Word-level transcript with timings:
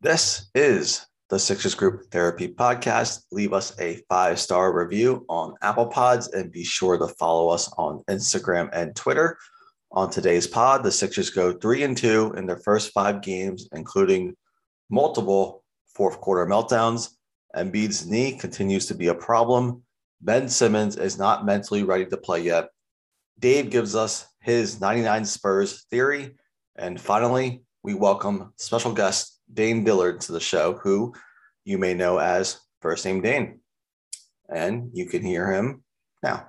This 0.00 0.48
is 0.54 1.04
the 1.28 1.40
Sixers 1.40 1.74
Group 1.74 2.04
Therapy 2.12 2.46
Podcast. 2.46 3.24
Leave 3.32 3.52
us 3.52 3.76
a 3.80 3.96
five 4.08 4.38
star 4.38 4.72
review 4.72 5.26
on 5.28 5.56
Apple 5.60 5.86
Pods 5.86 6.28
and 6.28 6.52
be 6.52 6.62
sure 6.62 6.96
to 6.96 7.08
follow 7.08 7.48
us 7.48 7.68
on 7.76 8.04
Instagram 8.08 8.70
and 8.72 8.94
Twitter. 8.94 9.36
On 9.90 10.08
today's 10.08 10.46
pod, 10.46 10.84
the 10.84 10.92
Sixers 10.92 11.30
go 11.30 11.52
three 11.52 11.82
and 11.82 11.96
two 11.96 12.32
in 12.36 12.46
their 12.46 12.58
first 12.58 12.92
five 12.92 13.22
games, 13.22 13.68
including 13.72 14.36
multiple 14.88 15.64
fourth 15.96 16.20
quarter 16.20 16.46
meltdowns. 16.46 17.16
Embiid's 17.56 18.06
knee 18.06 18.38
continues 18.38 18.86
to 18.86 18.94
be 18.94 19.08
a 19.08 19.14
problem. 19.14 19.82
Ben 20.20 20.48
Simmons 20.48 20.94
is 20.94 21.18
not 21.18 21.44
mentally 21.44 21.82
ready 21.82 22.06
to 22.06 22.16
play 22.16 22.42
yet. 22.42 22.68
Dave 23.40 23.68
gives 23.68 23.96
us 23.96 24.28
his 24.42 24.80
99 24.80 25.24
Spurs 25.24 25.86
theory. 25.90 26.36
And 26.76 27.00
finally, 27.00 27.62
we 27.82 27.94
welcome 27.94 28.52
special 28.58 28.92
guest 28.92 29.37
Dane 29.52 29.84
Dillard 29.84 30.20
to 30.22 30.32
the 30.32 30.40
show, 30.40 30.74
who 30.74 31.14
you 31.64 31.78
may 31.78 31.94
know 31.94 32.18
as 32.18 32.60
First 32.80 33.04
Name 33.04 33.20
Dane. 33.20 33.60
And 34.48 34.90
you 34.92 35.06
can 35.06 35.22
hear 35.22 35.52
him 35.52 35.84
now. 36.22 36.48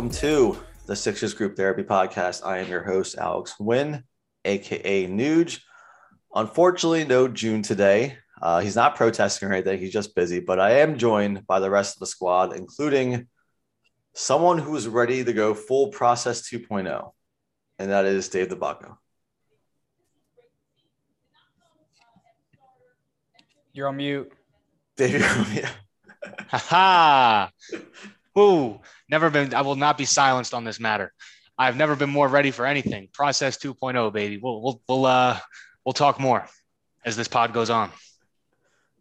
Welcome 0.00 0.18
to 0.20 0.58
the 0.86 0.96
Sixers 0.96 1.34
Group 1.34 1.56
Therapy 1.56 1.82
Podcast. 1.82 2.40
I 2.42 2.60
am 2.60 2.70
your 2.70 2.82
host, 2.82 3.18
Alex 3.18 3.60
Wynn, 3.60 4.02
aka 4.46 5.06
Nuge. 5.06 5.60
Unfortunately, 6.34 7.04
no 7.04 7.28
June 7.28 7.60
today. 7.60 8.16
Uh, 8.40 8.60
he's 8.60 8.76
not 8.76 8.96
protesting 8.96 9.46
or 9.46 9.52
anything. 9.52 9.78
He's 9.78 9.92
just 9.92 10.14
busy, 10.14 10.40
but 10.40 10.58
I 10.58 10.78
am 10.80 10.96
joined 10.96 11.46
by 11.46 11.60
the 11.60 11.68
rest 11.68 11.96
of 11.96 12.00
the 12.00 12.06
squad, 12.06 12.56
including 12.56 13.28
someone 14.14 14.56
who's 14.56 14.88
ready 14.88 15.22
to 15.22 15.34
go 15.34 15.52
full 15.52 15.88
process 15.88 16.48
2.0, 16.48 17.12
and 17.78 17.90
that 17.90 18.06
is 18.06 18.30
Dave 18.30 18.48
DeBacco. 18.48 18.96
You're 23.74 23.88
on 23.88 23.98
mute. 23.98 24.32
Dave, 24.96 25.20
you're 25.20 25.28
on 25.28 25.50
mute. 25.52 25.64
Ha 26.48 26.58
ha. 26.58 27.50
Woo. 28.34 28.80
Never 29.10 29.28
been, 29.28 29.54
I 29.54 29.62
will 29.62 29.76
not 29.76 29.98
be 29.98 30.04
silenced 30.04 30.54
on 30.54 30.64
this 30.64 30.78
matter. 30.78 31.12
I've 31.58 31.76
never 31.76 31.96
been 31.96 32.10
more 32.10 32.28
ready 32.28 32.52
for 32.52 32.64
anything. 32.64 33.08
Process 33.12 33.58
2.0, 33.58 34.12
baby. 34.12 34.38
We'll, 34.38 34.62
we'll, 34.62 34.82
we'll, 34.88 35.06
uh, 35.06 35.38
we'll 35.84 35.92
talk 35.92 36.20
more 36.20 36.46
as 37.04 37.16
this 37.16 37.28
pod 37.28 37.52
goes 37.52 37.70
on. 37.70 37.90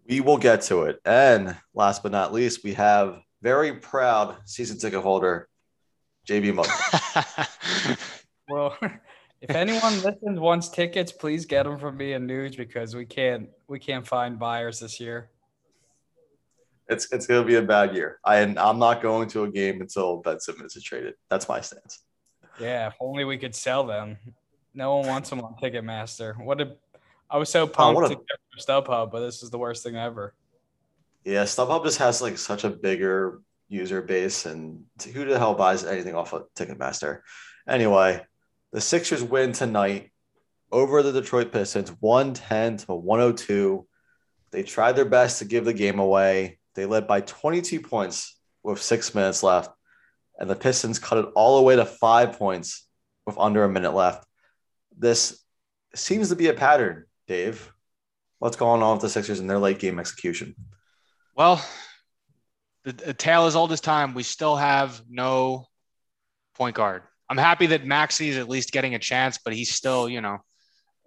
We 0.08 0.22
will 0.22 0.38
get 0.38 0.64
to 0.64 0.84
it. 0.84 1.00
And 1.06 1.56
last 1.76 2.02
but 2.02 2.12
not 2.12 2.34
least, 2.34 2.64
we 2.64 2.74
have 2.74 3.20
very 3.44 3.74
proud 3.74 4.38
season 4.46 4.80
ticket 4.80 5.02
holder, 5.02 5.48
JB 6.28 6.56
Mugg. 6.56 7.98
well, 8.50 8.76
if 9.42 9.52
anyone 9.52 9.94
listens 10.02 10.40
wants 10.40 10.70
tickets, 10.70 11.12
please 11.12 11.46
get 11.46 11.64
them 11.64 11.78
from 11.78 11.96
me 11.98 12.14
and 12.14 12.28
Nuge 12.28 12.58
because 12.58 12.96
we 12.96 13.06
can't 13.06 13.50
we 13.68 13.78
can't 13.78 14.06
find 14.06 14.40
buyers 14.40 14.80
this 14.80 15.00
year 15.00 15.30
it's 16.90 17.12
it's 17.12 17.28
going 17.28 17.42
to 17.42 17.48
be 17.48 17.56
a 17.56 17.62
bad 17.62 17.96
year. 17.96 18.20
I 18.26 18.40
I'm 18.40 18.80
not 18.80 19.02
going 19.02 19.30
to 19.30 19.44
a 19.44 19.52
game 19.52 19.82
until 19.82 20.18
Ben 20.18 20.40
Simmons 20.40 20.76
is 20.76 20.84
traded. 20.84 21.14
That's 21.30 21.48
my 21.48 21.62
stance. 21.62 22.04
Yeah, 22.60 22.88
if 22.88 22.96
only 23.00 23.24
we 23.24 23.38
could 23.38 23.56
sell 23.56 23.86
them. 23.86 24.18
No 24.74 24.98
one 24.98 25.08
wants 25.08 25.30
them 25.30 25.42
on 25.42 25.56
Ticketmaster. 25.62 26.44
What 26.44 26.62
a 26.62 26.76
I 27.30 27.38
was 27.38 27.50
so 27.50 27.68
pumped 27.68 28.02
oh, 28.02 28.06
a, 28.06 28.10
to 28.10 28.16
get 28.16 28.68
StubHub, 28.68 29.12
but 29.12 29.20
this 29.20 29.44
is 29.44 29.50
the 29.52 29.58
worst 29.58 29.84
thing 29.84 29.96
ever. 29.96 30.34
Yeah, 31.24 31.44
StubHub 31.44 31.84
just 31.84 32.00
has 32.00 32.22
like 32.22 32.38
such 32.38 32.64
a 32.64 32.70
bigger 32.70 33.42
user 33.68 34.02
base, 34.02 34.46
and 34.46 34.86
who 35.14 35.26
the 35.26 35.38
hell 35.38 35.54
buys 35.54 35.86
anything 35.86 36.16
off 36.16 36.34
of 36.34 36.48
Ticketmaster? 36.56 37.20
Anyway, 37.68 38.26
the 38.72 38.82
Sixers 38.82 39.24
win 39.24 39.54
tonight 39.54 40.12
over 40.72 41.04
the 41.04 41.12
Detroit 41.12 41.52
Pistons, 41.52 41.92
110 42.00 42.78
to 42.78 42.94
102. 42.96 43.86
They 44.52 44.64
tried 44.64 44.94
their 44.94 45.06
best 45.06 45.40
to 45.40 45.46
give 45.46 45.66
the 45.66 45.74
game 45.74 46.00
away. 46.00 46.59
They 46.80 46.86
led 46.86 47.08
by 47.08 47.20
22 47.20 47.82
points 47.82 48.40
with 48.64 48.82
six 48.82 49.14
minutes 49.14 49.44
left, 49.44 49.70
and 50.38 50.50
the 50.50 50.56
Pistons 50.56 50.98
cut 50.98 51.18
it 51.18 51.26
all 51.36 51.58
the 51.58 51.64
way 51.64 51.76
to 51.76 51.84
five 51.84 52.40
points 52.40 52.88
with 53.26 53.38
under 53.38 53.66
a 53.66 53.70
minute 53.70 53.94
left. 53.94 54.26
This 54.98 55.44
seems 55.94 56.30
to 56.30 56.38
be 56.38 56.48
a 56.48 56.54
pattern, 56.54 57.04
Dave. 57.28 57.74
What's 58.38 58.56
going 58.56 58.82
on 58.82 58.94
with 58.94 59.02
the 59.02 59.10
Sixers 59.10 59.42
and 59.42 59.50
their 59.50 59.60
late 59.60 59.80
game 59.80 60.00
execution? 60.00 60.56
Well, 61.36 61.62
the, 62.86 62.94
the 62.94 63.14
tale 63.14 63.48
is 63.48 63.58
all 63.58 63.68
this 63.68 63.82
time. 63.82 64.14
We 64.14 64.24
still 64.24 64.56
have 64.56 65.02
no 65.10 65.66
point 66.56 66.78
guard. 66.78 67.04
I'm 67.30 67.36
happy 67.36 67.66
that 67.66 67.86
Maxey 67.86 68.30
is 68.30 68.38
at 68.38 68.48
least 68.48 68.72
getting 68.72 68.96
a 68.96 69.00
chance, 69.00 69.38
but 69.44 69.54
he's 69.54 69.76
still, 69.76 70.08
you 70.08 70.22
know, 70.22 70.38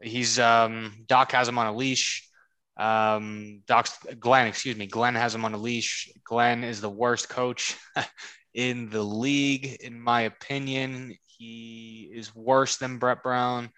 he's 0.03 0.39
um, 0.39 0.93
Doc 1.07 1.33
has 1.33 1.49
him 1.49 1.57
on 1.57 1.67
a 1.67 1.75
leash. 1.75 2.29
Um, 2.77 3.63
Doc's 3.67 3.99
Glenn, 4.19 4.47
excuse 4.47 4.77
me, 4.77 4.87
Glenn 4.87 5.15
has 5.15 5.35
him 5.35 5.45
on 5.45 5.55
a 5.55 5.59
leash. 5.59 6.11
Glenn 6.25 6.65
is 6.65 6.81
the 6.81 6.91
worst 6.91 7.29
coach 7.29 7.77
in 8.55 8.89
the 8.91 9.03
league, 9.03 9.77
in 9.81 10.01
my 10.01 10.23
opinion. 10.23 11.17
He 11.27 12.11
is 12.15 12.35
worse 12.35 12.77
than 12.77 12.99
Brett 12.99 13.23
Brown. 13.23 13.71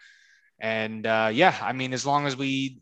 And 0.60 1.06
uh, 1.06 1.30
yeah, 1.32 1.56
I 1.60 1.72
mean, 1.72 1.92
as 1.92 2.06
long 2.06 2.26
as 2.26 2.36
we, 2.36 2.78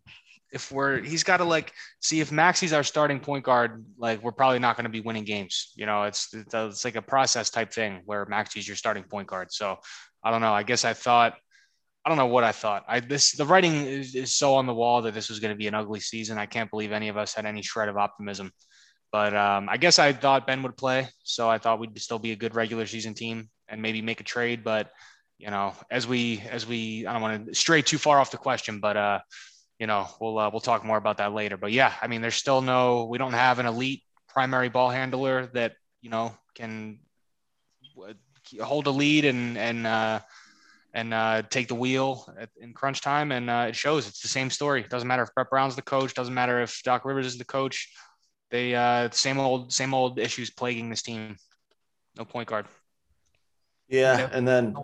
if 0.52 0.70
we're, 0.70 1.00
he's 1.00 1.24
got 1.24 1.38
to 1.38 1.44
like 1.44 1.72
see 2.00 2.20
if 2.20 2.30
Maxey's 2.30 2.74
our 2.74 2.82
starting 2.82 3.18
point 3.18 3.44
guard, 3.44 3.84
like 3.96 4.22
we're 4.22 4.32
probably 4.32 4.58
not 4.58 4.76
going 4.76 4.84
to 4.84 4.90
be 4.90 5.00
winning 5.00 5.24
games. 5.24 5.72
You 5.76 5.86
know, 5.86 6.02
it's, 6.02 6.34
it's, 6.34 6.84
like 6.84 6.96
a 6.96 7.02
process 7.02 7.48
type 7.48 7.72
thing 7.72 8.02
where 8.04 8.26
Maxey's 8.26 8.68
your 8.68 8.76
starting 8.76 9.04
point 9.04 9.28
guard. 9.28 9.50
So 9.50 9.78
I 10.22 10.30
don't 10.30 10.42
know. 10.42 10.52
I 10.52 10.62
guess 10.62 10.84
I 10.84 10.92
thought 10.92 11.34
I 12.04 12.08
don't 12.08 12.18
know 12.18 12.26
what 12.26 12.44
I 12.44 12.52
thought. 12.52 12.84
I 12.88 13.00
this 13.00 13.32
the 13.32 13.46
writing 13.46 13.86
is, 13.86 14.14
is 14.14 14.34
so 14.34 14.54
on 14.54 14.66
the 14.66 14.74
wall 14.74 15.02
that 15.02 15.14
this 15.14 15.28
was 15.28 15.38
going 15.38 15.52
to 15.52 15.58
be 15.58 15.68
an 15.68 15.74
ugly 15.74 16.00
season. 16.00 16.36
I 16.36 16.46
can't 16.46 16.70
believe 16.70 16.90
any 16.90 17.08
of 17.08 17.16
us 17.16 17.34
had 17.34 17.46
any 17.46 17.62
shred 17.62 17.88
of 17.88 17.96
optimism. 17.96 18.52
But 19.12 19.36
um, 19.36 19.68
I 19.68 19.76
guess 19.76 19.98
I 19.98 20.12
thought 20.12 20.46
Ben 20.46 20.62
would 20.62 20.76
play, 20.76 21.08
so 21.22 21.48
I 21.48 21.58
thought 21.58 21.78
we'd 21.78 22.00
still 22.00 22.18
be 22.18 22.32
a 22.32 22.36
good 22.36 22.54
regular 22.54 22.86
season 22.86 23.14
team 23.14 23.50
and 23.68 23.82
maybe 23.82 24.02
make 24.02 24.20
a 24.20 24.24
trade. 24.24 24.64
But 24.64 24.91
you 25.38 25.50
know, 25.50 25.74
as 25.91 26.06
we 26.06 26.41
as 26.50 26.66
we 26.66 27.06
I 27.06 27.12
don't 27.12 27.22
want 27.22 27.46
to 27.46 27.54
stray 27.54 27.82
too 27.82 27.98
far 27.98 28.18
off 28.18 28.30
the 28.30 28.38
question, 28.38 28.80
but 28.80 28.96
uh, 28.96 29.20
you 29.78 29.86
know, 29.86 30.08
we'll 30.20 30.38
uh, 30.38 30.50
we'll 30.50 30.60
talk 30.60 30.84
more 30.84 30.96
about 30.96 31.18
that 31.18 31.32
later. 31.32 31.56
But 31.56 31.72
yeah, 31.72 31.92
I 32.00 32.06
mean, 32.08 32.20
there's 32.20 32.34
still 32.34 32.62
no 32.62 33.04
we 33.04 33.18
don't 33.18 33.32
have 33.34 33.58
an 33.58 33.66
elite 33.66 34.02
primary 34.28 34.70
ball 34.70 34.91
handler 34.91 35.46
that 35.54 35.74
you 36.00 36.10
know 36.10 36.34
can 36.54 36.98
hold 38.60 38.86
a 38.86 38.91
lead 38.91 39.24
and 39.24 39.58
and 39.58 39.86
uh, 39.86 40.20
and 40.94 41.14
uh, 41.14 41.42
take 41.48 41.69
the 41.69 41.75
wheel 41.75 42.32
at, 42.38 42.50
in 42.60 42.72
crunch 42.75 43.00
time. 43.00 43.32
And 43.32 43.48
uh, 43.48 43.66
it 43.69 43.76
shows 43.76 44.06
it's 44.06 44.20
the 44.20 44.28
same 44.28 44.50
story. 44.50 44.82
It 44.82 44.91
doesn't 44.91 45.08
matter 45.08 45.22
if 45.22 45.34
Brett 45.34 45.50
Brown's 45.50 45.76
the 45.76 45.82
coach, 45.82 46.14
doesn't 46.14 46.34
matter 46.34 46.60
if 46.62 46.82
Doc 46.82 47.04
Rivers 47.04 47.26
is 47.26 47.38
the 47.38 47.44
coach. 47.44 47.92
They 48.50 48.75
uh, 48.75 49.08
same 49.10 49.38
old 49.38 49.72
same 49.72 49.94
old 49.94 50.19
issues 50.19 50.50
plaguing 50.50 50.91
this 50.91 51.03
team. 51.03 51.36
No 52.16 52.25
point 52.25 52.48
guard. 52.48 52.66
Yeah, 53.88 54.28
and 54.32 54.47
then 54.47 54.75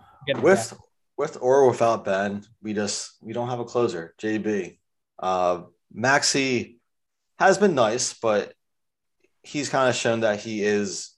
with 0.40 0.72
with 1.18 1.36
or 1.40 1.68
without 1.68 2.04
Ben, 2.04 2.44
we 2.62 2.72
just 2.72 3.12
we 3.20 3.34
don't 3.34 3.50
have 3.50 3.60
a 3.60 3.64
closer. 3.64 4.14
JB, 4.18 4.78
uh, 5.18 5.62
Maxey 5.92 6.78
has 7.38 7.58
been 7.58 7.74
nice, 7.74 8.14
but 8.14 8.54
he's 9.42 9.68
kind 9.68 9.88
of 9.88 9.94
shown 9.94 10.20
that 10.20 10.40
he 10.40 10.62
is 10.62 11.10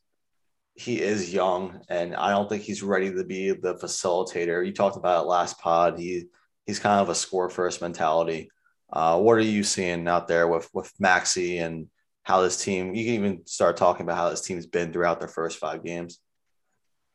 he 0.75 1.01
is 1.01 1.33
young, 1.33 1.81
and 1.89 2.15
I 2.15 2.31
don't 2.31 2.49
think 2.49 2.63
he's 2.63 2.83
ready 2.83 3.13
to 3.13 3.25
be 3.25 3.51
the 3.53 3.75
facilitator. 3.75 4.65
You 4.65 4.73
talked 4.73 4.97
about 4.97 5.25
it 5.25 5.29
last 5.29 5.59
pod. 5.59 5.99
He 5.99 6.27
he's 6.67 6.79
kind 6.79 7.01
of 7.01 7.09
a 7.09 7.15
score 7.15 7.51
first 7.51 7.83
mentality. 7.83 8.51
Uh, 8.93 9.21
what 9.21 9.35
are 9.35 9.41
you 9.41 9.63
seeing 9.63 10.09
out 10.09 10.29
there 10.29 10.49
with 10.49 10.69
with 10.73 10.93
Maxey 10.99 11.59
and 11.59 11.89
how 12.23 12.41
this 12.41 12.63
team? 12.63 12.95
You 12.95 13.05
can 13.05 13.15
even 13.15 13.47
start 13.47 13.77
talking 13.77 14.03
about 14.03 14.17
how 14.17 14.31
this 14.31 14.43
team's 14.43 14.67
been 14.67 14.93
throughout 14.93 15.19
their 15.19 15.29
first 15.29 15.59
five 15.59 15.85
games. 15.85 16.19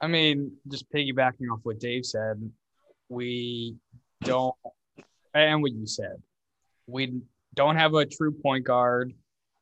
I 0.02 0.08
mean, 0.08 0.54
just 0.68 0.92
piggybacking 0.92 1.50
off 1.52 1.62
what 1.64 1.80
Dave 1.80 2.06
said, 2.06 2.52
we 3.10 3.76
don't, 4.22 4.56
and 5.34 5.62
what 5.62 5.72
you 5.72 5.88
said, 5.88 6.22
we 6.86 7.22
don't 7.54 7.78
have 7.78 7.94
a 7.94 8.06
true 8.06 8.32
point 8.32 8.66
guard 8.66 9.14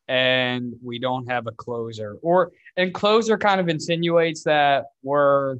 and 0.07 0.73
we 0.83 0.99
don't 0.99 1.29
have 1.29 1.47
a 1.47 1.51
closer. 1.51 2.17
Or 2.21 2.51
and 2.77 2.93
closer 2.93 3.37
kind 3.37 3.59
of 3.59 3.69
insinuates 3.69 4.43
that 4.43 4.85
we're 5.03 5.57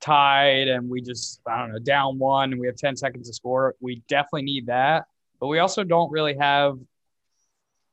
tied 0.00 0.68
and 0.68 0.88
we 0.88 1.00
just 1.00 1.40
I 1.46 1.58
don't 1.58 1.72
know 1.72 1.78
down 1.78 2.18
one 2.18 2.52
and 2.52 2.60
we 2.60 2.66
have 2.66 2.76
10 2.76 2.96
seconds 2.96 3.28
to 3.28 3.34
score. 3.34 3.74
We 3.80 4.02
definitely 4.08 4.42
need 4.42 4.66
that. 4.66 5.04
But 5.40 5.48
we 5.48 5.58
also 5.58 5.84
don't 5.84 6.10
really 6.10 6.36
have 6.36 6.78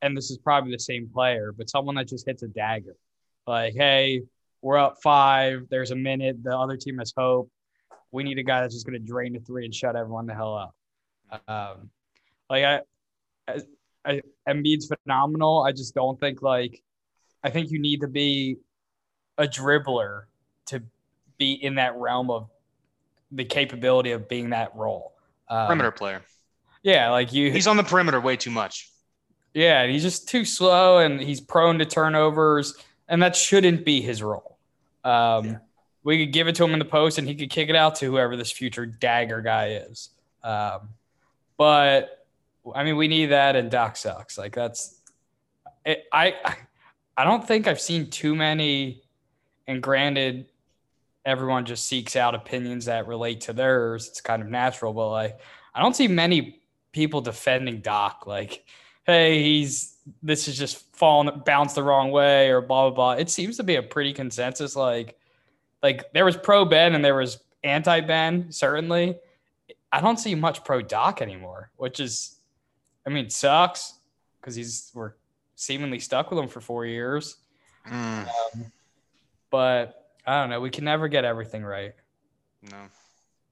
and 0.01 0.15
this 0.15 0.29
is 0.29 0.37
probably 0.37 0.71
the 0.71 0.79
same 0.79 1.09
player, 1.11 1.51
but 1.51 1.69
someone 1.69 1.95
that 1.95 2.07
just 2.07 2.25
hits 2.27 2.43
a 2.43 2.47
dagger. 2.47 2.95
Like, 3.47 3.73
hey, 3.73 4.23
we're 4.61 4.77
up 4.77 4.97
five. 5.01 5.67
There's 5.69 5.91
a 5.91 5.95
minute. 5.95 6.43
The 6.43 6.57
other 6.57 6.77
team 6.77 6.97
has 6.99 7.13
hope. 7.15 7.49
We 8.11 8.23
need 8.23 8.37
a 8.37 8.43
guy 8.43 8.61
that's 8.61 8.73
just 8.73 8.85
going 8.85 8.99
to 8.99 9.05
drain 9.05 9.33
the 9.33 9.39
three 9.39 9.65
and 9.65 9.73
shut 9.73 9.95
everyone 9.95 10.25
the 10.25 10.33
hell 10.33 10.55
up. 10.55 10.75
Um, 11.47 11.89
like 12.49 12.63
I, 12.63 12.81
I, 13.47 13.61
I, 14.05 14.21
Embiid's 14.47 14.87
phenomenal. 14.87 15.63
I 15.63 15.71
just 15.71 15.95
don't 15.95 16.19
think 16.19 16.41
like, 16.41 16.81
I 17.45 17.51
think 17.51 17.69
you 17.69 17.77
need 17.77 18.01
to 18.01 18.07
be 18.07 18.57
a 19.37 19.45
dribbler 19.45 20.23
to 20.65 20.81
be 21.37 21.53
in 21.53 21.75
that 21.75 21.95
realm 21.95 22.31
of 22.31 22.49
the 23.31 23.45
capability 23.45 24.11
of 24.11 24.27
being 24.27 24.49
that 24.49 24.75
role. 24.75 25.13
Um, 25.47 25.67
Perimeter 25.67 25.91
player. 25.91 26.21
Yeah, 26.81 27.11
like 27.11 27.33
you. 27.33 27.51
He's 27.51 27.67
on 27.67 27.77
the 27.77 27.83
perimeter 27.83 28.19
way 28.19 28.35
too 28.35 28.49
much. 28.49 28.89
Yeah, 29.53 29.81
and 29.81 29.91
he's 29.91 30.01
just 30.01 30.27
too 30.27 30.43
slow, 30.43 30.97
and 30.97 31.21
he's 31.21 31.39
prone 31.39 31.77
to 31.79 31.85
turnovers, 31.85 32.73
and 33.07 33.21
that 33.21 33.35
shouldn't 33.35 33.85
be 33.85 34.01
his 34.01 34.23
role. 34.23 34.57
Um, 35.03 35.45
Yeah. 35.45 35.57
We 36.03 36.23
could 36.23 36.33
give 36.33 36.47
it 36.47 36.55
to 36.55 36.63
him 36.63 36.73
in 36.73 36.79
the 36.79 36.85
post, 36.85 37.17
and 37.19 37.27
he 37.27 37.35
could 37.35 37.49
kick 37.49 37.69
it 37.69 37.75
out 37.75 37.95
to 37.95 38.05
whoever 38.05 38.35
this 38.35 38.51
future 38.51 38.85
dagger 38.85 39.41
guy 39.41 39.81
is. 39.89 40.09
Um, 40.43 40.89
but 41.57 42.25
I 42.75 42.83
mean, 42.83 42.95
we 42.97 43.07
need 43.07 43.27
that, 43.27 43.55
and 43.55 43.69
Doc 43.69 43.97
sucks. 43.97 44.35
Like 44.37 44.55
that's. 44.55 44.99
It, 45.85 46.05
I, 46.11 46.33
I 47.17 47.23
don't 47.23 47.45
think 47.47 47.67
I've 47.67 47.79
seen 47.79 48.09
too 48.09 48.35
many, 48.35 49.03
and 49.67 49.81
granted, 49.81 50.47
everyone 51.25 51.65
just 51.65 51.85
seeks 51.87 52.15
out 52.15 52.35
opinions 52.35 52.85
that 52.85 53.07
relate 53.07 53.41
to 53.41 53.53
theirs. 53.53 54.07
It's 54.07 54.21
kind 54.21 54.41
of 54.41 54.49
natural, 54.49 54.93
but 54.93 55.09
like 55.09 55.39
I 55.73 55.81
don't 55.81 55.95
see 55.95 56.07
many 56.07 56.61
people 56.91 57.21
defending 57.21 57.81
Doc. 57.81 58.25
Like, 58.27 58.65
hey, 59.05 59.43
he's 59.43 59.97
this 60.21 60.47
is 60.47 60.57
just 60.57 60.95
falling 60.95 61.41
bounced 61.45 61.75
the 61.75 61.83
wrong 61.83 62.11
way 62.11 62.49
or 62.49 62.61
blah 62.61 62.89
blah 62.89 62.95
blah. 62.95 63.11
It 63.21 63.29
seems 63.29 63.57
to 63.57 63.63
be 63.63 63.75
a 63.75 63.83
pretty 63.83 64.13
consensus. 64.13 64.75
Like, 64.75 65.17
like 65.81 66.11
there 66.13 66.25
was 66.25 66.37
pro 66.37 66.65
Ben 66.65 66.95
and 66.95 67.03
there 67.03 67.15
was 67.15 67.39
anti 67.63 68.01
Ben. 68.01 68.51
Certainly, 68.51 69.17
I 69.91 70.01
don't 70.01 70.19
see 70.19 70.35
much 70.35 70.63
pro 70.63 70.81
Doc 70.81 71.21
anymore, 71.21 71.71
which 71.77 71.99
is, 71.99 72.39
I 73.05 73.09
mean, 73.09 73.29
sucks 73.29 73.99
because 74.39 74.55
he's 74.55 74.91
we're 74.93 75.13
seemingly 75.55 75.99
stuck 75.99 76.29
with 76.29 76.39
him 76.39 76.47
for 76.47 76.61
four 76.61 76.85
years. 76.85 77.37
Mm, 77.89 78.27
But 79.49 79.95
I 80.25 80.39
don't 80.41 80.49
know. 80.49 80.59
We 80.61 80.69
can 80.69 80.85
never 80.85 81.07
get 81.07 81.25
everything 81.25 81.63
right. 81.63 81.93
no. 82.61 82.77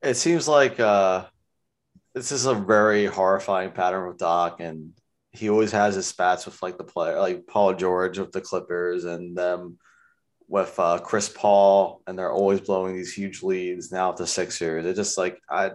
It 0.01 0.15
seems 0.15 0.47
like 0.47 0.79
uh, 0.81 1.25
this 2.13 2.31
is 2.33 2.45
a 2.45 2.53
very 2.53 3.05
horrifying 3.05 3.71
pattern 3.71 4.07
with 4.07 4.17
Doc, 4.17 4.59
and 4.59 4.91
he 5.31 5.50
always 5.50 5.71
has 5.71 5.95
his 5.95 6.07
spats 6.07 6.45
with 6.45 6.61
like 6.61 6.77
the 6.77 6.83
player, 6.83 7.19
like 7.19 7.47
Paul 7.47 7.73
George 7.73 8.19
with 8.19 8.33
the 8.33 8.41
Clippers, 8.41 9.05
and 9.05 9.35
them 9.38 9.77
with 10.50 10.77
uh, 10.77 11.00
Chris 11.00 11.29
Paul, 11.29 12.01
and 12.05 12.19
they're 12.19 12.33
always 12.33 12.59
blowing 12.59 12.95
these 12.95 13.13
huge 13.13 13.44
leads. 13.44 13.91
Now 13.91 14.09
with 14.09 14.17
the 14.17 14.27
Sixers, 14.27 14.85
it 14.85 14.95
just 14.95 15.17
like 15.17 15.39
I, 15.50 15.71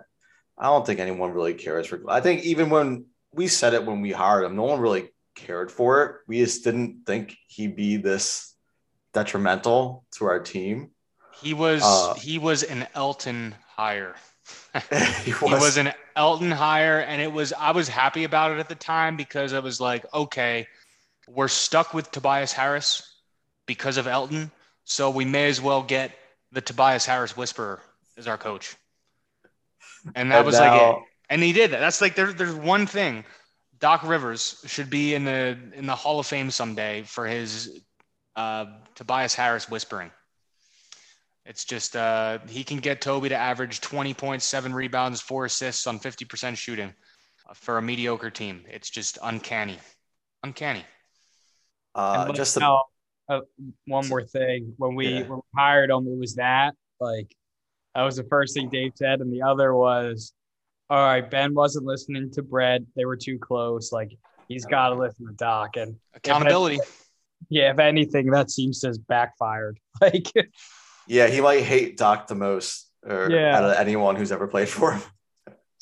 I 0.58 0.64
don't 0.66 0.84
think 0.84 1.00
anyone 1.00 1.32
really 1.32 1.54
cares 1.54 1.86
for. 1.86 2.02
I 2.08 2.20
think 2.20 2.42
even 2.44 2.69
when 2.69 3.06
we 3.32 3.46
said 3.48 3.72
it 3.72 3.86
when 3.86 4.02
we 4.02 4.12
hired 4.12 4.44
him, 4.44 4.56
no 4.56 4.64
one 4.64 4.80
really 4.80 5.08
cared 5.38 5.70
for 5.70 6.05
it. 6.05 6.17
We 6.26 6.40
just 6.40 6.64
didn't 6.64 7.06
think 7.06 7.37
he'd 7.46 7.76
be 7.76 7.96
this 7.96 8.55
detrimental 9.14 10.05
to 10.12 10.26
our 10.26 10.40
team. 10.40 10.90
He 11.40 11.55
was 11.55 11.82
Uh, 11.82 12.14
he 12.14 12.38
was 12.38 12.62
an 12.64 12.87
Elton 12.94 13.55
hire. 13.76 14.17
he 15.25 15.31
He 15.31 15.32
was 15.32 15.76
an 15.76 15.93
Elton 16.17 16.50
hire, 16.50 17.00
and 17.00 17.23
it 17.23 17.32
was 17.32 17.52
I 17.52 17.70
was 17.70 17.88
happy 17.88 18.25
about 18.25 18.52
it 18.52 18.58
at 18.58 18.69
the 18.69 18.75
time 18.75 19.17
because 19.17 19.52
I 19.52 19.61
was 19.61 19.81
like, 19.81 20.05
okay, 20.12 20.67
we're 21.29 21.49
stuck 21.49 21.94
with 21.94 22.11
Tobias 22.11 22.52
Harris 22.52 23.20
because 23.67 23.96
of 23.96 24.06
Elton, 24.06 24.50
so 24.85 25.11
we 25.11 25.25
may 25.25 25.49
as 25.49 25.61
well 25.61 25.82
get 25.82 26.12
the 26.52 26.61
Tobias 26.61 27.06
Harris 27.06 27.37
whisperer 27.37 27.81
as 28.17 28.26
our 28.26 28.38
coach. 28.38 28.76
And 30.14 30.32
that 30.32 30.38
And 30.38 30.46
was 30.46 30.58
like 30.58 30.81
it. 30.81 30.96
And 31.31 31.43
he 31.43 31.52
did 31.52 31.73
that. 31.73 31.81
That's 31.81 32.00
like 32.00 32.14
there, 32.14 32.32
there's 32.32 32.55
one 32.55 32.87
thing. 32.87 33.25
Doc 33.80 34.02
Rivers 34.02 34.62
should 34.66 34.90
be 34.90 35.14
in 35.14 35.25
the 35.25 35.56
in 35.75 35.86
the 35.86 35.94
Hall 35.94 36.19
of 36.19 36.26
Fame 36.26 36.50
someday 36.50 37.02
for 37.02 37.26
his 37.26 37.80
uh, 38.36 38.66
Tobias 38.94 39.34
Harris 39.34 39.69
whispering. 39.69 40.10
It's 41.44 41.64
just 41.64 41.96
uh, 41.96 42.40
he 42.46 42.62
can 42.62 42.78
get 42.78 43.00
Toby 43.00 43.30
to 43.30 43.36
average 43.36 43.80
20 43.80 44.12
points, 44.14 44.44
seven 44.44 44.75
rebounds, 44.75 45.20
four 45.20 45.46
assists 45.46 45.86
on 45.86 45.98
50% 45.98 46.56
shooting 46.56 46.92
uh, 47.48 47.54
for 47.54 47.78
a 47.78 47.82
mediocre 47.82 48.30
team. 48.30 48.64
It's 48.69 48.90
just 48.90 49.16
uncanny, 49.22 49.78
uncanny. 50.42 50.84
uh, 51.94 52.26
And 52.26 52.36
just 52.36 52.54
like 52.56 52.64
to, 52.64 52.82
now, 53.30 53.36
uh, 53.36 53.40
one 53.86 54.06
more 54.08 54.22
thing. 54.22 54.75
When 54.76 54.94
we, 54.94 55.08
Yeah. 55.08 55.20
when 55.22 55.38
we 55.38 55.42
hired 55.60 55.88
him, 55.90 56.06
it 56.06 56.19
was 56.19 56.34
that 56.34 56.75
like 57.00 57.34
that 57.94 58.02
was 58.02 58.16
the 58.16 58.25
first 58.25 58.54
thing 58.54 58.69
Dave 58.69 58.92
said, 58.96 59.20
and 59.20 59.32
the 59.32 59.42
other 59.42 59.75
was, 59.75 60.34
all 60.90 61.05
right, 61.05 61.29
Ben 61.29 61.55
wasn't 61.55 61.85
listening 61.87 62.31
to 62.32 62.43
Brett. 62.43 62.82
They 62.96 63.05
were 63.05 63.17
too 63.17 63.38
close. 63.38 63.93
Like 63.93 64.12
he's 64.49 64.64
got 64.64 64.90
to 64.90 64.94
listen 64.94 65.26
to 65.26 65.32
Doc, 65.35 65.76
and 65.76 65.96
Accountability. 66.14 66.81
yeah, 67.49 67.70
if 67.73 67.79
anything, 67.79 68.31
that 68.31 68.50
seems 68.50 68.81
to 68.81 68.88
have 68.88 69.06
backfired. 69.06 69.79
Like 70.00 70.29
yeah, 71.08 71.26
he 71.26 71.40
might 71.40 71.62
hate 71.64 71.96
Doc 71.96 72.26
the 72.29 72.35
most, 72.35 72.88
or 73.05 73.31
Yeah. 73.31 73.56
out 73.56 73.64
of 73.64 73.76
anyone 73.76 74.14
who's 74.17 74.31
ever 74.31 74.46
played 74.46 74.69
for 74.69 74.93
him. 74.93 75.02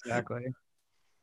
exactly. 0.04 0.46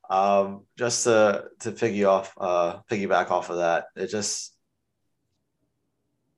Um, 0.09 0.65
just 0.77 1.05
to 1.05 1.45
to 1.61 1.71
piggy 1.71 2.03
off, 2.03 2.33
uh, 2.37 2.79
piggyback 2.91 3.31
off 3.31 3.49
of 3.49 3.57
that, 3.57 3.85
it 3.95 4.07
just, 4.07 4.53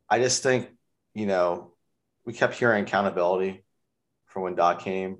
I 0.10 0.20
just 0.20 0.44
think, 0.44 0.70
you 1.14 1.26
know, 1.26 1.74
we 2.26 2.32
kept 2.34 2.54
hearing 2.56 2.84
accountability 2.84 3.64
from 4.28 4.44
when 4.44 4.56
Doc 4.56 4.80
came, 4.82 5.18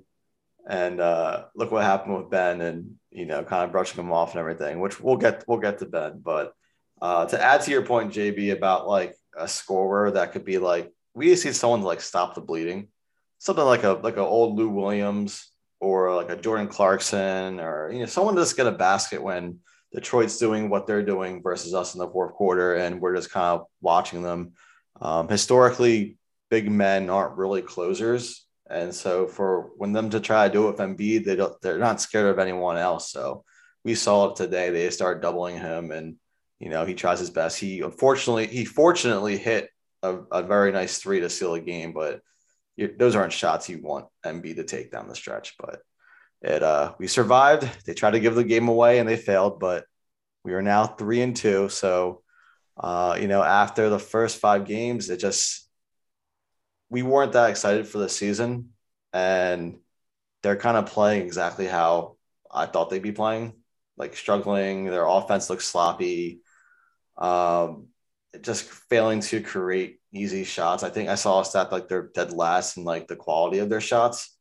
and 0.66 1.00
uh, 1.00 1.44
look 1.54 1.70
what 1.70 1.84
happened 1.84 2.16
with 2.16 2.30
Ben, 2.30 2.60
and 2.60 2.96
you 3.10 3.26
know, 3.26 3.44
kind 3.44 3.64
of 3.64 3.72
brushing 3.72 4.02
him 4.02 4.12
off 4.12 4.32
and 4.32 4.40
everything. 4.40 4.80
Which 4.80 5.00
we'll 5.00 5.16
get 5.16 5.44
we'll 5.46 5.58
get 5.58 5.78
to 5.78 5.86
Ben, 5.86 6.20
but 6.22 6.54
uh, 7.00 7.26
to 7.26 7.42
add 7.42 7.62
to 7.62 7.70
your 7.70 7.82
point, 7.82 8.12
JB, 8.12 8.52
about 8.52 8.88
like 8.88 9.16
a 9.36 9.46
scorer 9.46 10.10
that 10.12 10.32
could 10.32 10.44
be 10.44 10.58
like 10.58 10.92
we 11.14 11.26
just 11.26 11.44
need 11.44 11.54
someone 11.54 11.80
to 11.80 11.86
like 11.86 12.00
stop 12.00 12.34
the 12.34 12.40
bleeding, 12.40 12.88
something 13.38 13.64
like 13.64 13.84
a 13.84 13.92
like 13.92 14.16
an 14.16 14.22
old 14.22 14.56
Lou 14.56 14.68
Williams 14.68 15.50
or 15.80 16.14
like 16.14 16.30
a 16.30 16.36
Jordan 16.36 16.68
Clarkson 16.68 17.60
or 17.60 17.90
you 17.92 18.00
know 18.00 18.06
someone 18.06 18.34
to 18.34 18.42
just 18.42 18.56
get 18.56 18.66
a 18.66 18.72
basket 18.72 19.22
when 19.22 19.58
Detroit's 19.92 20.38
doing 20.38 20.68
what 20.68 20.86
they're 20.86 21.04
doing 21.04 21.42
versus 21.42 21.74
us 21.74 21.94
in 21.94 22.00
the 22.00 22.08
fourth 22.08 22.34
quarter, 22.34 22.74
and 22.74 23.00
we're 23.00 23.16
just 23.16 23.30
kind 23.30 23.60
of 23.60 23.66
watching 23.80 24.22
them. 24.22 24.52
Um, 25.00 25.28
historically, 25.28 26.18
big 26.50 26.70
men 26.70 27.10
aren't 27.10 27.36
really 27.36 27.62
closers, 27.62 28.45
and 28.70 28.94
so 28.94 29.26
for 29.26 29.70
when 29.76 29.92
them 29.92 30.10
to 30.10 30.20
try 30.20 30.46
to 30.46 30.52
do 30.52 30.68
it 30.68 30.72
with 30.72 30.80
Embiid, 30.80 31.24
they 31.24 31.36
don't 31.36 31.60
they're 31.62 31.78
not 31.78 32.00
scared 32.00 32.30
of 32.30 32.38
anyone 32.38 32.76
else. 32.76 33.10
So 33.10 33.44
we 33.84 33.94
saw 33.94 34.30
it 34.30 34.36
today. 34.36 34.70
They 34.70 34.90
start 34.90 35.22
doubling 35.22 35.58
him, 35.58 35.90
and 35.90 36.16
you 36.58 36.70
know 36.70 36.84
he 36.84 36.94
tries 36.94 37.20
his 37.20 37.30
best. 37.30 37.58
He 37.58 37.80
unfortunately 37.80 38.46
he 38.46 38.64
fortunately 38.64 39.36
hit 39.36 39.70
a, 40.02 40.16
a 40.32 40.42
very 40.42 40.72
nice 40.72 40.98
three 40.98 41.20
to 41.20 41.30
seal 41.30 41.54
a 41.54 41.60
game, 41.60 41.92
but 41.92 42.20
those 42.98 43.16
aren't 43.16 43.32
shots 43.32 43.68
you 43.68 43.80
want 43.82 44.06
Embiid 44.24 44.56
to 44.56 44.64
take 44.64 44.90
down 44.90 45.08
the 45.08 45.14
stretch. 45.14 45.54
But 45.58 45.80
it 46.42 46.62
uh 46.62 46.94
we 46.98 47.06
survived. 47.06 47.68
They 47.86 47.94
tried 47.94 48.12
to 48.12 48.20
give 48.20 48.34
the 48.34 48.44
game 48.44 48.68
away 48.68 48.98
and 48.98 49.08
they 49.08 49.16
failed, 49.16 49.60
but 49.60 49.84
we 50.44 50.54
are 50.54 50.62
now 50.62 50.86
three 50.86 51.22
and 51.22 51.36
two. 51.36 51.68
So 51.68 52.22
uh, 52.78 53.16
you 53.20 53.28
know, 53.28 53.42
after 53.42 53.88
the 53.88 53.98
first 53.98 54.38
five 54.38 54.66
games, 54.66 55.08
it 55.08 55.18
just 55.18 55.65
we 56.90 57.02
weren't 57.02 57.32
that 57.32 57.50
excited 57.50 57.86
for 57.88 57.98
the 57.98 58.08
season. 58.08 58.70
And 59.12 59.78
they're 60.42 60.56
kind 60.56 60.76
of 60.76 60.86
playing 60.86 61.22
exactly 61.22 61.66
how 61.66 62.16
I 62.50 62.66
thought 62.66 62.90
they'd 62.90 63.02
be 63.02 63.12
playing, 63.12 63.54
like 63.96 64.16
struggling. 64.16 64.86
Their 64.86 65.06
offense 65.06 65.50
looks 65.50 65.66
sloppy. 65.66 66.40
Um, 67.16 67.88
just 68.42 68.64
failing 68.64 69.20
to 69.20 69.40
create 69.40 70.00
easy 70.12 70.44
shots. 70.44 70.82
I 70.82 70.90
think 70.90 71.08
I 71.08 71.14
saw 71.14 71.40
a 71.40 71.44
stat 71.44 71.72
like 71.72 71.88
they're 71.88 72.10
dead 72.14 72.32
last 72.32 72.76
in 72.76 72.84
like 72.84 73.08
the 73.08 73.16
quality 73.16 73.58
of 73.58 73.68
their 73.68 73.80
shots. 73.80 74.36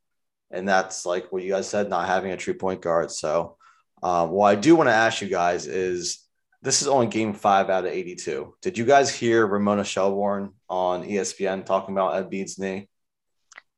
And 0.52 0.68
that's 0.68 1.06
like 1.06 1.32
what 1.32 1.44
you 1.44 1.52
guys 1.52 1.68
said, 1.68 1.90
not 1.90 2.08
having 2.08 2.32
a 2.32 2.38
true 2.38 2.54
point 2.54 2.82
guard. 2.82 3.12
So, 3.12 3.58
um, 4.04 4.30
what 4.32 4.48
I 4.48 4.56
do 4.56 4.75
want 4.75 4.90
to 4.90 4.94
ask 4.94 5.22
you 5.22 5.28
guys 5.28 5.68
is 5.68 6.25
this 6.65 6.81
is 6.81 6.88
only 6.88 7.05
game 7.05 7.34
five 7.34 7.69
out 7.69 7.86
of 7.86 7.91
82. 7.91 8.55
Did 8.60 8.75
you 8.75 8.86
guys 8.86 9.13
hear 9.13 9.45
Ramona 9.45 9.84
Shelburne 9.84 10.51
on 10.67 11.03
ESPN 11.03 11.63
talking 11.63 11.93
about 11.93 12.15
Embiid's 12.15 12.57
knee? 12.57 12.89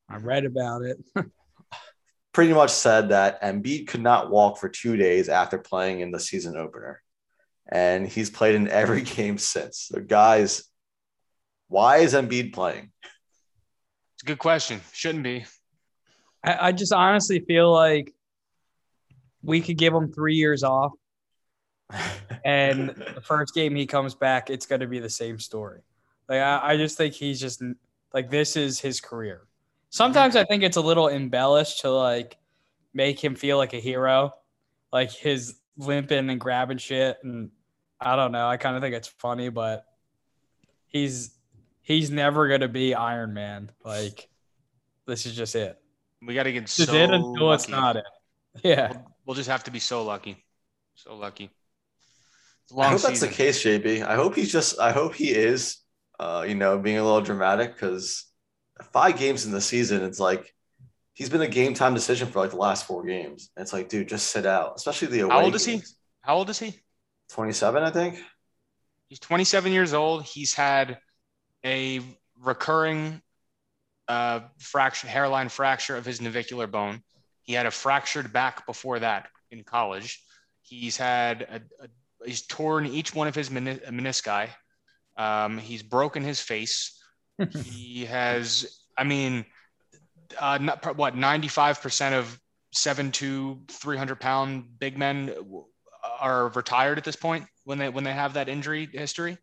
I 0.09 0.15
read 0.15 0.45
about 0.45 0.83
it. 0.83 0.97
Pretty 2.31 2.53
much 2.53 2.71
said 2.71 3.09
that 3.09 3.41
Embiid 3.41 3.87
could 3.87 4.01
not 4.01 4.31
walk 4.31 4.57
for 4.57 4.69
two 4.69 4.95
days 4.95 5.27
after 5.27 5.57
playing 5.57 5.99
in 5.99 6.11
the 6.11 6.19
season 6.19 6.55
opener. 6.55 7.01
And 7.69 8.07
he's 8.07 8.29
played 8.29 8.55
in 8.55 8.69
every 8.69 9.01
game 9.17 9.37
since. 9.37 9.89
So, 9.91 9.99
guys, 9.99 10.63
why 11.67 11.97
is 11.97 12.13
Embiid 12.13 12.53
playing? 12.53 12.93
It's 13.03 14.23
a 14.23 14.27
good 14.27 14.39
question. 14.39 14.79
Shouldn't 14.93 15.25
be. 15.25 15.45
I, 16.41 16.67
I 16.67 16.71
just 16.71 16.93
honestly 16.93 17.41
feel 17.41 17.69
like 17.69 18.13
we 19.43 19.59
could 19.59 19.77
give 19.77 19.93
him 19.93 20.13
three 20.13 20.35
years 20.35 20.63
off, 20.63 20.93
and 22.43 22.89
the 23.15 23.21
first 23.21 23.53
game 23.53 23.75
he 23.75 23.85
comes 23.85 24.15
back, 24.15 24.49
it's 24.49 24.65
going 24.65 24.81
to 24.81 24.87
be 24.87 24.99
the 24.99 25.09
same 25.09 25.39
story. 25.39 25.81
Like 26.29 26.41
I, 26.41 26.73
I 26.73 26.77
just 26.77 26.97
think 26.97 27.13
he's 27.13 27.39
just 27.39 27.61
Like 28.13 28.29
this 28.29 28.55
is 28.55 28.79
his 28.79 28.99
career. 28.99 29.43
Sometimes 29.89 30.35
I 30.35 30.43
think 30.43 30.63
it's 30.63 30.77
a 30.77 30.81
little 30.81 31.07
embellished 31.09 31.81
to 31.81 31.89
like 31.89 32.37
make 32.93 33.23
him 33.23 33.35
feel 33.35 33.57
like 33.57 33.73
a 33.73 33.79
hero, 33.79 34.33
like 34.91 35.11
his 35.11 35.59
limping 35.77 36.29
and 36.29 36.39
grabbing 36.39 36.77
shit. 36.77 37.17
And 37.23 37.51
I 37.99 38.15
don't 38.15 38.31
know. 38.31 38.47
I 38.47 38.57
kind 38.57 38.75
of 38.75 38.81
think 38.81 38.95
it's 38.95 39.07
funny, 39.07 39.49
but 39.49 39.85
he's 40.87 41.31
he's 41.81 42.11
never 42.11 42.49
gonna 42.49 42.67
be 42.67 42.93
Iron 42.93 43.33
Man. 43.33 43.71
Like 43.83 44.27
this 45.05 45.25
is 45.25 45.35
just 45.35 45.55
it. 45.55 45.79
We 46.21 46.33
got 46.33 46.43
to 46.43 46.51
get 46.51 46.63
This 46.63 46.73
so 46.73 46.83
is 46.83 46.89
it 46.89 47.09
until 47.11 47.53
it's 47.53 47.69
not 47.69 47.95
it. 47.95 48.05
Yeah. 48.63 48.87
We'll, 48.89 49.05
we'll 49.27 49.35
just 49.35 49.49
have 49.49 49.63
to 49.65 49.71
be 49.71 49.77
so 49.77 50.03
lucky, 50.03 50.43
so 50.95 51.15
lucky. 51.15 51.51
It's 52.67 52.73
a 52.73 52.75
I 52.81 52.87
long 52.87 52.91
hope 52.91 53.01
that's 53.01 53.19
the 53.19 53.27
season. 53.27 53.29
case, 53.29 53.63
JB. 53.63 54.03
I 54.03 54.15
hope 54.15 54.35
he's 54.35 54.51
just. 54.51 54.79
I 54.79 54.91
hope 54.91 55.15
he 55.15 55.31
is. 55.31 55.77
Uh, 56.19 56.45
you 56.47 56.55
know, 56.55 56.79
being 56.79 56.97
a 56.97 57.03
little 57.03 57.21
dramatic 57.21 57.73
because 57.73 58.25
five 58.91 59.17
games 59.17 59.45
in 59.45 59.51
the 59.51 59.61
season, 59.61 60.03
it's 60.03 60.19
like 60.19 60.53
he's 61.13 61.29
been 61.29 61.41
a 61.41 61.47
game 61.47 61.73
time 61.73 61.93
decision 61.93 62.27
for 62.27 62.39
like 62.39 62.51
the 62.51 62.57
last 62.57 62.85
four 62.87 63.05
games. 63.05 63.51
It's 63.57 63.73
like, 63.73 63.89
dude, 63.89 64.09
just 64.09 64.27
sit 64.31 64.45
out, 64.45 64.73
especially 64.75 65.09
the 65.09 65.19
away. 65.21 65.33
How 65.35 65.43
old 65.43 65.55
is 65.55 65.65
he? 65.65 65.81
How 66.21 66.37
old 66.37 66.49
is 66.49 66.59
he? 66.59 66.75
Twenty-seven, 67.29 67.83
I 67.83 67.91
think. 67.91 68.19
He's 69.09 69.19
27 69.19 69.71
years 69.71 69.93
old. 69.93 70.23
He's 70.23 70.53
had 70.53 70.99
a 71.63 72.01
recurring 72.41 73.21
uh, 74.07 74.41
fracture, 74.59 75.07
hairline 75.07 75.49
fracture 75.49 75.95
of 75.95 76.05
his 76.05 76.21
navicular 76.21 76.67
bone. 76.67 77.01
He 77.43 77.53
had 77.53 77.65
a 77.65 77.71
fractured 77.71 78.33
back 78.33 78.65
before 78.65 78.99
that 78.99 79.29
in 79.49 79.63
college. 79.63 80.21
He's 80.61 80.97
had 80.97 81.41
a, 81.43 81.83
a 81.83 81.87
he's 82.25 82.45
torn 82.45 82.85
each 82.85 83.13
one 83.13 83.27
of 83.27 83.35
his 83.35 83.51
meni- 83.51 83.79
menisci. 83.89 84.49
Um, 85.17 85.57
he's 85.57 85.83
broken 85.83 86.23
his 86.23 86.39
face. 86.39 86.97
he 87.63 88.05
has, 88.05 88.81
I 88.97 89.03
mean, 89.03 89.45
uh, 90.39 90.57
not, 90.59 90.97
what 90.97 91.15
95% 91.15 92.13
of 92.13 92.39
seven 92.73 93.11
to 93.11 93.61
300 93.69 94.19
pound 94.19 94.65
big 94.79 94.97
men 94.97 95.33
are 96.19 96.49
retired 96.49 96.97
at 96.97 97.03
this 97.03 97.15
point 97.15 97.45
when 97.63 97.77
they 97.77 97.89
when 97.89 98.03
they 98.03 98.13
have 98.13 98.33
that 98.33 98.49
injury 98.49 98.87
history. 98.91 99.37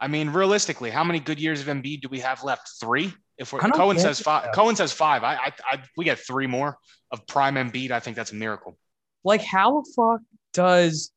I 0.00 0.08
mean, 0.08 0.30
realistically, 0.30 0.90
how 0.90 1.02
many 1.02 1.18
good 1.18 1.40
years 1.40 1.60
of 1.60 1.66
Embiid 1.66 2.02
do 2.02 2.08
we 2.08 2.20
have 2.20 2.44
left? 2.44 2.70
Three. 2.80 3.12
If 3.36 3.52
we're 3.52 3.60
Cohen 3.60 3.98
says 3.98 4.20
five. 4.20 4.52
Cohen 4.52 4.76
says 4.76 4.92
five. 4.92 5.24
I, 5.24 5.34
I, 5.34 5.52
I, 5.72 5.82
we 5.96 6.04
get 6.04 6.18
three 6.18 6.46
more 6.46 6.76
of 7.10 7.26
prime 7.26 7.54
Embiid. 7.54 7.90
I 7.90 8.00
think 8.00 8.16
that's 8.16 8.32
a 8.32 8.36
miracle. 8.36 8.76
Like, 9.24 9.42
how 9.42 9.80
the 9.80 9.92
fuck 9.96 10.20
does 10.52 11.10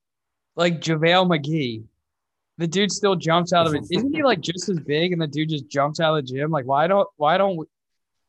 like 0.56 0.82
JaVale 0.82 1.28
McGee, 1.28 1.84
the 2.58 2.68
dude 2.68 2.92
still 2.92 3.16
jumps 3.16 3.54
out 3.54 3.68
of 3.68 3.74
it? 3.74 3.84
Isn't 3.90 4.14
he 4.14 4.24
like 4.32 4.42
just 4.42 4.70
as 4.70 4.80
big 4.80 5.14
and 5.14 5.22
the 5.22 5.28
dude 5.28 5.50
just 5.50 5.68
jumps 5.70 6.00
out 6.00 6.18
of 6.18 6.26
the 6.26 6.34
gym? 6.34 6.52
Like, 6.52 6.66
why 6.66 6.88
don't 6.88 7.08
why 7.18 7.38
don't 7.38 7.68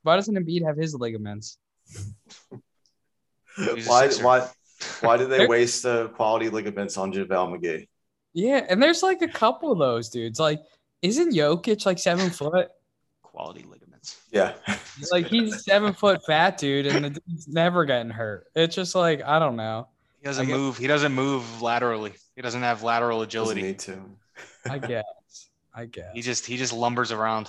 why 0.02 0.16
doesn't 0.16 0.34
Embiid 0.34 0.64
have 0.64 0.76
his 0.76 0.94
ligaments? 0.94 1.58
Why? 3.56 4.08
Sixer. 4.08 4.24
Why? 4.24 4.48
Why 5.00 5.16
did 5.16 5.30
they 5.30 5.46
waste 5.46 5.84
the 5.84 6.08
quality 6.08 6.48
ligaments 6.48 6.96
on 6.96 7.12
JaVale 7.12 7.28
McGee? 7.28 7.88
Yeah, 8.34 8.64
and 8.68 8.82
there's 8.82 9.02
like 9.02 9.22
a 9.22 9.28
couple 9.28 9.70
of 9.70 9.78
those 9.78 10.08
dudes. 10.08 10.40
Like, 10.40 10.60
isn't 11.02 11.34
Jokic 11.34 11.84
like 11.86 11.98
seven 11.98 12.30
foot? 12.30 12.70
Quality 13.22 13.64
ligaments. 13.68 14.22
Yeah. 14.30 14.54
Like 15.10 15.26
he's 15.26 15.64
seven 15.64 15.92
foot 15.92 16.24
fat 16.26 16.58
dude, 16.58 16.86
and 16.86 17.04
the 17.04 17.10
dude's 17.10 17.48
never 17.48 17.84
getting 17.84 18.10
hurt. 18.10 18.46
It's 18.54 18.74
just 18.74 18.94
like 18.94 19.22
I 19.22 19.38
don't 19.38 19.56
know. 19.56 19.88
He 20.22 20.26
doesn't 20.28 20.44
I 20.44 20.46
get- 20.46 20.56
move. 20.56 20.78
He 20.78 20.86
doesn't 20.86 21.12
move 21.12 21.62
laterally. 21.62 22.12
He 22.36 22.42
doesn't 22.42 22.62
have 22.62 22.84
lateral 22.84 23.22
agility. 23.22 23.60
need 23.62 23.80
to. 23.80 23.98
I 24.70 24.78
guess. 24.78 25.04
I 25.74 25.86
guess. 25.86 26.10
He 26.14 26.22
just 26.22 26.46
he 26.46 26.56
just 26.56 26.72
lumbers 26.72 27.10
around. 27.10 27.48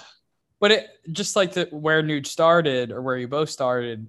But 0.59 0.71
it 0.71 0.87
just 1.11 1.35
like 1.35 1.53
the 1.53 1.65
where 1.71 2.01
Nuge 2.01 2.25
started 2.25 2.91
or 2.91 3.01
where 3.03 3.15
you 3.17 3.27
both 3.27 3.51
started, 3.51 4.07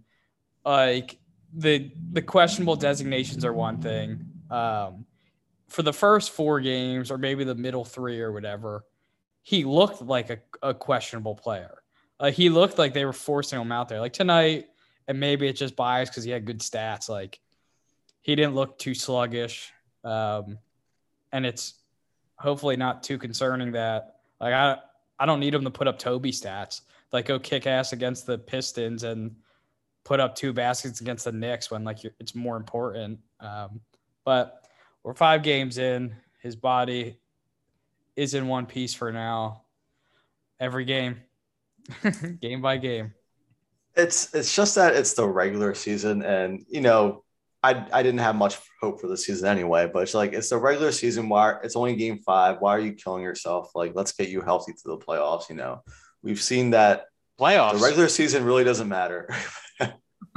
like 0.65 1.19
the 1.53 1.93
the 2.13 2.23
questionable 2.23 2.77
designations 2.77 3.45
are 3.45 3.53
one 3.53 3.83
thing. 3.83 4.25
Um, 4.51 5.05
for 5.69 5.83
the 5.83 5.93
first 5.93 6.31
four 6.31 6.61
games 6.61 7.11
or 7.11 7.19
maybe 7.19 7.45
the 7.45 7.55
middle 7.55 7.85
three 7.85 8.21
or 8.21 8.33
whatever, 8.33 8.85
he 9.43 9.65
looked 9.65 10.01
like 10.01 10.31
a, 10.31 10.39
a 10.63 10.73
questionable 10.73 11.35
player. 11.35 11.83
Like 12.19 12.35
he 12.35 12.49
looked 12.49 12.79
like 12.79 12.95
they 12.95 13.05
were 13.05 13.13
forcing 13.13 13.61
him 13.61 13.73
out 13.73 13.89
there. 13.91 14.01
Like 14.01 14.15
tonight, 14.15 14.69
and 15.07 15.21
maybe 15.21 15.49
it's 15.49 15.59
just 15.59 15.77
biased 15.77 16.13
because 16.13 16.25
he 16.25 16.31
had 16.31 16.47
good 16.47 16.61
stats. 16.61 17.11
Like 17.11 17.41
he 18.25 18.35
didn't 18.35 18.55
look 18.55 18.79
too 18.79 18.95
sluggish, 18.95 19.71
um, 20.03 20.59
and 21.31 21.45
it's 21.45 21.75
hopefully 22.39 22.75
not 22.75 23.03
too 23.03 23.19
concerning 23.19 23.73
that 23.73 24.17
like 24.41 24.55
I 24.55 24.79
I 25.19 25.27
don't 25.27 25.41
need 25.41 25.55
him 25.55 25.65
to 25.65 25.71
put 25.71 25.87
up 25.87 25.99
Toby 25.99 26.33
stats. 26.33 26.81
Like 27.13 27.27
go 27.27 27.39
kick 27.39 27.67
ass 27.67 27.93
against 27.93 28.27
the 28.27 28.39
Pistons 28.39 29.05
and 29.05 29.37
put 30.05 30.21
up 30.21 30.35
two 30.35 30.55
baskets 30.55 31.03
against 31.03 31.27
the 31.27 31.33
Knicks 31.33 31.71
when 31.71 31.85
like 31.85 31.99
it's 32.19 32.35
more 32.35 32.57
important. 32.57 33.19
Um, 33.41 33.81
but 34.25 34.69
we're 35.03 35.15
five 35.15 35.43
games 35.43 35.77
in. 35.77 36.17
His 36.41 36.57
body 36.57 37.19
is 38.17 38.33
in 38.33 38.49
one 38.49 38.65
piece 38.65 38.95
for 38.95 39.13
now. 39.13 39.65
Every 40.59 40.87
game, 40.87 41.21
game 42.41 42.63
by 42.63 42.79
game. 42.79 43.13
It's 43.97 44.35
it's 44.35 44.55
just 44.55 44.75
that 44.77 44.95
it's 44.95 45.13
the 45.13 45.29
regular 45.29 45.75
season, 45.75 46.23
and 46.23 46.65
you 46.69 46.81
know, 46.81 47.24
I 47.65 47.87
I 47.93 48.03
didn't 48.03 48.21
have 48.21 48.37
much 48.37 48.59
hope 48.81 49.01
for 49.01 49.07
the 49.07 49.17
season 49.17 49.49
anyway. 49.49 49.89
But 49.93 50.05
it's 50.05 50.15
like 50.15 50.33
it's 50.33 50.51
the 50.51 50.59
regular 50.59 50.93
season. 50.93 51.29
Why 51.29 51.57
it's 51.63 51.77
only 51.77 51.97
game 51.97 52.19
five? 52.19 52.61
Why 52.61 52.77
are 52.77 52.81
you 52.81 52.93
killing 52.93 53.23
yourself? 53.23 53.71
Like, 53.75 53.93
let's 53.95 54.13
get 54.13 54.29
you 54.29 54.41
healthy 54.41 54.73
to 54.73 54.83
the 54.85 54.99
playoffs. 54.99 55.49
You 55.49 55.57
know, 55.57 55.83
we've 56.23 56.43
seen 56.43 56.71
that 56.71 57.07
Playoffs. 57.39 57.73
the 57.73 57.79
regular 57.79 58.09
season 58.09 58.45
really 58.45 58.65
doesn't 58.65 58.89
matter. 58.89 59.29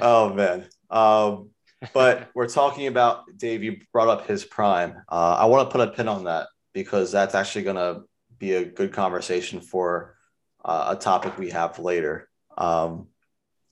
oh 0.00 0.32
man. 0.34 0.66
Um, 0.90 1.50
but 1.92 2.28
we're 2.34 2.48
talking 2.48 2.86
about 2.86 3.24
Dave. 3.36 3.62
You 3.62 3.78
brought 3.92 4.08
up 4.08 4.26
his 4.26 4.44
prime. 4.44 5.02
Uh, 5.08 5.36
I 5.38 5.46
want 5.46 5.68
to 5.68 5.72
put 5.76 5.86
a 5.86 5.92
pin 5.92 6.08
on 6.08 6.24
that 6.24 6.48
because 6.72 7.12
that's 7.12 7.34
actually 7.34 7.64
going 7.64 7.76
to 7.76 8.02
be 8.38 8.54
a 8.54 8.64
good 8.64 8.92
conversation 8.92 9.60
for 9.60 10.16
uh, 10.64 10.94
a 10.96 11.00
topic 11.00 11.38
we 11.38 11.50
have 11.50 11.78
later. 11.78 12.28
Um, 12.56 13.08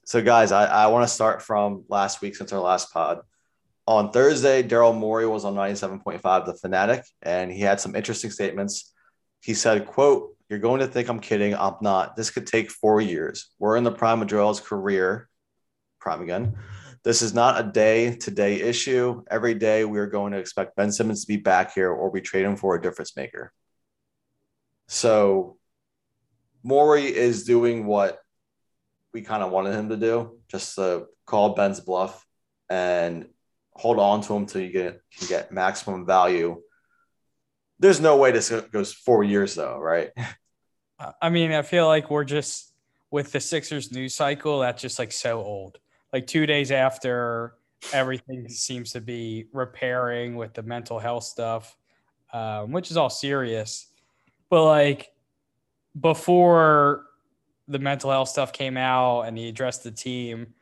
so, 0.06 0.22
guys, 0.22 0.52
I, 0.52 0.66
I 0.66 0.86
want 0.86 1.02
to 1.02 1.12
start 1.12 1.42
from 1.42 1.82
last 1.88 2.22
week 2.22 2.36
since 2.36 2.52
our 2.52 2.60
last 2.60 2.92
pod. 2.92 3.22
On 3.88 4.12
Thursday, 4.12 4.62
Daryl 4.62 4.96
Morey 4.96 5.26
was 5.26 5.44
on 5.44 5.56
97.5 5.56 6.46
The 6.46 6.54
Fanatic, 6.54 7.04
and 7.22 7.50
he 7.50 7.60
had 7.60 7.80
some 7.80 7.96
interesting 7.96 8.30
statements. 8.30 8.92
He 9.40 9.52
said, 9.52 9.84
quote, 9.84 10.36
you're 10.48 10.60
going 10.60 10.78
to 10.78 10.86
think 10.86 11.08
I'm 11.08 11.18
kidding. 11.18 11.56
I'm 11.56 11.74
not. 11.80 12.14
This 12.14 12.30
could 12.30 12.46
take 12.46 12.70
four 12.70 13.00
years. 13.00 13.50
We're 13.58 13.76
in 13.76 13.82
the 13.82 13.90
prime 13.90 14.22
of 14.22 14.28
Joel's 14.28 14.60
career. 14.60 15.28
Prime 15.98 16.22
again. 16.22 16.56
This 17.02 17.20
is 17.20 17.34
not 17.34 17.58
a 17.60 17.68
day 17.68 18.14
to 18.14 18.30
day 18.30 18.60
issue. 18.60 19.24
Every 19.28 19.54
day 19.54 19.84
we 19.84 19.98
are 19.98 20.06
going 20.06 20.32
to 20.32 20.38
expect 20.38 20.76
Ben 20.76 20.92
Simmons 20.92 21.22
to 21.22 21.28
be 21.28 21.36
back 21.36 21.74
here 21.74 21.90
or 21.90 22.10
we 22.10 22.20
trade 22.20 22.44
him 22.44 22.54
for 22.54 22.76
a 22.76 22.80
difference 22.80 23.16
maker. 23.16 23.52
So 24.86 25.56
Morey 26.62 27.06
is 27.06 27.42
doing 27.42 27.86
what 27.86 28.20
we 29.16 29.22
kind 29.22 29.42
of 29.42 29.50
wanted 29.50 29.72
him 29.72 29.88
to 29.88 29.96
do, 29.96 30.38
just 30.46 30.74
to 30.74 31.06
call 31.24 31.54
Ben's 31.54 31.80
bluff 31.80 32.26
and 32.68 33.26
hold 33.72 33.98
on 33.98 34.20
to 34.20 34.34
him 34.34 34.42
until 34.42 34.60
you 34.60 34.70
get 34.70 35.00
can 35.16 35.26
get 35.26 35.50
maximum 35.50 36.04
value. 36.04 36.60
There's 37.78 37.98
no 37.98 38.18
way 38.18 38.30
this 38.30 38.50
goes 38.50 38.92
four 38.92 39.24
years 39.24 39.54
though, 39.54 39.78
right? 39.78 40.10
I 41.22 41.30
mean, 41.30 41.50
I 41.52 41.62
feel 41.62 41.86
like 41.86 42.10
we're 42.10 42.24
just 42.24 42.74
with 43.10 43.32
the 43.32 43.40
Sixers 43.40 43.90
news 43.90 44.14
cycle. 44.14 44.60
That's 44.60 44.82
just 44.82 44.98
like 44.98 45.12
so 45.12 45.42
old. 45.42 45.78
Like 46.12 46.26
two 46.26 46.44
days 46.44 46.70
after 46.70 47.54
everything 47.94 48.50
seems 48.50 48.92
to 48.92 49.00
be 49.00 49.46
repairing 49.50 50.36
with 50.36 50.52
the 50.52 50.62
mental 50.62 50.98
health 50.98 51.24
stuff, 51.24 51.74
um, 52.34 52.70
which 52.70 52.90
is 52.90 52.98
all 52.98 53.08
serious. 53.08 53.86
But 54.50 54.66
like 54.66 55.10
before 55.98 57.06
the 57.68 57.78
mental 57.78 58.10
health 58.10 58.28
stuff 58.28 58.52
came 58.52 58.76
out 58.76 59.22
and 59.22 59.36
he 59.36 59.48
addressed 59.48 59.84
the 59.84 59.90
team, 59.90 60.54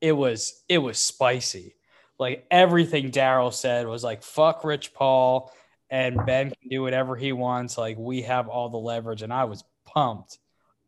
it 0.00 0.12
was 0.12 0.62
it 0.68 0.78
was 0.78 0.98
spicy. 0.98 1.74
Like 2.18 2.46
everything 2.50 3.10
Daryl 3.10 3.52
said 3.52 3.86
was 3.86 4.04
like 4.04 4.22
fuck 4.22 4.64
Rich 4.64 4.94
Paul 4.94 5.52
and 5.90 6.24
Ben 6.26 6.50
can 6.50 6.68
do 6.68 6.82
whatever 6.82 7.16
he 7.16 7.32
wants. 7.32 7.78
Like 7.78 7.96
we 7.98 8.22
have 8.22 8.48
all 8.48 8.68
the 8.68 8.78
leverage, 8.78 9.22
and 9.22 9.32
I 9.32 9.44
was 9.44 9.64
pumped. 9.84 10.38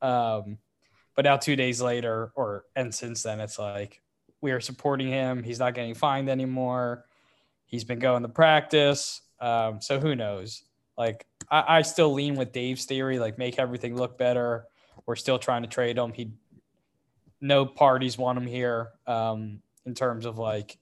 Um, 0.02 0.58
but 1.14 1.24
now 1.24 1.36
two 1.36 1.56
days 1.56 1.80
later, 1.80 2.32
or 2.34 2.64
and 2.74 2.94
since 2.94 3.22
then, 3.22 3.40
it's 3.40 3.58
like 3.58 4.00
we 4.40 4.52
are 4.52 4.60
supporting 4.60 5.08
him. 5.08 5.42
He's 5.42 5.58
not 5.58 5.74
getting 5.74 5.94
fined 5.94 6.28
anymore. 6.28 7.04
He's 7.66 7.84
been 7.84 7.98
going 7.98 8.22
to 8.22 8.28
practice. 8.28 9.20
Um, 9.40 9.80
so 9.80 10.00
who 10.00 10.14
knows? 10.14 10.62
Like 10.96 11.26
I, 11.50 11.78
I 11.78 11.82
still 11.82 12.12
lean 12.12 12.34
with 12.34 12.52
Dave's 12.52 12.84
theory, 12.84 13.18
like 13.18 13.38
make 13.38 13.58
everything 13.58 13.96
look 13.96 14.18
better. 14.18 14.66
We're 15.06 15.16
still 15.16 15.38
trying 15.38 15.62
to 15.62 15.68
trade 15.68 15.98
him. 15.98 16.12
He 16.12 16.32
no 17.40 17.64
parties 17.64 18.18
want 18.18 18.38
him 18.38 18.46
here. 18.46 18.90
Um, 19.06 19.62
in 19.86 19.94
terms 19.94 20.26
of 20.26 20.38
like 20.38 20.78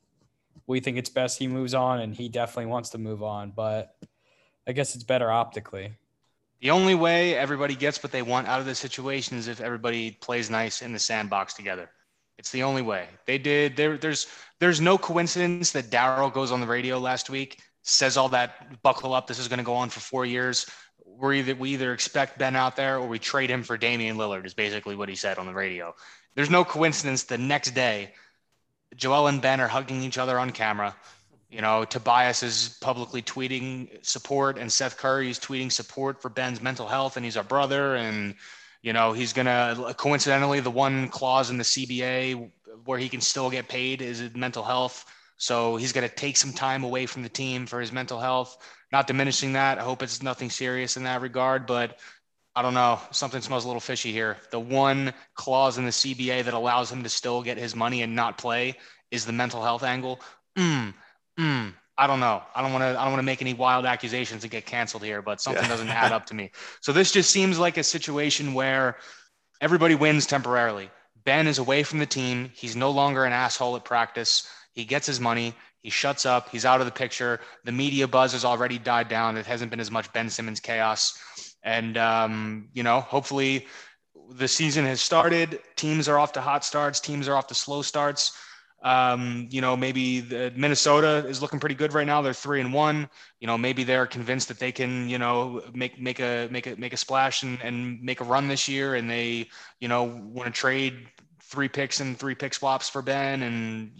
we 0.66 0.80
think 0.80 0.98
it's 0.98 1.08
best 1.08 1.38
he 1.38 1.46
moves 1.46 1.74
on 1.74 2.00
and 2.00 2.14
he 2.14 2.28
definitely 2.28 2.66
wants 2.66 2.90
to 2.90 2.98
move 2.98 3.22
on, 3.22 3.52
but 3.54 3.94
I 4.66 4.72
guess 4.72 4.94
it's 4.94 5.04
better 5.04 5.30
optically. 5.30 5.92
The 6.60 6.70
only 6.70 6.94
way 6.94 7.36
everybody 7.36 7.76
gets 7.76 8.02
what 8.02 8.12
they 8.12 8.22
want 8.22 8.48
out 8.48 8.60
of 8.60 8.66
this 8.66 8.78
situation 8.78 9.38
is 9.38 9.46
if 9.46 9.60
everybody 9.60 10.10
plays 10.10 10.50
nice 10.50 10.82
in 10.82 10.92
the 10.92 10.98
sandbox 10.98 11.54
together. 11.54 11.90
It's 12.38 12.50
the 12.50 12.64
only 12.64 12.82
way. 12.82 13.08
They 13.26 13.38
did. 13.38 13.76
There, 13.76 13.96
there's 13.96 14.26
there's 14.58 14.80
no 14.80 14.98
coincidence 14.98 15.70
that 15.72 15.90
Daryl 15.90 16.32
goes 16.32 16.50
on 16.50 16.60
the 16.60 16.66
radio 16.66 16.98
last 16.98 17.30
week, 17.30 17.60
says 17.82 18.16
all 18.16 18.28
that 18.30 18.82
buckle 18.82 19.14
up. 19.14 19.26
This 19.26 19.38
is 19.38 19.48
going 19.48 19.58
to 19.58 19.64
go 19.64 19.74
on 19.74 19.88
for 19.88 20.00
four 20.00 20.26
years. 20.26 20.66
We're 21.18 21.34
either 21.34 21.54
we 21.54 21.70
either 21.70 21.92
expect 21.92 22.38
Ben 22.38 22.56
out 22.56 22.76
there 22.76 22.98
or 22.98 23.06
we 23.06 23.18
trade 23.18 23.50
him 23.50 23.62
for 23.62 23.76
Damian 23.76 24.16
Lillard. 24.16 24.44
Is 24.44 24.54
basically 24.54 24.96
what 24.96 25.08
he 25.08 25.14
said 25.14 25.38
on 25.38 25.46
the 25.46 25.54
radio. 25.54 25.94
There's 26.34 26.50
no 26.50 26.64
coincidence. 26.64 27.24
The 27.24 27.38
next 27.38 27.70
day, 27.70 28.12
Joel 28.94 29.28
and 29.28 29.40
Ben 29.40 29.60
are 29.60 29.68
hugging 29.68 30.02
each 30.02 30.18
other 30.18 30.38
on 30.38 30.50
camera. 30.50 30.94
You 31.50 31.62
know, 31.62 31.84
Tobias 31.84 32.42
is 32.42 32.76
publicly 32.80 33.22
tweeting 33.22 34.04
support, 34.04 34.58
and 34.58 34.70
Seth 34.70 34.98
Curry 34.98 35.30
is 35.30 35.38
tweeting 35.38 35.72
support 35.72 36.20
for 36.20 36.28
Ben's 36.28 36.60
mental 36.60 36.86
health, 36.86 37.16
and 37.16 37.24
he's 37.24 37.36
our 37.36 37.44
brother. 37.44 37.94
And 37.94 38.34
you 38.82 38.92
know, 38.92 39.12
he's 39.12 39.32
gonna 39.32 39.94
coincidentally 39.96 40.60
the 40.60 40.70
one 40.70 41.08
clause 41.08 41.50
in 41.50 41.56
the 41.56 41.64
CBA 41.64 42.50
where 42.84 42.98
he 42.98 43.08
can 43.08 43.20
still 43.20 43.50
get 43.50 43.68
paid 43.68 44.02
is 44.02 44.22
mental 44.34 44.62
health. 44.62 45.04
So 45.36 45.76
he's 45.76 45.92
gonna 45.92 46.08
take 46.08 46.36
some 46.36 46.52
time 46.52 46.84
away 46.84 47.06
from 47.06 47.22
the 47.22 47.28
team 47.28 47.66
for 47.66 47.80
his 47.80 47.92
mental 47.92 48.20
health. 48.20 48.56
Not 48.92 49.06
diminishing 49.06 49.54
that. 49.54 49.78
I 49.78 49.82
hope 49.82 50.02
it's 50.02 50.22
nothing 50.22 50.50
serious 50.50 50.96
in 50.96 51.04
that 51.04 51.20
regard, 51.20 51.66
but 51.66 51.98
I 52.54 52.62
don't 52.62 52.74
know. 52.74 52.98
Something 53.10 53.42
smells 53.42 53.64
a 53.64 53.68
little 53.68 53.80
fishy 53.80 54.12
here. 54.12 54.38
The 54.50 54.58
one 54.60 55.12
clause 55.34 55.76
in 55.76 55.84
the 55.84 55.90
CBA 55.90 56.44
that 56.44 56.54
allows 56.54 56.90
him 56.90 57.02
to 57.02 57.08
still 57.08 57.42
get 57.42 57.58
his 57.58 57.76
money 57.76 58.02
and 58.02 58.16
not 58.16 58.38
play 58.38 58.76
is 59.10 59.26
the 59.26 59.32
mental 59.32 59.62
health 59.62 59.82
angle. 59.82 60.20
Mm, 60.56 60.94
mm, 61.38 61.74
I 61.98 62.06
don't 62.06 62.20
know. 62.20 62.42
I 62.54 62.62
don't 62.62 62.72
want 62.72 62.82
to. 62.82 62.88
I 62.98 63.02
don't 63.02 63.12
want 63.12 63.18
to 63.18 63.26
make 63.26 63.42
any 63.42 63.52
wild 63.52 63.84
accusations 63.84 64.42
and 64.42 64.50
get 64.50 64.64
canceled 64.64 65.02
here, 65.02 65.20
but 65.20 65.40
something 65.40 65.62
yeah. 65.64 65.68
doesn't 65.68 65.88
add 65.88 66.12
up 66.12 66.26
to 66.26 66.34
me. 66.34 66.50
So 66.80 66.92
this 66.92 67.12
just 67.12 67.30
seems 67.30 67.58
like 67.58 67.76
a 67.76 67.82
situation 67.82 68.54
where 68.54 68.96
everybody 69.60 69.94
wins 69.94 70.26
temporarily. 70.26 70.90
Ben 71.24 71.46
is 71.46 71.58
away 71.58 71.82
from 71.82 71.98
the 71.98 72.06
team. 72.06 72.50
He's 72.54 72.76
no 72.76 72.90
longer 72.90 73.24
an 73.24 73.32
asshole 73.32 73.76
at 73.76 73.84
practice. 73.84 74.48
He 74.76 74.84
gets 74.84 75.06
his 75.06 75.18
money. 75.18 75.54
He 75.82 75.90
shuts 75.90 76.26
up. 76.26 76.50
He's 76.50 76.66
out 76.66 76.80
of 76.80 76.86
the 76.86 76.92
picture. 76.92 77.40
The 77.64 77.72
media 77.72 78.06
buzz 78.06 78.32
has 78.32 78.44
already 78.44 78.78
died 78.78 79.08
down. 79.08 79.36
It 79.36 79.46
hasn't 79.46 79.70
been 79.70 79.80
as 79.80 79.90
much 79.90 80.12
Ben 80.12 80.28
Simmons 80.28 80.60
chaos. 80.60 81.18
And 81.62 81.96
um, 81.96 82.68
you 82.74 82.82
know, 82.82 83.00
hopefully, 83.00 83.66
the 84.30 84.46
season 84.46 84.84
has 84.84 85.00
started. 85.00 85.60
Teams 85.76 86.08
are 86.08 86.18
off 86.18 86.32
to 86.32 86.42
hot 86.42 86.64
starts. 86.64 87.00
Teams 87.00 87.26
are 87.26 87.36
off 87.36 87.46
to 87.48 87.54
slow 87.54 87.80
starts. 87.80 88.36
Um, 88.82 89.48
you 89.50 89.62
know, 89.62 89.76
maybe 89.76 90.20
the, 90.20 90.52
Minnesota 90.54 91.26
is 91.26 91.40
looking 91.40 91.58
pretty 91.58 91.74
good 91.74 91.94
right 91.94 92.06
now. 92.06 92.20
They're 92.20 92.34
three 92.34 92.60
and 92.60 92.72
one. 92.72 93.08
You 93.40 93.46
know, 93.46 93.56
maybe 93.56 93.82
they're 93.82 94.06
convinced 94.06 94.48
that 94.48 94.58
they 94.58 94.72
can, 94.72 95.08
you 95.08 95.18
know, 95.18 95.62
make 95.72 95.98
make 95.98 96.20
a 96.20 96.48
make 96.50 96.66
a 96.66 96.76
make 96.76 96.92
a 96.92 96.98
splash 96.98 97.42
and, 97.42 97.58
and 97.62 98.02
make 98.02 98.20
a 98.20 98.24
run 98.24 98.46
this 98.46 98.68
year, 98.68 98.94
and 98.94 99.08
they, 99.08 99.48
you 99.80 99.88
know, 99.88 100.04
want 100.04 100.52
to 100.54 100.60
trade 100.60 101.08
three 101.40 101.68
picks 101.68 102.00
and 102.00 102.18
three 102.18 102.34
pick 102.34 102.52
swaps 102.52 102.88
for 102.88 103.02
Ben, 103.02 103.42
and 103.42 103.90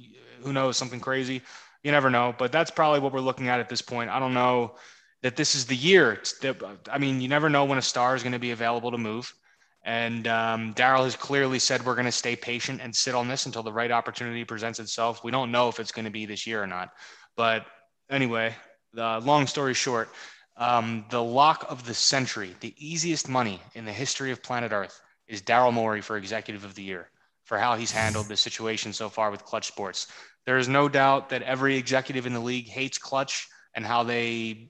who 0.47 0.53
knows, 0.53 0.77
something 0.77 1.01
crazy. 1.01 1.43
You 1.83 1.91
never 1.91 2.09
know, 2.09 2.35
but 2.39 2.53
that's 2.53 2.71
probably 2.71 3.01
what 3.01 3.13
we're 3.13 3.21
looking 3.21 3.49
at 3.49 3.61
at 3.61 3.69
this 3.69 3.83
point. 3.83 4.11
I 4.11 4.19
don't 4.21 4.33
know 4.33 4.77
that 5.23 5.37
this 5.37 5.55
is 5.57 5.67
the 5.67 5.75
year. 5.75 6.23
That, 6.41 6.63
I 6.91 6.99
mean, 6.99 7.21
you 7.21 7.29
never 7.29 7.51
know 7.51 7.65
when 7.65 7.79
a 7.79 7.83
star 7.83 8.15
is 8.15 8.23
going 8.23 8.33
to 8.33 8.39
be 8.39 8.53
available 8.53 8.93
to 8.93 8.99
move. 8.99 9.35
And 9.83 10.27
um, 10.27 10.73
Daryl 10.75 11.05
has 11.05 11.17
clearly 11.17 11.59
said 11.59 11.85
we're 11.85 11.95
going 11.95 12.07
to 12.07 12.13
stay 12.13 12.37
patient 12.37 12.81
and 12.81 12.95
sit 12.95 13.15
on 13.15 13.29
this 13.29 13.47
until 13.47 13.63
the 13.63 13.73
right 13.73 13.91
opportunity 13.91 14.45
presents 14.45 14.79
itself. 14.79 15.23
We 15.25 15.31
don't 15.31 15.51
know 15.51 15.69
if 15.69 15.81
it's 15.81 15.93
going 15.93 16.05
to 16.05 16.11
be 16.11 16.27
this 16.27 16.47
year 16.47 16.63
or 16.63 16.67
not. 16.67 16.91
But 17.37 17.67
anyway, 18.09 18.55
the 18.93 19.21
long 19.25 19.47
story 19.47 19.75
short, 19.75 20.09
um, 20.57 21.05
the 21.11 21.23
lock 21.23 21.67
of 21.69 21.85
the 21.87 21.95
century, 21.95 22.55
the 22.61 22.75
easiest 22.79 23.29
money 23.29 23.61
in 23.75 23.85
the 23.85 23.93
history 23.93 24.31
of 24.31 24.43
planet 24.43 24.73
Earth 24.73 25.01
is 25.29 25.43
Daryl 25.43 25.73
Morey 25.73 26.01
for 26.01 26.17
Executive 26.17 26.65
of 26.65 26.75
the 26.75 26.83
Year 26.83 27.09
for 27.47 27.59
how 27.59 27.77
he's 27.77 27.91
handled 27.91 28.29
the 28.29 28.37
situation 28.37 28.93
so 28.93 29.09
far 29.09 29.31
with 29.31 29.45
Clutch 29.45 29.67
Sports. 29.67 30.09
There 30.45 30.59
is 30.59 30.69
no 30.69 30.89
doubt 30.89 31.31
that 31.31 31.43
every 31.43 31.77
executive 31.77 32.27
in 32.27 32.35
the 32.35 32.41
league 32.41 32.69
hates 32.69 32.99
Clutch 32.99 33.49
and 33.75 33.87
how 33.87 34.03
they 34.03 34.69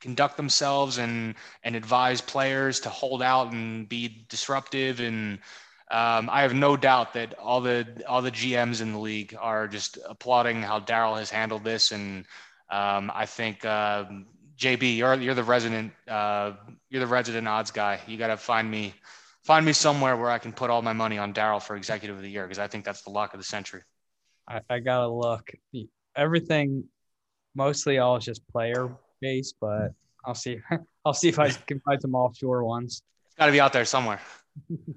conduct 0.00 0.36
themselves 0.36 0.98
and 0.98 1.34
and 1.64 1.74
advise 1.74 2.20
players 2.20 2.80
to 2.80 2.90
hold 2.90 3.22
out 3.22 3.52
and 3.52 3.88
be 3.88 4.26
disruptive 4.28 5.00
and 5.00 5.40
um, 5.90 6.30
I 6.32 6.42
have 6.42 6.54
no 6.54 6.76
doubt 6.76 7.12
that 7.14 7.38
all 7.38 7.60
the 7.60 7.86
all 8.08 8.22
the 8.22 8.30
GMs 8.30 8.80
in 8.80 8.92
the 8.92 8.98
league 8.98 9.36
are 9.38 9.68
just 9.68 9.98
applauding 10.08 10.62
how 10.62 10.80
Daryl 10.80 11.18
has 11.18 11.30
handled 11.30 11.62
this, 11.62 11.92
and 11.92 12.24
um, 12.70 13.12
I 13.14 13.26
think 13.26 13.64
uh, 13.64 14.04
um, 14.08 14.26
JB, 14.56 14.96
you're 14.96 15.14
you're 15.14 15.34
the 15.34 15.44
resident 15.44 15.92
uh, 16.08 16.52
you're 16.88 17.00
the 17.00 17.06
resident 17.06 17.46
odds 17.46 17.70
guy. 17.70 18.00
You 18.06 18.16
got 18.16 18.28
to 18.28 18.36
find 18.36 18.70
me 18.70 18.94
find 19.44 19.64
me 19.64 19.72
somewhere 19.72 20.16
where 20.16 20.30
I 20.30 20.38
can 20.38 20.52
put 20.52 20.70
all 20.70 20.82
my 20.82 20.92
money 20.92 21.18
on 21.18 21.32
Daryl 21.32 21.62
for 21.62 21.76
executive 21.76 22.16
of 22.16 22.22
the 22.22 22.30
year 22.30 22.44
because 22.44 22.58
I 22.58 22.68
think 22.68 22.84
that's 22.84 23.02
the 23.02 23.10
luck 23.10 23.34
of 23.34 23.40
the 23.40 23.44
century. 23.44 23.82
I, 24.48 24.60
I 24.68 24.78
gotta 24.80 25.08
look 25.08 25.50
everything, 26.16 26.84
mostly 27.54 27.98
all 27.98 28.16
is 28.16 28.24
just 28.24 28.46
player 28.48 28.90
base, 29.20 29.54
but 29.60 29.92
I'll 30.24 30.34
see. 30.34 30.58
I'll 31.04 31.14
see 31.14 31.28
if 31.28 31.38
I 31.38 31.50
can 31.66 31.80
find 31.80 32.00
some 32.00 32.14
offshore 32.14 32.64
ones. 32.64 33.02
It's 33.26 33.36
got 33.36 33.46
to 33.46 33.52
be 33.52 33.60
out 33.60 33.72
there 33.72 33.84
somewhere. 33.84 34.20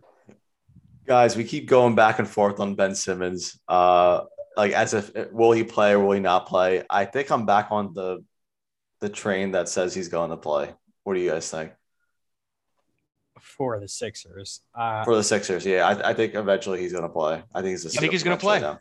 Guys, 1.06 1.38
we 1.38 1.44
keep 1.44 1.68
going 1.68 1.96
back 1.96 2.20
and 2.20 2.28
forth 2.28 2.60
on 2.60 2.76
Ben 2.76 2.94
Simmons. 2.94 3.60
Uh, 3.68 4.22
like 4.58 4.74
as 4.74 4.94
if 4.94 5.12
will 5.32 5.52
he 5.52 5.64
play 5.64 5.92
or 5.94 6.00
will 6.00 6.14
he 6.14 6.20
not 6.20 6.48
play? 6.48 6.84
I 6.90 7.06
think 7.06 7.32
I'm 7.32 7.46
back 7.46 7.68
on 7.72 7.94
the 7.94 8.24
the 9.00 9.10
train 9.10 9.52
that 9.52 9.70
says 9.70 9.94
he's 9.94 10.10
going 10.10 10.32
to 10.32 10.38
play. 10.38 10.74
What 11.04 11.14
do 11.14 11.20
you 11.20 11.30
guys 11.30 11.50
think? 11.50 11.72
For 13.41 13.80
the 13.80 13.88
Sixers. 13.88 14.62
Uh, 14.76 15.04
For 15.04 15.15
the 15.15 15.23
Sixers, 15.23 15.65
yeah, 15.65 15.88
I, 15.88 16.10
I 16.10 16.13
think 16.13 16.36
eventually 16.36 16.80
he's 16.80 16.91
going 16.91 17.04
to 17.04 17.10
play. 17.10 17.43
I 17.54 17.62
think 17.62 17.71
he's. 17.71 17.97
I 17.97 18.00
think 18.00 18.12
he's 18.12 18.23
going 18.23 18.38
to 18.38 18.41
play. 18.41 18.60
Now. 18.60 18.80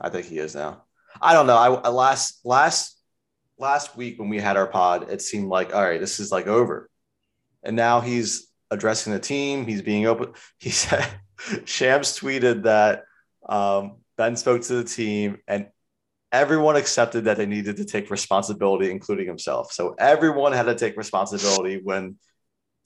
I 0.00 0.08
think 0.08 0.26
he 0.26 0.38
is 0.38 0.54
now. 0.54 0.84
I 1.20 1.32
don't 1.34 1.46
know. 1.46 1.56
I 1.56 1.88
last 1.88 2.40
last 2.44 2.98
last 3.58 3.96
week 3.96 4.18
when 4.18 4.28
we 4.28 4.40
had 4.40 4.56
our 4.56 4.66
pod, 4.66 5.10
it 5.10 5.22
seemed 5.22 5.48
like, 5.48 5.74
all 5.74 5.82
right, 5.82 6.00
this 6.00 6.20
is 6.20 6.32
like 6.32 6.46
over. 6.46 6.90
And 7.62 7.76
now 7.76 8.00
he's 8.00 8.48
addressing 8.70 9.12
the 9.12 9.20
team. 9.20 9.66
He's 9.66 9.82
being 9.82 10.06
open. 10.06 10.32
He 10.58 10.70
said, 10.70 11.06
Shams 11.64 12.18
tweeted 12.18 12.64
that 12.64 13.04
um, 13.48 13.98
Ben 14.16 14.36
spoke 14.36 14.62
to 14.62 14.74
the 14.74 14.84
team 14.84 15.38
and 15.46 15.68
everyone 16.32 16.76
accepted 16.76 17.24
that 17.24 17.36
they 17.36 17.46
needed 17.46 17.76
to 17.76 17.84
take 17.84 18.10
responsibility, 18.10 18.90
including 18.90 19.26
himself. 19.26 19.72
So 19.72 19.94
everyone 19.98 20.52
had 20.52 20.64
to 20.64 20.74
take 20.74 20.96
responsibility 20.96 21.80
when 21.82 22.16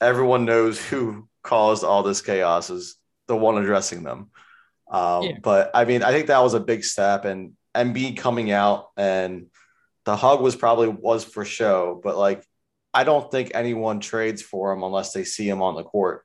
everyone 0.01 0.45
knows 0.45 0.85
who 0.85 1.29
caused 1.43 1.85
all 1.85 2.03
this 2.03 2.21
chaos 2.21 2.71
is 2.71 2.97
the 3.29 3.37
one 3.37 3.59
addressing 3.59 4.03
them. 4.03 4.31
Um, 4.91 5.23
yeah. 5.23 5.33
But 5.43 5.71
I 5.75 5.85
mean, 5.85 6.03
I 6.03 6.13
think 6.13 6.29
that 6.29 6.43
was 6.43 6.55
a 6.55 6.61
big 6.61 6.85
step, 6.85 7.25
and 7.25 7.53
Embiid 7.75 8.17
coming 8.17 8.51
out 8.51 8.89
and 8.97 9.47
the 10.05 10.17
hug 10.17 10.41
was 10.41 10.57
probably 10.57 10.89
was 10.89 11.25
for 11.25 11.45
show, 11.45 12.01
but 12.03 12.17
like 12.17 12.45
I 12.95 13.05
don't 13.05 13.31
think 13.31 13.51
anyone 13.53 14.01
trades 14.01 14.41
for 14.41 14.73
him 14.73 14.83
unless 14.83 15.13
they 15.13 15.25
see 15.25 15.47
him 15.49 15.61
on 15.61 15.75
the 15.75 15.83
court 15.83 16.25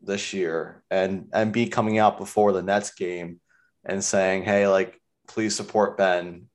this 0.00 0.32
year. 0.32 0.82
And 0.90 1.28
be 1.52 1.68
coming 1.68 1.98
out 1.98 2.16
before 2.16 2.52
the 2.52 2.62
Nets 2.62 2.94
game 2.94 3.40
and 3.84 4.02
saying, 4.02 4.44
"Hey, 4.44 4.68
like 4.68 4.98
please 5.26 5.54
support 5.54 5.98
Ben." 5.98 6.46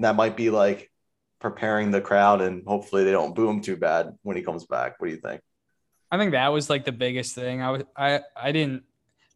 That 0.00 0.16
might 0.16 0.36
be 0.36 0.50
like 0.50 0.90
preparing 1.40 1.90
the 1.90 2.00
crowd, 2.00 2.40
and 2.40 2.64
hopefully 2.66 3.04
they 3.04 3.12
don't 3.12 3.34
boo 3.34 3.48
him 3.48 3.60
too 3.60 3.76
bad 3.76 4.18
when 4.22 4.36
he 4.36 4.42
comes 4.42 4.66
back. 4.66 5.00
What 5.00 5.06
do 5.06 5.14
you 5.14 5.20
think? 5.20 5.40
I 6.10 6.18
think 6.18 6.32
that 6.32 6.48
was 6.48 6.68
like 6.68 6.84
the 6.84 6.92
biggest 6.92 7.34
thing. 7.34 7.62
I 7.62 7.70
was 7.70 7.82
I 7.96 8.20
I 8.36 8.52
didn't 8.52 8.84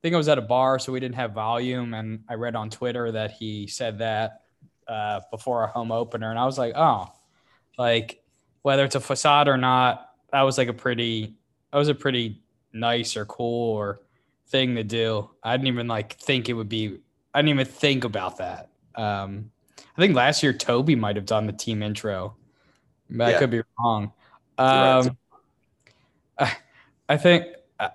think 0.02 0.14
I 0.14 0.18
was 0.18 0.28
at 0.28 0.38
a 0.38 0.42
bar, 0.42 0.78
so 0.78 0.92
we 0.92 1.00
didn't 1.00 1.14
have 1.14 1.32
volume, 1.32 1.94
and 1.94 2.24
I 2.28 2.34
read 2.34 2.54
on 2.56 2.68
Twitter 2.68 3.10
that 3.12 3.30
he 3.32 3.66
said 3.66 3.98
that 4.00 4.42
uh, 4.86 5.20
before 5.30 5.62
our 5.62 5.68
home 5.68 5.92
opener, 5.92 6.28
and 6.30 6.38
I 6.38 6.44
was 6.44 6.58
like, 6.58 6.74
oh, 6.76 7.10
like 7.78 8.22
whether 8.62 8.84
it's 8.84 8.96
a 8.96 9.00
facade 9.00 9.48
or 9.48 9.56
not, 9.56 10.10
that 10.32 10.42
was 10.42 10.58
like 10.58 10.68
a 10.68 10.74
pretty, 10.74 11.36
that 11.72 11.78
was 11.78 11.88
a 11.88 11.94
pretty 11.94 12.42
nice 12.72 13.16
or 13.16 13.24
cool 13.24 13.76
or 13.76 14.00
thing 14.48 14.74
to 14.74 14.84
do. 14.84 15.30
I 15.42 15.56
didn't 15.56 15.68
even 15.68 15.88
like 15.88 16.14
think 16.14 16.48
it 16.48 16.54
would 16.54 16.68
be. 16.68 16.98
I 17.32 17.40
didn't 17.40 17.50
even 17.50 17.66
think 17.66 18.04
about 18.04 18.38
that. 18.38 18.70
Um, 18.94 19.50
I 19.96 20.00
think 20.00 20.14
last 20.14 20.42
year 20.42 20.52
Toby 20.52 20.96
might 20.96 21.16
have 21.16 21.26
done 21.26 21.46
the 21.46 21.52
team 21.52 21.82
intro, 21.82 22.36
but 23.08 23.30
yeah. 23.30 23.36
I 23.36 23.38
could 23.38 23.50
be 23.50 23.62
wrong. 23.78 24.12
Um, 24.58 25.16
I, 26.38 26.56
I 27.08 27.16
think 27.16 27.46
uh, 27.78 27.90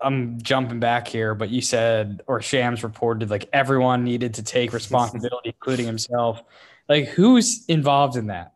I'm 0.00 0.40
jumping 0.40 0.80
back 0.80 1.08
here, 1.08 1.34
but 1.34 1.50
you 1.50 1.60
said, 1.60 2.22
or 2.26 2.42
Shams 2.42 2.82
reported, 2.82 3.30
like 3.30 3.48
everyone 3.52 4.04
needed 4.04 4.34
to 4.34 4.42
take 4.42 4.72
responsibility, 4.80 5.50
including 5.50 5.86
himself. 5.86 6.42
Like, 6.88 7.08
who's 7.08 7.64
involved 7.66 8.16
in 8.16 8.26
that? 8.26 8.54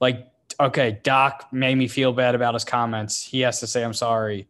Like, 0.00 0.28
okay, 0.58 0.98
Doc 1.02 1.48
made 1.52 1.76
me 1.76 1.88
feel 1.88 2.12
bad 2.12 2.34
about 2.34 2.54
his 2.54 2.64
comments. 2.64 3.24
He 3.24 3.40
has 3.40 3.60
to 3.60 3.66
say, 3.66 3.84
I'm 3.84 3.94
sorry. 3.94 4.48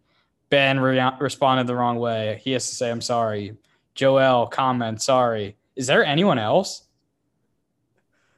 Ben 0.50 0.80
re- 0.80 1.10
responded 1.20 1.66
the 1.66 1.74
wrong 1.74 1.98
way. 1.98 2.40
He 2.42 2.52
has 2.52 2.68
to 2.70 2.74
say, 2.74 2.90
I'm 2.90 3.02
sorry. 3.02 3.56
Joel, 3.94 4.46
comment, 4.46 5.02
sorry. 5.02 5.56
Is 5.76 5.86
there 5.86 6.04
anyone 6.04 6.38
else? 6.38 6.84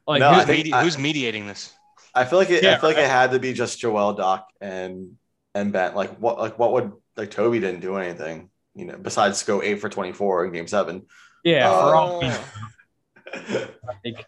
Like, 0.09 0.21
no, 0.21 0.35
who's, 0.35 0.47
medi- 0.47 0.73
I, 0.73 0.83
who's 0.83 0.99
mediating 0.99 1.47
this? 1.47 1.73
I 2.15 2.25
feel 2.25 2.39
like 2.39 2.51
it, 2.51 2.65
yeah, 2.65 2.75
I 2.75 2.79
feel 2.79 2.91
like 2.91 2.99
it 2.99 3.09
had 3.09 3.31
to 3.31 3.39
be 3.39 3.53
just 3.53 3.79
Joel, 3.79 4.15
Doc, 4.15 4.49
and 4.61 5.17
and 5.55 5.73
Ben. 5.73 5.95
Like 5.95 6.17
what 6.19 6.39
like 6.39 6.59
what 6.59 6.73
would 6.73 6.93
like 7.17 7.31
Toby 7.31 7.61
didn't 7.61 7.81
do 7.81 7.97
anything, 7.97 8.51
you 8.75 8.85
know, 8.87 8.97
besides 8.97 9.43
go 9.43 9.63
eight 9.63 9.81
for 9.81 9.89
24 9.89 10.47
in 10.47 10.53
game 10.53 10.67
seven. 10.67 11.07
Yeah, 11.45 11.71
Uh, 11.71 11.81
for 11.81 11.95
all 11.95 12.21
like, 14.05 14.27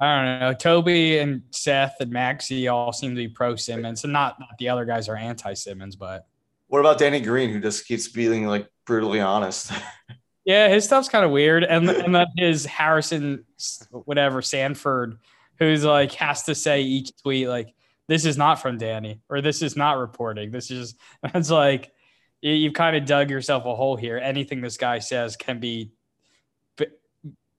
I 0.00 0.16
don't 0.16 0.40
know. 0.40 0.52
Toby 0.54 1.18
and 1.18 1.42
Seth 1.50 1.96
and 2.00 2.10
Maxey 2.10 2.68
all 2.68 2.92
seem 2.92 3.10
to 3.10 3.16
be 3.16 3.28
pro 3.28 3.56
Simmons, 3.56 4.04
and 4.04 4.12
not, 4.12 4.38
not 4.40 4.50
the 4.58 4.68
other 4.68 4.84
guys 4.84 5.08
are 5.08 5.16
anti 5.16 5.54
Simmons, 5.54 5.96
but 5.96 6.26
What 6.68 6.80
about 6.80 6.98
Danny 6.98 7.20
Green, 7.20 7.50
who 7.50 7.60
just 7.60 7.86
keeps 7.86 8.08
being 8.08 8.46
like 8.46 8.68
brutally 8.84 9.20
honest? 9.20 9.72
yeah, 10.44 10.68
his 10.68 10.84
stuff's 10.84 11.08
kind 11.08 11.24
of 11.24 11.30
weird. 11.30 11.64
And 11.64 11.88
and 11.88 12.14
then 12.14 12.26
his 12.36 12.66
Harrison, 12.66 13.44
whatever 13.90 14.42
Sanford, 14.42 15.18
who's 15.58 15.84
like 15.84 16.12
has 16.14 16.42
to 16.44 16.54
say 16.54 16.82
each 16.82 17.12
tweet 17.22 17.48
like 17.48 17.74
this 18.08 18.24
is 18.24 18.36
not 18.36 18.60
from 18.60 18.78
Danny 18.78 19.20
or 19.28 19.40
this 19.40 19.62
is 19.62 19.76
not 19.76 19.98
reporting. 19.98 20.50
This 20.50 20.70
is 20.70 20.94
it's 21.34 21.50
like 21.50 21.92
you, 22.40 22.52
you've 22.52 22.74
kind 22.74 22.96
of 22.96 23.04
dug 23.04 23.30
yourself 23.30 23.64
a 23.64 23.74
hole 23.74 23.96
here. 23.96 24.18
Anything 24.18 24.60
this 24.60 24.76
guy 24.76 24.98
says 24.98 25.36
can 25.36 25.60
be 25.60 25.92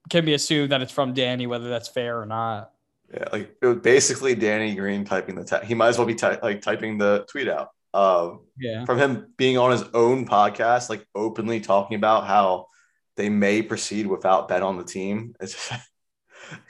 can 0.10 0.26
be 0.26 0.34
assumed 0.34 0.72
that 0.72 0.82
it's 0.82 0.92
from 0.92 1.14
Danny, 1.14 1.48
whether 1.48 1.70
that's 1.70 1.88
fair 1.88 2.20
or 2.20 2.26
not. 2.26 2.72
yeah, 3.14 3.24
like 3.32 3.56
it 3.62 3.66
was 3.66 3.78
basically 3.78 4.36
Danny 4.36 4.76
Green 4.76 5.06
typing 5.06 5.36
the 5.36 5.44
te- 5.46 5.66
he 5.66 5.74
might 5.74 5.88
as 5.90 5.98
well 5.98 6.06
be 6.08 6.16
ty- 6.16 6.40
like 6.44 6.62
typing 6.62 6.98
the 6.98 7.26
tweet 7.30 7.48
out. 7.48 7.70
Um, 7.94 8.42
Yeah. 8.60 8.86
from 8.86 8.98
him 8.98 9.34
being 9.38 9.58
on 9.58 9.72
his 9.72 9.84
own 9.94 10.28
podcast, 10.28 10.90
like 10.90 11.06
openly 11.16 11.60
talking 11.62 11.96
about 11.96 12.26
how 12.28 12.68
they 13.16 13.30
may 13.30 13.62
proceed 13.62 14.08
without 14.08 14.48
Ben 14.50 14.64
on 14.64 14.78
the 14.78 14.84
team. 14.84 15.36
It's 15.40 15.72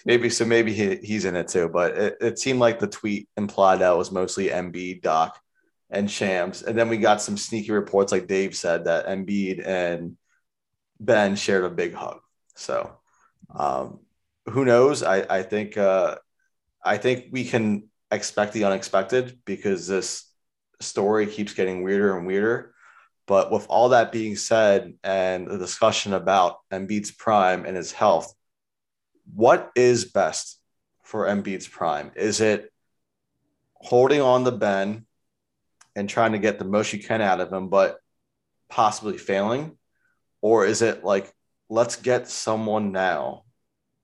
maybe 0.05 0.29
so 0.29 0.45
maybe 0.45 0.73
he, 0.73 0.95
he's 0.97 1.25
in 1.25 1.35
it 1.35 1.47
too, 1.47 1.69
but 1.69 1.97
it, 1.97 2.17
it 2.21 2.39
seemed 2.39 2.59
like 2.59 2.79
the 2.79 2.87
tweet 2.87 3.29
implied 3.37 3.79
that 3.79 3.97
was 3.97 4.11
mostly 4.11 4.49
Embiid, 4.49 5.01
Doc, 5.01 5.39
and 5.89 6.09
Shams. 6.09 6.63
And 6.63 6.77
then 6.77 6.89
we 6.89 6.97
got 6.97 7.21
some 7.21 7.37
sneaky 7.37 7.71
reports, 7.71 8.11
like 8.11 8.27
Dave 8.27 8.55
said, 8.55 8.85
that 8.85 9.07
Embiid 9.07 9.65
and 9.65 10.17
Ben 10.99 11.35
shared 11.35 11.65
a 11.65 11.69
big 11.69 11.93
hug. 11.93 12.19
So 12.55 12.97
um, 13.53 13.99
who 14.47 14.65
knows? 14.65 15.03
I, 15.03 15.25
I 15.29 15.43
think 15.43 15.77
uh, 15.77 16.17
I 16.83 16.97
think 16.97 17.27
we 17.31 17.45
can 17.45 17.89
expect 18.11 18.53
the 18.53 18.65
unexpected 18.65 19.39
because 19.45 19.87
this 19.87 20.29
story 20.81 21.27
keeps 21.27 21.53
getting 21.53 21.83
weirder 21.83 22.17
and 22.17 22.27
weirder. 22.27 22.73
But 23.25 23.51
with 23.51 23.65
all 23.69 23.89
that 23.89 24.11
being 24.11 24.35
said, 24.35 24.95
and 25.03 25.47
the 25.47 25.57
discussion 25.57 26.13
about 26.13 26.57
Embiid's 26.71 27.11
prime 27.11 27.65
and 27.65 27.77
his 27.77 27.93
health, 27.93 28.33
what 29.35 29.71
is 29.75 30.05
best 30.05 30.59
for 31.03 31.25
Embiid's 31.25 31.67
prime? 31.67 32.11
Is 32.15 32.41
it 32.41 32.71
holding 33.75 34.21
on 34.21 34.43
the 34.43 34.51
Ben 34.51 35.05
and 35.95 36.09
trying 36.09 36.31
to 36.31 36.39
get 36.39 36.59
the 36.59 36.65
most 36.65 36.93
you 36.93 36.99
can 36.99 37.21
out 37.21 37.41
of 37.41 37.51
him, 37.51 37.69
but 37.69 37.97
possibly 38.69 39.17
failing? 39.17 39.77
Or 40.41 40.65
is 40.65 40.81
it 40.81 41.03
like, 41.03 41.31
let's 41.69 41.95
get 41.95 42.27
someone 42.27 42.91
now? 42.91 43.43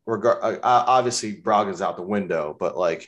Regar- 0.07 0.41
uh, 0.41 0.59
obviously, 0.63 1.41
Brogdon's 1.41 1.81
out 1.81 1.97
the 1.97 2.03
window, 2.03 2.55
but 2.57 2.77
like, 2.77 3.07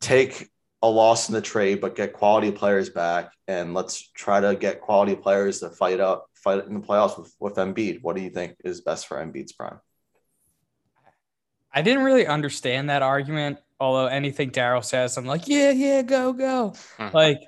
take 0.00 0.48
a 0.82 0.88
loss 0.88 1.28
in 1.28 1.34
the 1.34 1.40
trade, 1.40 1.80
but 1.80 1.94
get 1.94 2.12
quality 2.12 2.50
players 2.50 2.90
back, 2.90 3.32
and 3.46 3.72
let's 3.72 4.10
try 4.10 4.40
to 4.40 4.54
get 4.56 4.80
quality 4.80 5.14
players 5.14 5.60
to 5.60 5.70
fight 5.70 6.00
up, 6.00 6.26
fight 6.34 6.64
in 6.66 6.74
the 6.74 6.80
playoffs 6.80 7.18
with, 7.18 7.34
with 7.38 7.54
Embiid. 7.54 8.02
What 8.02 8.16
do 8.16 8.22
you 8.22 8.30
think 8.30 8.56
is 8.64 8.80
best 8.80 9.06
for 9.06 9.16
Embiid's 9.16 9.52
prime? 9.52 9.78
I 11.74 11.82
didn't 11.82 12.04
really 12.04 12.26
understand 12.26 12.90
that 12.90 13.02
argument, 13.02 13.58
although 13.80 14.06
anything 14.06 14.50
Daryl 14.50 14.84
says, 14.84 15.16
I'm 15.16 15.26
like, 15.26 15.48
yeah, 15.48 15.70
yeah, 15.70 16.02
go, 16.02 16.32
go. 16.32 16.74
Mm-hmm. 16.98 17.16
like 17.16 17.40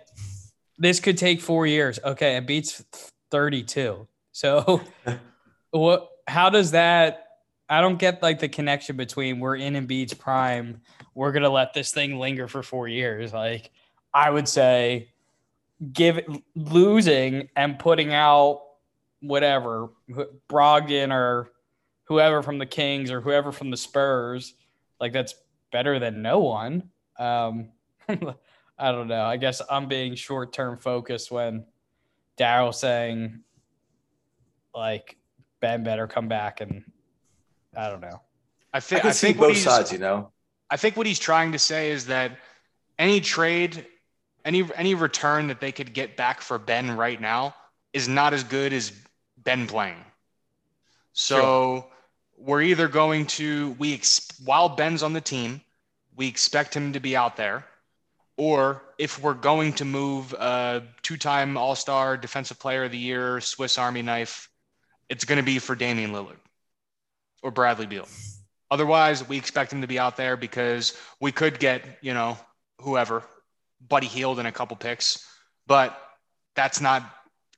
this 0.79 1.01
could 1.01 1.19
take 1.19 1.41
four 1.41 1.67
years. 1.67 1.99
Okay, 2.03 2.37
and 2.37 2.47
beats 2.47 2.85
32. 3.31 4.07
So 4.33 4.81
what 5.71 6.09
how 6.27 6.51
does 6.51 6.71
that 6.73 7.25
I 7.69 7.81
don't 7.81 7.99
get 7.99 8.23
like 8.23 8.41
the 8.41 8.49
connection 8.49 8.97
between 8.97 9.41
we're 9.41 9.57
in 9.57 9.75
Embiid's 9.75 10.15
prime, 10.15 10.81
we're 11.15 11.33
gonna 11.33 11.49
let 11.51 11.75
this 11.75 11.93
thing 11.93 12.19
linger 12.19 12.49
for 12.49 12.63
four 12.63 12.89
years. 12.89 13.33
Like 13.33 13.71
I 14.13 14.31
would 14.31 14.49
say 14.49 15.11
give 15.93 16.21
losing 16.55 17.49
and 17.57 17.79
putting 17.79 18.13
out 18.13 18.63
whatever 19.21 19.89
Brogdon 20.49 21.13
or 21.13 21.51
whoever 22.05 22.43
from 22.43 22.59
the 22.59 22.67
Kings 22.67 23.11
or 23.11 23.21
whoever 23.21 23.53
from 23.53 23.71
the 23.71 23.77
Spurs, 23.77 24.55
like 25.01 25.13
that's 25.13 25.35
better 25.73 25.99
than 25.99 26.23
no 26.23 26.41
one. 26.41 26.91
Um, 27.19 27.71
I 28.79 28.93
don't 28.93 29.09
know. 29.09 29.25
I 29.25 29.37
guess 29.37 29.63
I'm 29.71 29.89
being 29.89 30.15
short 30.15 30.53
term 30.53 30.79
focused 30.79 31.31
when 31.31 31.65
Daryl 32.39 32.75
saying 32.75 33.41
like 34.75 35.17
Ben 35.61 35.85
better 35.85 36.07
come 36.07 36.29
back 36.29 36.61
and 36.61 36.85
I 37.77 37.89
don't 37.89 38.01
know. 38.01 38.21
I 38.73 38.79
I 38.79 38.81
can 38.81 39.07
I 39.07 39.11
see 39.11 39.29
think 39.29 39.41
what 39.41 39.49
both 39.49 39.59
sides, 39.59 39.93
you 39.93 39.99
know. 39.99 40.31
I 40.71 40.77
think 40.77 40.97
what 40.97 41.07
he's 41.07 41.19
trying 41.19 41.53
to 41.53 41.59
say 41.59 41.91
is 41.91 42.07
that 42.07 42.39
any 42.99 43.21
trade, 43.21 43.87
any 44.45 44.69
any 44.75 44.95
return 44.95 45.47
that 45.49 45.61
they 45.61 45.73
could 45.73 45.95
get 45.95 46.17
back 46.17 46.41
for 46.41 46.59
Ben 46.59 46.97
right 46.97 47.21
now 47.21 47.55
is 47.93 48.09
not 48.09 48.35
as 48.35 48.43
good 48.43 48.73
as 48.73 48.93
Ben 49.39 49.67
playing. 49.67 50.05
So 51.13 51.91
we're 52.37 52.63
either 52.63 52.89
going 52.89 53.27
to 53.27 53.71
we 53.79 53.95
ex- 53.95 54.29
while 54.45 54.69
Ben's 54.69 55.03
on 55.03 55.13
the 55.13 55.21
team, 55.21 55.61
we 56.17 56.29
expect 56.29 56.75
him 56.75 56.93
to 56.93 57.01
be 57.01 57.17
out 57.17 57.37
there, 57.37 57.65
or 58.37 58.83
if 58.99 59.21
we're 59.21 59.35
going 59.35 59.73
to 59.75 59.85
move 59.85 60.33
a 60.35 60.83
two-time 61.03 61.57
All-Star 61.57 62.17
Defensive 62.17 62.59
Player 62.59 62.85
of 62.85 62.93
the 62.93 62.99
Year, 62.99 63.41
Swiss 63.41 63.79
Army 63.79 64.03
knife, 64.03 64.49
it's 65.09 65.25
going 65.25 65.39
to 65.39 65.45
be 65.45 65.59
for 65.59 65.75
Damian 65.75 66.13
Lillard 66.13 66.37
or 67.43 67.51
Bradley 67.51 67.87
Beal. 67.87 68.09
Otherwise, 68.71 69.29
we 69.29 69.37
expect 69.37 69.73
him 69.73 69.83
to 69.83 69.87
be 69.87 69.99
out 69.99 70.17
there 70.17 70.37
because 70.37 70.97
we 71.21 71.31
could 71.31 71.59
get, 71.59 71.85
you 72.01 72.15
know, 72.15 72.37
whoever, 72.81 73.23
Buddy 73.89 74.07
Hield 74.07 74.39
in 74.39 74.47
a 74.47 74.53
couple 74.53 74.77
picks, 74.77 75.27
but 75.67 76.01
that's 76.57 76.81
not 76.81 77.03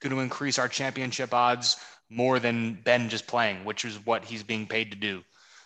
going 0.00 0.14
to 0.14 0.20
increase 0.20 0.58
our 0.58 0.68
championship 0.68 1.32
odds 1.32 1.76
more 2.08 2.38
than 2.38 2.74
Ben 2.74 3.08
just 3.08 3.26
playing, 3.26 3.64
which 3.64 3.84
is 3.84 4.04
what 4.04 4.24
he's 4.24 4.42
being 4.42 4.66
paid 4.66 4.92
to 4.92 4.96
do. 4.96 5.22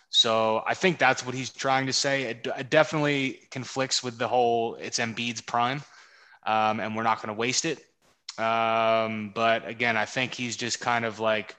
So 0.09 0.61
I 0.67 0.73
think 0.73 0.97
that's 0.97 1.25
what 1.25 1.35
he's 1.35 1.51
trying 1.51 1.85
to 1.85 1.93
say. 1.93 2.23
It, 2.23 2.47
it 2.57 2.69
definitely 2.69 3.39
conflicts 3.49 4.03
with 4.03 4.17
the 4.17 4.27
whole 4.27 4.75
it's 4.75 4.99
Embiid's 4.99 5.41
prime, 5.41 5.81
um, 6.45 6.79
and 6.79 6.95
we're 6.95 7.03
not 7.03 7.21
going 7.21 7.33
to 7.33 7.39
waste 7.39 7.65
it. 7.65 7.79
Um, 8.37 9.31
but 9.33 9.67
again, 9.67 9.95
I 9.95 10.05
think 10.05 10.33
he's 10.33 10.57
just 10.57 10.81
kind 10.81 11.05
of 11.05 11.19
like 11.19 11.55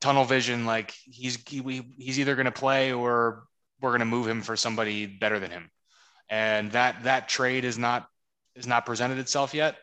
tunnel 0.00 0.24
vision. 0.24 0.64
Like 0.64 0.94
he's 1.04 1.36
he, 1.46 1.82
he's 1.98 2.18
either 2.18 2.36
going 2.36 2.46
to 2.46 2.52
play 2.52 2.92
or 2.92 3.44
we're 3.82 3.90
going 3.90 4.00
to 4.00 4.06
move 4.06 4.26
him 4.26 4.40
for 4.40 4.56
somebody 4.56 5.06
better 5.06 5.38
than 5.38 5.50
him, 5.50 5.70
and 6.30 6.72
that 6.72 7.04
that 7.04 7.28
trade 7.28 7.66
is 7.66 7.76
not 7.76 8.08
is 8.56 8.66
not 8.66 8.86
presented 8.86 9.18
itself 9.18 9.52
yet. 9.52 9.76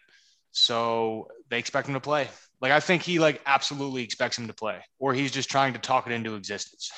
So 0.53 1.27
they 1.49 1.59
expect 1.59 1.87
him 1.87 1.93
to 1.93 1.99
play. 1.99 2.29
Like 2.61 2.71
I 2.71 2.79
think 2.79 3.03
he 3.03 3.19
like 3.19 3.41
absolutely 3.45 4.03
expects 4.03 4.37
him 4.37 4.47
to 4.47 4.53
play, 4.53 4.79
or 4.99 5.13
he's 5.13 5.31
just 5.31 5.49
trying 5.49 5.73
to 5.73 5.79
talk 5.79 6.07
it 6.07 6.13
into 6.13 6.35
existence. 6.35 6.91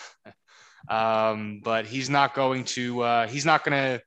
um, 0.89 1.61
but 1.63 1.85
he's 1.85 2.09
not 2.09 2.33
going 2.33 2.63
to. 2.65 3.01
Uh, 3.01 3.27
he's 3.27 3.45
not 3.45 3.65
going 3.65 3.77
to 3.77 4.03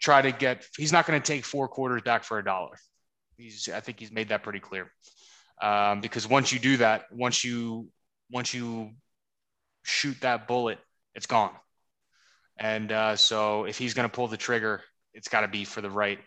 try 0.00 0.22
to 0.22 0.32
get. 0.32 0.66
He's 0.76 0.92
not 0.92 1.06
going 1.06 1.20
to 1.20 1.26
take 1.26 1.44
four 1.44 1.68
quarters 1.68 2.02
back 2.02 2.24
for 2.24 2.38
a 2.38 2.44
dollar. 2.44 2.76
He's. 3.36 3.68
I 3.68 3.80
think 3.80 4.00
he's 4.00 4.10
made 4.10 4.30
that 4.30 4.42
pretty 4.42 4.60
clear. 4.60 4.90
Um, 5.62 6.00
because 6.00 6.28
once 6.28 6.52
you 6.52 6.58
do 6.58 6.78
that, 6.78 7.04
once 7.12 7.44
you 7.44 7.88
once 8.30 8.52
you 8.52 8.90
shoot 9.84 10.20
that 10.22 10.48
bullet, 10.48 10.78
it's 11.14 11.26
gone. 11.26 11.52
And 12.58 12.90
uh, 12.90 13.16
so 13.16 13.64
if 13.64 13.78
he's 13.78 13.94
going 13.94 14.08
to 14.08 14.14
pull 14.14 14.28
the 14.28 14.36
trigger, 14.36 14.82
it's 15.14 15.28
got 15.28 15.42
to 15.42 15.48
be 15.48 15.64
for 15.64 15.80
the 15.80 15.90
right. 15.90 16.18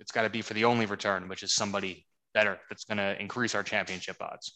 It's 0.00 0.12
got 0.12 0.22
to 0.22 0.30
be 0.30 0.42
for 0.42 0.54
the 0.54 0.64
only 0.64 0.86
return, 0.86 1.28
which 1.28 1.42
is 1.42 1.54
somebody 1.54 2.06
better 2.38 2.58
that's 2.68 2.84
going 2.84 2.98
to 2.98 3.10
increase 3.20 3.54
our 3.56 3.64
championship 3.72 4.16
odds. 4.20 4.46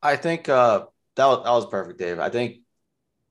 I 0.00 0.14
think 0.24 0.48
uh, 0.48 0.86
that 1.16 1.26
was, 1.26 1.44
that 1.44 1.50
was 1.50 1.66
perfect, 1.66 1.98
Dave. 1.98 2.18
I 2.20 2.30
think 2.30 2.48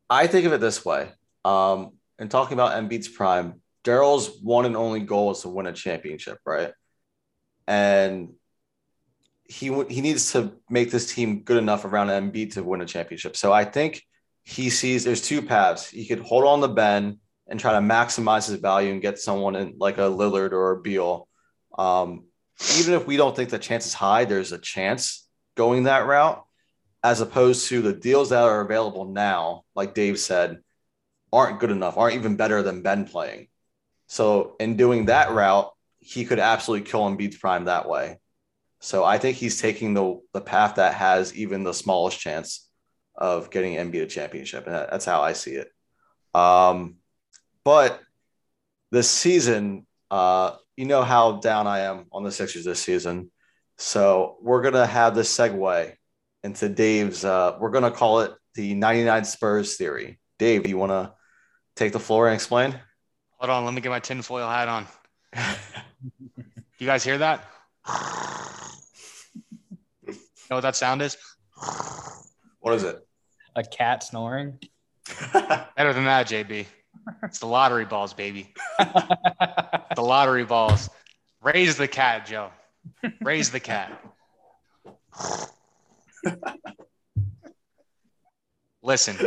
I 0.09 0.27
think 0.27 0.45
of 0.45 0.53
it 0.53 0.61
this 0.61 0.83
way. 0.83 1.09
Um, 1.45 1.93
talking 2.29 2.55
about 2.59 2.73
Embiid's 2.73 3.07
prime, 3.07 3.61
Daryl's 3.83 4.39
one 4.41 4.65
and 4.65 4.75
only 4.75 4.99
goal 4.99 5.31
is 5.31 5.41
to 5.41 5.49
win 5.49 5.67
a 5.67 5.73
championship, 5.73 6.39
right? 6.45 6.71
And 7.67 8.33
he 9.45 9.67
he 9.89 10.01
needs 10.01 10.33
to 10.33 10.39
make 10.69 10.91
this 10.91 11.13
team 11.13 11.43
good 11.43 11.57
enough 11.57 11.85
around 11.85 12.07
Embiid 12.07 12.53
to 12.53 12.63
win 12.63 12.81
a 12.81 12.85
championship. 12.85 13.37
So 13.37 13.53
I 13.53 13.63
think 13.63 14.03
he 14.43 14.69
sees 14.69 15.03
there's 15.03 15.21
two 15.21 15.41
paths. 15.41 15.89
He 15.89 16.05
could 16.07 16.19
hold 16.19 16.43
on 16.43 16.61
to 16.61 16.67
Ben 16.67 17.19
and 17.47 17.59
try 17.59 17.71
to 17.71 17.79
maximize 17.79 18.49
his 18.49 18.59
value 18.59 18.91
and 18.91 19.01
get 19.01 19.19
someone 19.19 19.55
in 19.55 19.75
like 19.77 19.97
a 19.97 20.09
Lillard 20.19 20.51
or 20.51 20.71
a 20.71 20.81
Beal. 20.81 21.27
Um, 21.77 22.26
even 22.77 22.93
if 22.93 23.05
we 23.05 23.17
don't 23.17 23.35
think 23.35 23.49
the 23.49 23.59
chance 23.59 23.85
is 23.85 23.93
high, 23.93 24.25
there's 24.25 24.51
a 24.51 24.57
chance 24.57 25.27
going 25.55 25.83
that 25.83 26.05
route, 26.05 26.43
as 27.03 27.21
opposed 27.21 27.67
to 27.69 27.81
the 27.81 27.93
deals 27.93 28.29
that 28.29 28.43
are 28.43 28.61
available 28.61 29.05
now, 29.05 29.63
like 29.75 29.93
Dave 29.93 30.19
said, 30.19 30.59
aren't 31.31 31.59
good 31.59 31.71
enough, 31.71 31.97
aren't 31.97 32.15
even 32.15 32.35
better 32.35 32.61
than 32.63 32.81
Ben 32.81 33.05
playing. 33.05 33.47
So 34.07 34.55
in 34.59 34.77
doing 34.77 35.05
that 35.05 35.31
route, 35.31 35.71
he 35.99 36.25
could 36.25 36.39
absolutely 36.39 36.89
kill 36.89 37.01
Embiid's 37.01 37.37
prime 37.37 37.65
that 37.65 37.87
way. 37.87 38.19
So 38.79 39.03
I 39.03 39.17
think 39.17 39.37
he's 39.37 39.61
taking 39.61 39.93
the 39.93 40.21
the 40.33 40.41
path 40.41 40.75
that 40.75 40.93
has 40.93 41.35
even 41.35 41.63
the 41.63 41.73
smallest 41.73 42.19
chance 42.19 42.69
of 43.15 43.49
getting 43.49 43.75
Embiid 43.75 44.03
a 44.03 44.07
championship, 44.07 44.65
and 44.65 44.75
that, 44.75 44.91
that's 44.91 45.05
how 45.05 45.21
I 45.21 45.33
see 45.33 45.55
it. 45.55 45.71
Um, 46.33 46.97
but 47.63 47.99
this 48.91 49.09
season, 49.09 49.85
uh, 50.11 50.55
you 50.77 50.85
know 50.85 51.01
how 51.01 51.33
down 51.33 51.67
I 51.67 51.79
am 51.79 52.05
on 52.11 52.23
the 52.23 52.31
Sixers 52.31 52.63
this 52.63 52.79
season. 52.79 53.31
So 53.77 54.37
we're 54.41 54.61
gonna 54.61 54.85
have 54.85 55.15
this 55.15 55.35
segue 55.35 55.93
into 56.43 56.69
Dave's. 56.69 57.25
Uh, 57.25 57.57
we're 57.59 57.71
gonna 57.71 57.91
call 57.91 58.21
it 58.21 58.31
the 58.53 58.75
99 58.75 59.25
Spurs 59.25 59.75
theory. 59.75 60.19
Dave, 60.39 60.67
you 60.67 60.77
want 60.77 60.91
to 60.91 61.13
take 61.75 61.93
the 61.93 61.99
floor 61.99 62.27
and 62.27 62.35
explain? 62.35 62.79
Hold 63.37 63.49
on, 63.49 63.65
let 63.65 63.73
me 63.73 63.81
get 63.81 63.89
my 63.89 63.99
tinfoil 63.99 64.47
hat 64.47 64.67
on. 64.67 64.87
you 66.79 66.85
guys 66.87 67.03
hear 67.03 67.17
that? 67.17 67.43
You 70.07 70.13
know 70.51 70.57
what 70.57 70.61
that 70.61 70.75
sound 70.75 71.01
is? 71.01 71.17
What 72.59 72.73
is 72.75 72.83
it? 72.83 73.05
A 73.55 73.63
cat 73.63 74.03
snoring. 74.03 74.59
Better 75.33 75.93
than 75.93 76.05
that, 76.05 76.27
JB. 76.27 76.65
It's 77.23 77.39
the 77.39 77.47
lottery 77.47 77.85
balls, 77.85 78.13
baby. 78.13 78.53
The 79.95 80.03
lottery 80.03 80.45
balls. 80.45 80.91
Raise 81.41 81.75
the 81.75 81.87
cat, 81.87 82.27
Joe. 82.27 82.51
Raise 83.19 83.49
the 83.49 83.59
cat. 83.59 83.99
Listen, 88.83 89.17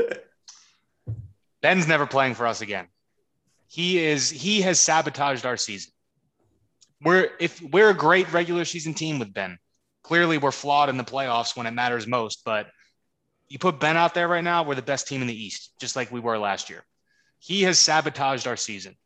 Ben's 1.61 1.89
never 1.89 2.07
playing 2.07 2.35
for 2.35 2.47
us 2.47 2.61
again. 2.61 2.87
He 3.67 3.99
is 3.99 4.31
he 4.31 4.61
has 4.63 4.79
sabotaged 4.79 5.45
our 5.45 5.57
season. 5.57 5.93
We're 7.03 7.31
if 7.41 7.61
we're 7.61 7.91
a 7.91 7.95
great 7.95 8.33
regular 8.33 8.65
season 8.65 8.95
team 8.95 9.19
with 9.19 9.35
Ben. 9.35 9.59
Clearly 10.05 10.39
we're 10.39 10.53
flawed 10.53 10.89
in 10.89 10.97
the 10.97 11.05
playoffs 11.05 11.57
when 11.57 11.67
it 11.67 11.73
matters 11.73 12.07
most, 12.07 12.43
but 12.45 12.69
you 13.49 13.59
put 13.59 13.81
Ben 13.81 13.97
out 13.97 14.15
there 14.15 14.29
right 14.29 14.45
now, 14.45 14.63
we're 14.63 14.77
the 14.77 14.83
best 14.83 15.09
team 15.09 15.21
in 15.21 15.27
the 15.27 15.35
East, 15.35 15.73
just 15.81 15.97
like 15.97 16.13
we 16.13 16.21
were 16.21 16.39
last 16.39 16.71
year. 16.71 16.85
He 17.41 17.63
has 17.63 17.79
sabotaged 17.79 18.47
our 18.47 18.57
season. 18.57 18.97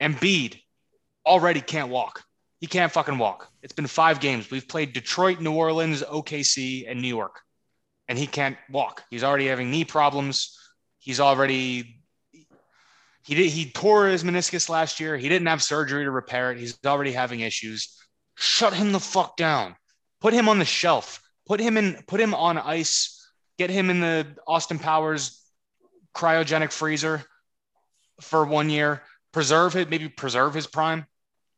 Embiid 0.00 0.60
already 1.24 1.60
can't 1.60 1.90
walk. 1.90 2.24
He 2.58 2.66
can't 2.66 2.90
fucking 2.90 3.18
walk. 3.18 3.48
It's 3.62 3.74
been 3.74 3.86
five 3.86 4.18
games. 4.18 4.50
We've 4.50 4.66
played 4.66 4.94
Detroit, 4.94 5.40
New 5.40 5.52
Orleans, 5.52 6.02
OKC, 6.02 6.90
and 6.90 7.00
New 7.00 7.08
York, 7.08 7.40
and 8.08 8.18
he 8.18 8.26
can't 8.26 8.56
walk. 8.70 9.04
He's 9.10 9.22
already 9.22 9.46
having 9.46 9.70
knee 9.70 9.84
problems. 9.84 10.58
He's 10.98 11.20
already 11.20 12.00
he 13.24 13.34
did 13.34 13.50
he 13.50 13.70
tore 13.70 14.06
his 14.06 14.24
meniscus 14.24 14.68
last 14.68 14.98
year. 14.98 15.18
He 15.18 15.28
didn't 15.28 15.48
have 15.48 15.62
surgery 15.62 16.04
to 16.04 16.10
repair 16.10 16.52
it. 16.52 16.58
He's 16.58 16.78
already 16.86 17.12
having 17.12 17.40
issues. 17.40 17.94
Shut 18.36 18.72
him 18.72 18.92
the 18.92 19.00
fuck 19.00 19.36
down. 19.36 19.76
Put 20.20 20.32
him 20.32 20.48
on 20.48 20.58
the 20.58 20.64
shelf. 20.64 21.20
Put 21.46 21.60
him 21.60 21.76
in. 21.76 22.02
Put 22.06 22.20
him 22.20 22.34
on 22.34 22.56
ice. 22.56 23.28
Get 23.58 23.68
him 23.68 23.90
in 23.90 24.00
the 24.00 24.26
Austin 24.46 24.78
Powers 24.78 25.45
cryogenic 26.16 26.72
freezer 26.72 27.22
for 28.20 28.44
one 28.44 28.70
year. 28.70 29.02
Preserve 29.32 29.76
it. 29.76 29.90
Maybe 29.90 30.08
preserve 30.08 30.54
his 30.54 30.66
prime. 30.66 31.06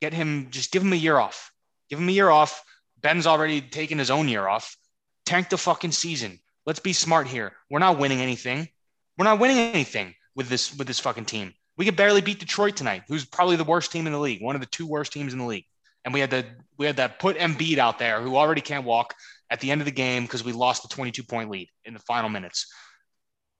Get 0.01 0.13
him. 0.13 0.49
Just 0.51 0.73
give 0.73 0.83
him 0.83 0.93
a 0.93 0.97
year 0.97 1.17
off. 1.17 1.53
Give 1.89 1.99
him 1.99 2.09
a 2.09 2.13
year 2.13 2.29
off. 2.29 2.63
Ben's 3.01 3.27
already 3.27 3.61
taken 3.61 3.99
his 3.99 4.11
own 4.11 4.29
year 4.29 4.47
off. 4.49 4.77
Tank 5.25 5.49
the 5.49 5.57
fucking 5.57 5.93
season. 5.93 6.41
Let's 6.67 6.81
be 6.81 6.93
smart 6.93 7.29
here. 7.29 7.53
We're 7.71 7.79
not 7.79 7.99
winning 7.99 8.21
anything. 8.21 8.69
We're 9.17 9.25
not 9.25 9.39
winning 9.39 9.59
anything 9.59 10.15
with 10.35 10.49
this 10.49 10.77
with 10.77 10.87
this 10.87 11.01
fucking 11.01 11.27
team. 11.27 11.55
We 11.77 11.85
could 11.85 11.97
barely 11.97 12.21
beat 12.21 12.41
Detroit 12.41 12.77
tonight, 12.77 13.05
who's 13.07 13.25
probably 13.25 13.57
the 13.57 13.65
worst 13.65 13.93
team 13.93 14.07
in 14.07 14.13
the 14.13 14.19
league, 14.19 14.43
one 14.43 14.57
of 14.57 14.61
the 14.61 14.67
two 14.67 14.87
worst 14.87 15.13
teams 15.13 15.33
in 15.33 15.39
the 15.39 15.47
league. 15.47 15.65
And 16.05 16.13
we 16.13 16.21
had 16.21 16.31
to 16.31 16.45
we 16.77 16.87
had 16.87 16.97
that 16.97 17.21
put 17.21 17.39
Embiid 17.39 17.79
out 17.79 17.99
there 17.99 18.21
who 18.21 18.37
already 18.37 18.61
can't 18.61 18.85
walk 18.85 19.15
at 19.51 19.61
the 19.61 19.71
end 19.71 19.81
of 19.81 19.85
the 19.85 19.93
game 19.93 20.25
because 20.25 20.45
we 20.45 20.53
lost 20.53 20.83
the 20.83 20.89
22 20.89 21.23
point 21.23 21.51
lead 21.51 21.69
in 21.85 21.95
the 21.95 22.01
final 22.01 22.29
minutes. 22.29 22.67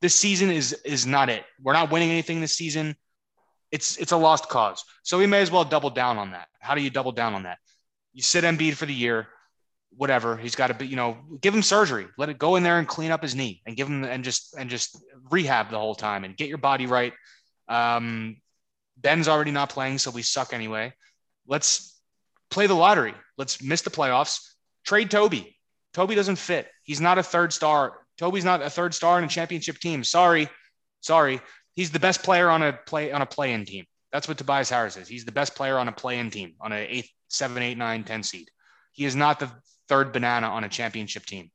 This 0.01 0.15
season 0.15 0.51
is 0.51 0.73
is 0.85 1.07
not 1.07 1.29
it. 1.29 1.45
We're 1.61 1.73
not 1.73 1.91
winning 1.91 2.11
anything 2.11 2.41
this 2.41 2.55
season. 2.55 2.97
It's 3.71 3.97
it's 3.97 4.13
a 4.13 4.17
lost 4.17 4.49
cause. 4.49 4.85
So 5.03 5.19
we 5.19 5.27
may 5.27 5.41
as 5.41 5.51
well 5.51 5.65
double 5.65 5.91
down 5.91 6.19
on 6.19 6.31
that. 6.33 6.49
How 6.61 6.75
do 6.75 6.83
you 6.83 6.91
double 6.91 7.13
down 7.13 7.35
on 7.35 7.43
that? 7.43 7.59
You 8.13 8.23
sit 8.23 8.45
Embiid 8.45 8.75
for 8.75 8.87
the 8.87 8.95
year, 8.95 9.29
whatever. 9.91 10.37
He's 10.37 10.55
got 10.55 10.69
to 10.69 10.75
be, 10.75 10.87
you 10.87 10.97
know, 10.97 11.19
give 11.41 11.55
him 11.55 11.63
surgery. 11.63 12.07
Let 12.17 12.29
it 12.29 12.39
go 12.39 12.57
in 12.57 12.63
there 12.63 12.79
and 12.79 12.87
clean 12.87 13.11
up 13.11 13.23
his 13.23 13.35
knee 13.35 13.61
and 13.67 13.77
give 13.77 13.89
him 13.89 14.05
and 14.05 14.25
just 14.25 14.55
and 14.57 14.71
just 14.71 14.97
rehab 15.31 15.71
the 15.71 15.79
whole 15.79 15.95
time 15.95 16.25
and 16.25 16.37
get 16.37 16.49
your 16.49 16.59
body 16.59 16.87
right. 16.87 17.13
Um, 17.69 18.37
Ben's 18.97 19.29
already 19.29 19.51
not 19.51 19.71
playing, 19.71 19.99
so 19.99 20.11
we 20.11 20.23
suck 20.23 20.53
anyway. 20.53 20.93
Let's 21.47 22.01
play 22.51 22.67
the 22.67 22.75
lottery. 22.75 23.15
Let's 23.37 23.63
miss 23.63 23.83
the 23.83 23.91
playoffs. 23.91 24.41
Trade 24.85 25.11
Toby. 25.11 25.57
Toby 25.93 26.15
doesn't 26.15 26.37
fit. 26.37 26.69
He's 26.83 27.01
not 27.01 27.19
a 27.19 27.23
third 27.23 27.53
star. 27.53 27.93
Toby's 28.19 28.45
not 28.45 28.63
a 28.63 28.71
third 28.71 28.95
star 28.95 29.19
in 29.19 29.25
a 29.25 29.29
championship 29.29 29.79
team. 29.79 30.05
Sorry, 30.05 30.49
sorry. 31.01 31.41
He's 31.75 31.91
the 31.91 32.01
best 32.01 32.23
player 32.23 32.51
on 32.51 32.63
a 32.63 32.73
play 32.73 33.13
on 33.13 33.23
a 33.23 33.27
play-in 33.27 33.65
team. 33.65 33.85
That's 34.13 34.27
what 34.27 34.39
Tobias 34.39 34.71
Harris 34.71 34.97
is. 34.97 35.07
He's 35.07 35.25
the 35.25 35.33
best 35.33 35.55
player 35.55 35.79
on 35.79 35.89
a 35.89 35.93
play-in 35.93 36.31
team 36.31 36.55
on 36.61 36.73
an 36.73 36.87
eight, 36.89 37.09
seven, 37.29 37.63
eight, 37.63 37.79
nine, 37.79 38.05
10 38.05 38.23
seed. 38.23 38.51
He 38.93 39.05
is 39.05 39.15
not 39.15 39.39
the 39.39 39.51
third 39.89 40.13
banana 40.13 40.49
on 40.49 40.65
a 40.65 40.69
championship 40.69 41.25
team. 41.27 41.51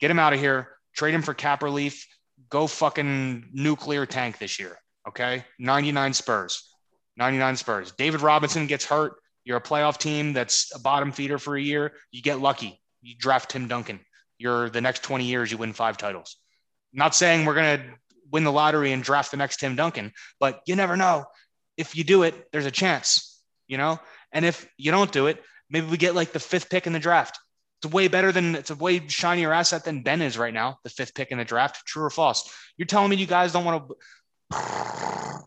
Get 0.00 0.10
him 0.10 0.18
out 0.18 0.32
of 0.32 0.40
here. 0.40 0.68
Trade 0.96 1.14
him 1.14 1.22
for 1.22 1.34
cap 1.34 1.62
relief. 1.62 2.06
Go 2.50 2.66
fucking 2.66 3.50
nuclear 3.52 4.04
tank 4.04 4.38
this 4.38 4.58
year. 4.58 4.78
Okay. 5.06 5.44
99 5.58 6.12
Spurs. 6.14 6.68
99 7.16 7.56
Spurs. 7.56 7.92
David 7.92 8.20
Robinson 8.20 8.66
gets 8.66 8.84
hurt. 8.84 9.14
You're 9.44 9.58
a 9.58 9.62
playoff 9.62 9.98
team 9.98 10.32
that's 10.32 10.74
a 10.74 10.78
bottom 10.78 11.12
feeder 11.12 11.38
for 11.38 11.56
a 11.56 11.60
year. 11.60 11.92
You 12.10 12.22
get 12.22 12.40
lucky. 12.40 12.80
You 13.02 13.14
draft 13.16 13.50
Tim 13.50 13.68
Duncan. 13.68 14.00
You're 14.42 14.68
the 14.68 14.80
next 14.80 15.04
20 15.04 15.24
years, 15.24 15.52
you 15.52 15.56
win 15.56 15.72
five 15.72 15.96
titles. 15.96 16.36
Not 16.92 17.14
saying 17.14 17.46
we're 17.46 17.54
going 17.54 17.78
to 17.78 17.84
win 18.32 18.42
the 18.42 18.50
lottery 18.50 18.90
and 18.90 19.00
draft 19.00 19.30
the 19.30 19.36
next 19.36 19.58
Tim 19.58 19.76
Duncan, 19.76 20.12
but 20.40 20.62
you 20.66 20.74
never 20.74 20.96
know. 20.96 21.26
If 21.76 21.94
you 21.94 22.02
do 22.02 22.24
it, 22.24 22.50
there's 22.50 22.66
a 22.66 22.72
chance, 22.72 23.40
you 23.68 23.78
know? 23.78 24.00
And 24.32 24.44
if 24.44 24.68
you 24.76 24.90
don't 24.90 25.12
do 25.12 25.28
it, 25.28 25.40
maybe 25.70 25.86
we 25.86 25.96
get 25.96 26.16
like 26.16 26.32
the 26.32 26.40
fifth 26.40 26.70
pick 26.70 26.88
in 26.88 26.92
the 26.92 26.98
draft. 26.98 27.38
It's 27.80 27.92
way 27.92 28.08
better 28.08 28.32
than 28.32 28.56
it's 28.56 28.70
a 28.70 28.74
way 28.74 29.06
shinier 29.06 29.52
asset 29.52 29.84
than 29.84 30.02
Ben 30.02 30.20
is 30.20 30.36
right 30.36 30.52
now, 30.52 30.78
the 30.82 30.90
fifth 30.90 31.14
pick 31.14 31.30
in 31.30 31.38
the 31.38 31.44
draft. 31.44 31.86
True 31.86 32.02
or 32.02 32.10
false? 32.10 32.52
You're 32.76 32.86
telling 32.86 33.10
me 33.10 33.16
you 33.16 33.26
guys 33.26 33.52
don't 33.52 33.64
want 33.64 33.88
to. 33.88 34.56
Are 34.56 35.46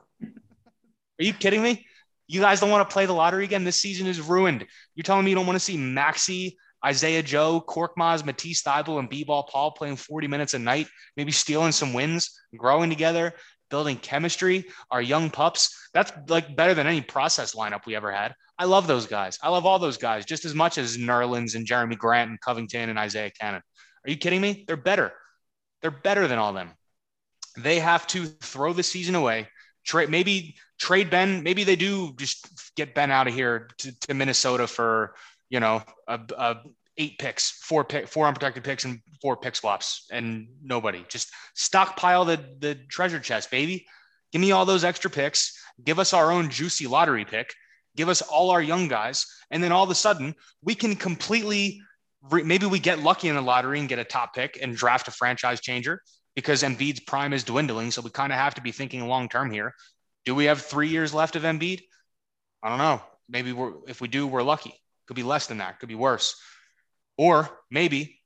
you 1.19 1.33
kidding 1.33 1.61
me? 1.61 1.85
You 2.27 2.39
guys 2.39 2.61
don't 2.61 2.69
want 2.69 2.89
to 2.89 2.93
play 2.93 3.05
the 3.05 3.13
lottery 3.13 3.43
again? 3.43 3.65
This 3.65 3.81
season 3.81 4.07
is 4.07 4.21
ruined. 4.21 4.65
You're 4.95 5.03
telling 5.03 5.25
me 5.25 5.31
you 5.31 5.35
don't 5.35 5.45
want 5.45 5.57
to 5.57 5.65
see 5.65 5.75
Maxey, 5.75 6.57
Isaiah 6.85 7.23
Joe, 7.23 7.63
Korkmaz, 7.67 8.23
Matisse 8.23 8.61
Thybulle, 8.61 8.99
and 8.99 9.09
B-Ball 9.09 9.49
Paul 9.51 9.71
playing 9.71 9.95
40 9.95 10.27
minutes 10.27 10.53
a 10.53 10.59
night, 10.59 10.87
maybe 11.17 11.31
stealing 11.31 11.71
some 11.71 11.93
wins, 11.93 12.39
growing 12.55 12.89
together, 12.89 13.33
building 13.69 13.97
chemistry, 13.97 14.65
our 14.91 15.01
young 15.01 15.29
pups. 15.29 15.89
That's 15.93 16.11
like 16.29 16.55
better 16.55 16.73
than 16.73 16.87
any 16.87 17.01
process 17.01 17.55
lineup 17.55 17.85
we 17.85 17.95
ever 17.95 18.11
had. 18.11 18.35
I 18.57 18.65
love 18.65 18.87
those 18.87 19.07
guys. 19.07 19.39
I 19.41 19.49
love 19.49 19.65
all 19.65 19.79
those 19.79 19.97
guys 19.97 20.25
just 20.25 20.45
as 20.45 20.53
much 20.53 20.77
as 20.77 20.97
Nerlens 20.97 21.55
and 21.55 21.67
Jerami 21.67 21.97
Grant 21.97 22.29
and 22.29 22.39
Covington 22.39 22.89
and 22.89 22.99
Isaiah 22.99 23.31
Canaan. 23.31 23.61
Are 24.05 24.09
you 24.09 24.17
kidding 24.17 24.39
me? 24.39 24.63
They're 24.67 24.77
better. 24.77 25.11
They're 25.81 25.91
better 25.91 26.27
than 26.27 26.39
all 26.39 26.53
them. 26.53 26.71
They 27.57 27.79
have 27.79 28.05
to 28.07 28.25
throw 28.25 28.73
the 28.73 28.83
season 28.83 29.15
away. 29.15 29.49
Trade 29.85 30.09
maybe 30.09 30.55
trade 30.79 31.09
Ben. 31.09 31.43
Maybe 31.43 31.63
they 31.63 31.75
do 31.75 32.13
just 32.17 32.73
get 32.75 32.95
Ben 32.95 33.11
out 33.11 33.27
of 33.27 33.33
here 33.33 33.69
to, 33.79 33.99
to 34.01 34.13
Minnesota 34.13 34.67
for 34.67 35.15
you 35.49 35.59
know 35.59 35.83
a, 36.07 36.19
a 36.37 36.55
eight 36.97 37.17
picks, 37.19 37.51
four 37.51 37.83
pick, 37.83 38.07
four 38.07 38.27
unprotected 38.27 38.63
picks, 38.63 38.85
and 38.85 38.99
four 39.21 39.37
pick 39.37 39.55
swaps, 39.55 40.07
and 40.11 40.47
nobody. 40.63 41.05
Just 41.09 41.29
stockpile 41.53 42.25
the 42.25 42.43
the 42.59 42.75
treasure 42.89 43.19
chest, 43.19 43.51
baby. 43.51 43.85
Give 44.31 44.41
me 44.41 44.51
all 44.51 44.65
those 44.65 44.83
extra 44.83 45.09
picks. 45.09 45.57
Give 45.83 45.99
us 45.99 46.13
our 46.13 46.31
own 46.31 46.49
juicy 46.49 46.87
lottery 46.87 47.25
pick 47.25 47.53
give 47.95 48.09
us 48.09 48.21
all 48.21 48.51
our 48.51 48.61
young 48.61 48.87
guys, 48.87 49.25
and 49.51 49.63
then 49.63 49.71
all 49.71 49.83
of 49.83 49.89
a 49.89 49.95
sudden 49.95 50.35
we 50.61 50.75
can 50.75 50.95
completely 50.95 51.81
re- 52.29 52.43
maybe 52.43 52.65
we 52.65 52.79
get 52.79 52.99
lucky 52.99 53.27
in 53.29 53.35
the 53.35 53.41
lottery 53.41 53.79
and 53.79 53.89
get 53.89 53.99
a 53.99 54.03
top 54.03 54.33
pick 54.33 54.59
and 54.61 54.75
draft 54.75 55.07
a 55.07 55.11
franchise 55.11 55.61
changer 55.61 56.01
because 56.35 56.63
Embiid's 56.63 56.99
prime 56.99 57.33
is 57.33 57.43
dwindling. 57.43 57.91
So 57.91 58.01
we 58.01 58.09
kind 58.09 58.33
of 58.33 58.39
have 58.39 58.55
to 58.55 58.61
be 58.61 58.71
thinking 58.71 59.07
long 59.07 59.29
term 59.29 59.51
here. 59.51 59.73
Do 60.25 60.35
we 60.35 60.45
have 60.45 60.61
three 60.61 60.89
years 60.89 61.13
left 61.13 61.35
of 61.35 61.43
Embiid? 61.43 61.81
I 62.63 62.69
don't 62.69 62.79
know. 62.79 63.01
Maybe 63.29 63.53
we're 63.53 63.73
if 63.87 64.01
we 64.01 64.07
do, 64.07 64.27
we're 64.27 64.43
lucky. 64.43 64.73
Could 65.07 65.15
be 65.15 65.23
less 65.23 65.47
than 65.47 65.59
that. 65.59 65.79
Could 65.79 65.89
be 65.89 65.95
worse. 65.95 66.35
Or 67.17 67.49
maybe 67.69 68.19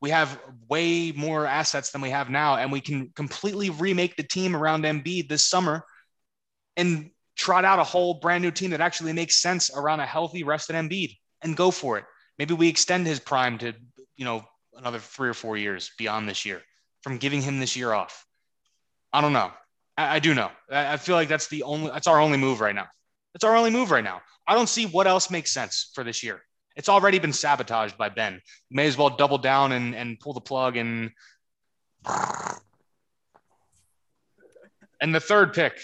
we 0.00 0.10
have 0.10 0.38
way 0.68 1.12
more 1.12 1.46
assets 1.46 1.90
than 1.90 2.00
we 2.00 2.10
have 2.10 2.30
now, 2.30 2.56
and 2.56 2.72
we 2.72 2.80
can 2.80 3.10
completely 3.14 3.70
remake 3.70 4.16
the 4.16 4.22
team 4.22 4.56
around 4.56 4.84
Embiid 4.84 5.28
this 5.28 5.46
summer 5.46 5.84
and 6.76 7.10
trot 7.36 7.64
out 7.64 7.78
a 7.78 7.84
whole 7.84 8.14
brand 8.14 8.42
new 8.42 8.50
team 8.50 8.70
that 8.70 8.80
actually 8.80 9.12
makes 9.12 9.40
sense 9.40 9.70
around 9.74 10.00
a 10.00 10.06
healthy, 10.06 10.44
rested 10.44 10.76
Embiid 10.76 11.16
and 11.42 11.56
go 11.56 11.70
for 11.70 11.98
it. 11.98 12.04
Maybe 12.38 12.54
we 12.54 12.68
extend 12.68 13.06
his 13.06 13.20
prime 13.20 13.58
to, 13.58 13.74
you 14.16 14.24
know, 14.24 14.44
another 14.74 14.98
three 14.98 15.28
or 15.28 15.34
four 15.34 15.56
years 15.56 15.90
beyond 15.98 16.28
this 16.28 16.46
year 16.46 16.62
from 17.02 17.18
giving 17.18 17.42
him 17.42 17.60
this 17.60 17.76
year 17.76 17.92
off. 17.92 18.24
I 19.12 19.20
don't 19.20 19.32
know. 19.32 19.52
I, 19.96 20.16
I 20.16 20.18
do 20.18 20.34
know. 20.34 20.50
I, 20.70 20.94
I, 20.94 20.96
feel 20.96 21.16
like 21.16 21.28
that's 21.28 21.48
the 21.48 21.62
only, 21.64 21.90
that's 21.90 22.06
our 22.06 22.20
only 22.20 22.38
move 22.38 22.60
right 22.60 22.74
now. 22.74 22.88
That's 23.34 23.44
our 23.44 23.56
only 23.56 23.70
move 23.70 23.90
right 23.90 24.04
now. 24.04 24.22
I 24.50 24.54
don't 24.54 24.68
see 24.68 24.84
what 24.84 25.06
else 25.06 25.30
makes 25.30 25.52
sense 25.52 25.92
for 25.94 26.02
this 26.02 26.24
year. 26.24 26.42
It's 26.74 26.88
already 26.88 27.20
been 27.20 27.32
sabotaged 27.32 27.96
by 27.96 28.08
Ben. 28.08 28.40
May 28.68 28.88
as 28.88 28.98
well 28.98 29.10
double 29.10 29.38
down 29.38 29.70
and, 29.70 29.94
and 29.94 30.18
pull 30.18 30.32
the 30.32 30.40
plug 30.40 30.76
and 30.76 31.12
and 35.00 35.14
the 35.14 35.20
third 35.20 35.52
pick 35.52 35.78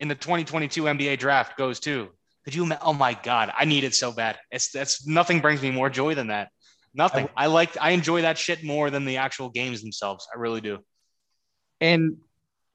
in 0.00 0.08
the 0.08 0.14
2022 0.14 0.84
NBA 0.84 1.18
draft 1.18 1.58
goes 1.58 1.80
to. 1.80 2.08
Could 2.44 2.54
you? 2.54 2.72
Oh 2.80 2.94
my 2.94 3.12
God, 3.22 3.52
I 3.54 3.66
need 3.66 3.84
it 3.84 3.94
so 3.94 4.10
bad. 4.10 4.38
It's 4.50 4.72
that's 4.72 5.06
nothing 5.06 5.40
brings 5.40 5.60
me 5.60 5.70
more 5.70 5.90
joy 5.90 6.14
than 6.14 6.28
that. 6.28 6.48
Nothing. 6.94 7.28
I 7.36 7.48
like. 7.48 7.76
I 7.78 7.90
enjoy 7.90 8.22
that 8.22 8.38
shit 8.38 8.64
more 8.64 8.88
than 8.88 9.04
the 9.04 9.18
actual 9.18 9.50
games 9.50 9.82
themselves. 9.82 10.26
I 10.34 10.38
really 10.38 10.62
do. 10.62 10.78
And 11.82 12.16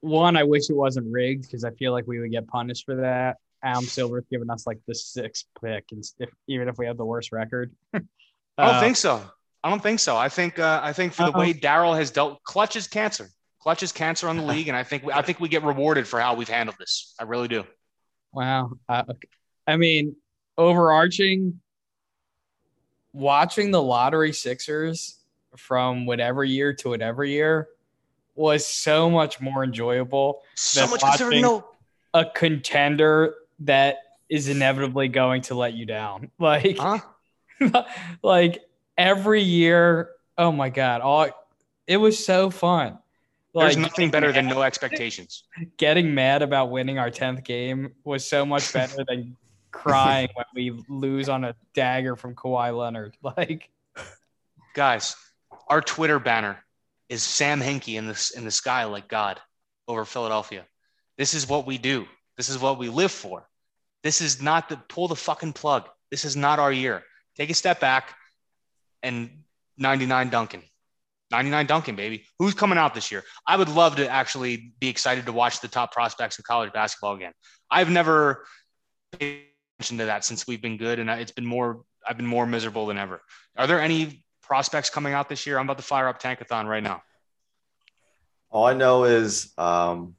one, 0.00 0.36
I 0.36 0.44
wish 0.44 0.70
it 0.70 0.76
wasn't 0.76 1.10
rigged 1.10 1.42
because 1.42 1.64
I 1.64 1.72
feel 1.72 1.90
like 1.90 2.06
we 2.06 2.20
would 2.20 2.30
get 2.30 2.46
punished 2.46 2.84
for 2.84 2.96
that. 2.96 3.38
Adam 3.62 3.84
Silver's 3.84 4.24
given 4.30 4.50
us 4.50 4.66
like 4.66 4.78
the 4.86 4.94
sixth 4.94 5.46
pick, 5.62 5.86
and 5.90 6.04
if, 6.18 6.30
even 6.46 6.68
if 6.68 6.78
we 6.78 6.86
have 6.86 6.96
the 6.96 7.04
worst 7.04 7.32
record. 7.32 7.72
I 7.94 7.98
don't 8.58 8.74
uh, 8.76 8.80
think 8.80 8.96
so. 8.96 9.22
I 9.64 9.70
don't 9.70 9.82
think 9.82 10.00
so. 10.00 10.16
I 10.16 10.28
think 10.28 10.58
uh, 10.58 10.80
I 10.82 10.92
think 10.92 11.12
for 11.12 11.24
the 11.24 11.36
uh 11.36 11.38
way 11.38 11.52
Daryl 11.52 11.96
has 11.96 12.10
dealt, 12.10 12.42
clutch 12.44 12.76
is 12.76 12.86
cancer. 12.86 13.28
Clutch 13.60 13.82
is 13.82 13.92
cancer 13.92 14.28
on 14.28 14.36
the 14.36 14.42
league, 14.44 14.68
and 14.68 14.76
I 14.76 14.84
think 14.84 15.04
I 15.12 15.22
think 15.22 15.40
we 15.40 15.48
get 15.48 15.64
rewarded 15.64 16.06
for 16.06 16.20
how 16.20 16.34
we've 16.34 16.48
handled 16.48 16.76
this. 16.78 17.14
I 17.18 17.24
really 17.24 17.48
do. 17.48 17.64
Wow. 18.32 18.72
Uh, 18.88 19.04
I 19.66 19.76
mean, 19.76 20.16
overarching, 20.56 21.60
watching 23.12 23.70
the 23.70 23.82
lottery 23.82 24.32
Sixers 24.32 25.18
from 25.56 26.06
whatever 26.06 26.44
year 26.44 26.72
to 26.74 26.90
whatever 26.90 27.24
year 27.24 27.68
was 28.34 28.64
so 28.64 29.10
much 29.10 29.40
more 29.40 29.64
enjoyable. 29.64 30.42
So 30.54 30.86
much 30.86 31.02
watching 31.02 31.42
no 31.42 31.64
a 32.14 32.24
contender 32.24 33.34
that 33.60 33.98
is 34.28 34.48
inevitably 34.48 35.08
going 35.08 35.42
to 35.42 35.54
let 35.54 35.74
you 35.74 35.86
down. 35.86 36.30
Like, 36.38 36.78
huh? 36.78 37.00
like 38.22 38.62
every 38.96 39.42
year. 39.42 40.10
Oh 40.36 40.52
my 40.52 40.68
god! 40.70 41.00
All 41.00 41.28
it 41.86 41.96
was 41.96 42.24
so 42.24 42.50
fun. 42.50 42.98
Like, 43.54 43.64
There's 43.64 43.76
nothing 43.78 44.10
better 44.10 44.30
than 44.30 44.46
no 44.46 44.62
expectations. 44.70 45.44
Getting 45.78 46.14
mad 46.14 46.42
about 46.42 46.70
winning 46.70 46.98
our 46.98 47.10
tenth 47.10 47.42
game 47.42 47.92
was 48.04 48.24
so 48.24 48.46
much 48.46 48.72
better 48.72 49.04
than 49.08 49.36
crying 49.72 50.28
when 50.34 50.46
we 50.54 50.84
lose 50.88 51.28
on 51.28 51.44
a 51.44 51.56
dagger 51.74 52.14
from 52.14 52.34
Kawhi 52.34 52.76
Leonard. 52.76 53.16
Like, 53.22 53.70
guys, 54.74 55.16
our 55.66 55.80
Twitter 55.80 56.18
banner 56.18 56.62
is 57.08 57.22
Sam 57.22 57.60
Hinkie 57.60 57.96
in 57.96 58.06
the 58.06 58.32
in 58.36 58.44
the 58.44 58.50
sky 58.50 58.84
like 58.84 59.08
God 59.08 59.40
over 59.88 60.04
Philadelphia. 60.04 60.64
This 61.16 61.34
is 61.34 61.48
what 61.48 61.66
we 61.66 61.78
do. 61.78 62.06
This 62.36 62.48
is 62.48 62.58
what 62.58 62.78
we 62.78 62.88
live 62.88 63.10
for. 63.10 63.47
This 64.02 64.20
is 64.20 64.40
not 64.40 64.68
the 64.68 64.76
pull 64.88 65.08
the 65.08 65.16
fucking 65.16 65.52
plug. 65.52 65.88
This 66.10 66.24
is 66.24 66.36
not 66.36 66.58
our 66.58 66.72
year. 66.72 67.02
Take 67.36 67.50
a 67.50 67.54
step 67.54 67.80
back 67.80 68.14
and 69.02 69.30
99 69.76 70.30
Duncan. 70.30 70.62
99 71.30 71.66
Duncan, 71.66 71.96
baby. 71.96 72.24
Who's 72.38 72.54
coming 72.54 72.78
out 72.78 72.94
this 72.94 73.12
year? 73.12 73.22
I 73.46 73.56
would 73.56 73.68
love 73.68 73.96
to 73.96 74.08
actually 74.08 74.72
be 74.80 74.88
excited 74.88 75.26
to 75.26 75.32
watch 75.32 75.60
the 75.60 75.68
top 75.68 75.92
prospects 75.92 76.38
of 76.38 76.44
college 76.44 76.72
basketball 76.72 77.14
again. 77.14 77.32
I've 77.70 77.90
never 77.90 78.46
paid 79.18 79.42
attention 79.78 79.98
to 79.98 80.06
that 80.06 80.24
since 80.24 80.46
we've 80.46 80.62
been 80.62 80.78
good, 80.78 80.98
and 80.98 81.10
it's 81.10 81.32
been 81.32 81.46
more. 81.46 81.82
I've 82.06 82.16
been 82.16 82.26
more 82.26 82.46
miserable 82.46 82.86
than 82.86 82.96
ever. 82.96 83.20
Are 83.56 83.66
there 83.66 83.80
any 83.80 84.24
prospects 84.42 84.88
coming 84.88 85.12
out 85.12 85.28
this 85.28 85.46
year? 85.46 85.58
I'm 85.58 85.66
about 85.66 85.76
to 85.76 85.82
fire 85.82 86.08
up 86.08 86.22
Tankathon 86.22 86.66
right 86.66 86.82
now. 86.82 87.02
All 88.50 88.64
I 88.64 88.72
know 88.72 89.04
is 89.04 89.52
um, 89.58 90.14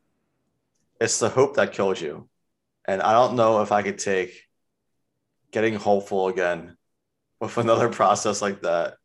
it's 1.02 1.18
the 1.18 1.30
hope 1.30 1.56
that 1.56 1.74
kills 1.74 2.00
you, 2.00 2.29
and 2.90 3.02
I 3.02 3.14
don't 3.14 3.36
know 3.36 3.62
if 3.62 3.72
I 3.72 3.82
could 3.82 3.98
take 4.00 4.34
getting 5.52 5.76
hopeful 5.76 6.28
again 6.28 6.78
with 7.40 7.58
another 7.58 7.90
process 8.00 8.42
like 8.42 8.62
that 8.64 8.96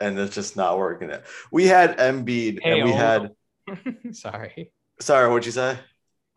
and 0.00 0.18
it's 0.18 0.34
just 0.34 0.56
not 0.56 0.78
working. 0.78 1.10
We 1.50 1.66
had 1.66 1.98
Embiid 1.98 2.60
hey, 2.62 2.80
and 2.80 2.84
we 2.84 2.92
had. 2.92 3.32
sorry. 4.12 4.70
Sorry, 5.00 5.28
what'd 5.28 5.46
you 5.46 5.52
say? 5.52 5.78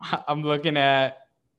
I'm 0.27 0.43
looking 0.43 0.77
at 0.77 1.17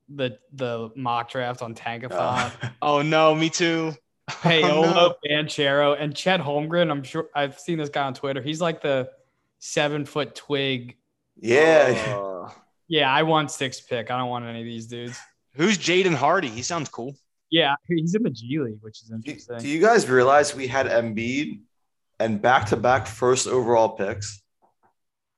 the 0.09 0.39
the 0.53 0.91
mock 0.97 1.31
draft 1.31 1.63
on 1.63 1.75
Tankathon. 1.75 2.53
Oh, 2.63 2.71
oh 2.83 3.03
no, 3.03 3.35
me 3.35 3.51
too. 3.51 3.95
Hey, 4.43 4.63
oh, 4.63 4.83
no. 4.83 5.15
Banchero, 5.27 5.97
and 5.99 6.15
Chet 6.15 6.41
Holmgren. 6.41 6.91
I'm 6.91 7.03
sure 7.03 7.29
I've 7.35 7.59
seen 7.59 7.79
this 7.79 7.89
guy 7.89 8.05
on 8.05 8.15
Twitter. 8.15 8.41
He's 8.41 8.61
like 8.61 8.81
the 8.81 9.11
seven 9.59 10.05
foot 10.05 10.35
twig. 10.35 10.97
Yeah. 11.37 12.17
Uh, 12.17 12.51
yeah, 12.87 13.13
I 13.13 13.25
want 13.25 13.51
six 13.51 13.81
pick. 13.81 14.11
I 14.11 14.19
don't 14.19 14.29
want 14.29 14.45
any 14.45 14.61
of 14.61 14.65
these 14.65 14.87
dudes. 14.87 15.19
Who's 15.55 15.79
Jaden 15.79 16.15
Hardy? 16.15 16.49
He 16.49 16.63
sounds 16.63 16.89
cool. 16.89 17.15
Yeah, 17.51 17.75
he's 17.89 18.15
in 18.15 18.23
the 18.23 18.31
G 18.31 18.61
League, 18.61 18.79
which 18.81 19.03
is 19.03 19.11
interesting. 19.11 19.59
Do 19.59 19.69
you 19.69 19.81
guys 19.81 20.09
realize 20.09 20.55
we 20.55 20.69
had 20.69 20.87
Embiid 20.87 21.61
and 22.21 22.41
back 22.41 22.67
to 22.67 22.77
back 22.77 23.07
first 23.07 23.49
overall 23.49 23.89
picks. 23.97 24.43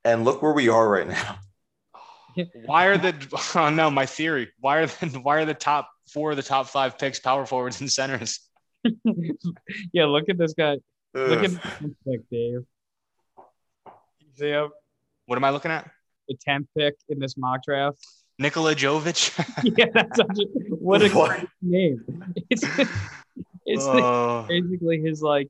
And 0.03 0.25
look 0.25 0.43
where 0.43 0.51
we 0.51 0.67
are 0.67 0.87
right 0.87 1.07
now. 1.07 1.39
Why 2.65 2.87
are 2.87 2.97
the 2.97 3.15
oh 3.55 3.69
no, 3.69 3.89
my 3.89 4.05
theory. 4.05 4.51
Why 4.59 4.79
are 4.79 4.85
the 4.87 5.19
why 5.23 5.37
are 5.37 5.45
the 5.45 5.53
top 5.53 5.89
four 6.11 6.31
of 6.31 6.37
the 6.37 6.43
top 6.43 6.67
five 6.67 6.99
picks 6.99 7.19
power 7.19 7.45
forwards 7.45 7.79
and 7.79 7.91
centers? 7.91 8.39
yeah, 9.93 10.05
look 10.05 10.29
at 10.29 10.37
this 10.37 10.53
guy. 10.53 10.73
Ugh. 11.15 11.29
Look 11.29 11.43
at 11.43 11.51
this 11.51 11.91
pick, 12.05 12.29
Dave. 12.29 12.61
See 14.33 14.49
him? 14.49 14.69
What 15.27 15.37
am 15.37 15.43
I 15.43 15.51
looking 15.51 15.71
at? 15.71 15.89
The 16.27 16.35
10th 16.47 16.65
pick 16.75 16.95
in 17.07 17.19
this 17.19 17.37
mock 17.37 17.63
draft. 17.63 18.03
Nikola 18.39 18.75
Jovic. 18.75 19.31
yeah, 19.77 19.85
that's 19.93 20.17
such 20.17 20.39
a, 20.39 20.75
what 20.75 21.01
a 21.01 21.09
what? 21.09 21.45
name. 21.61 22.03
It's, 22.49 22.63
it's 23.65 23.85
uh, 23.85 24.45
basically 24.47 24.99
his 25.01 25.21
like 25.21 25.49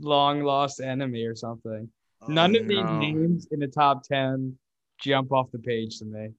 long 0.00 0.42
lost 0.42 0.80
enemy 0.80 1.24
or 1.24 1.34
something. 1.34 1.88
Oh, 2.22 2.26
None 2.26 2.54
of 2.56 2.64
no. 2.64 2.68
these 2.68 3.00
names 3.00 3.48
in 3.50 3.60
the 3.60 3.66
top 3.66 4.02
10 4.04 4.56
jump 5.00 5.32
off 5.32 5.50
the 5.50 5.58
page 5.58 5.98
to 5.98 6.04
me. 6.04 6.30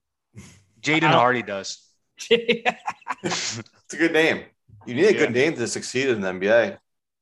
Jaden 0.80 1.10
Hardy 1.10 1.42
does. 1.42 1.82
it's 2.30 3.58
a 3.92 3.96
good 3.96 4.12
name. 4.12 4.44
You 4.86 4.94
need 4.94 5.06
a 5.06 5.12
yeah. 5.12 5.18
good 5.18 5.32
name 5.32 5.54
to 5.54 5.66
succeed 5.66 6.08
in 6.08 6.20
the 6.20 6.30
NBA. 6.30 6.78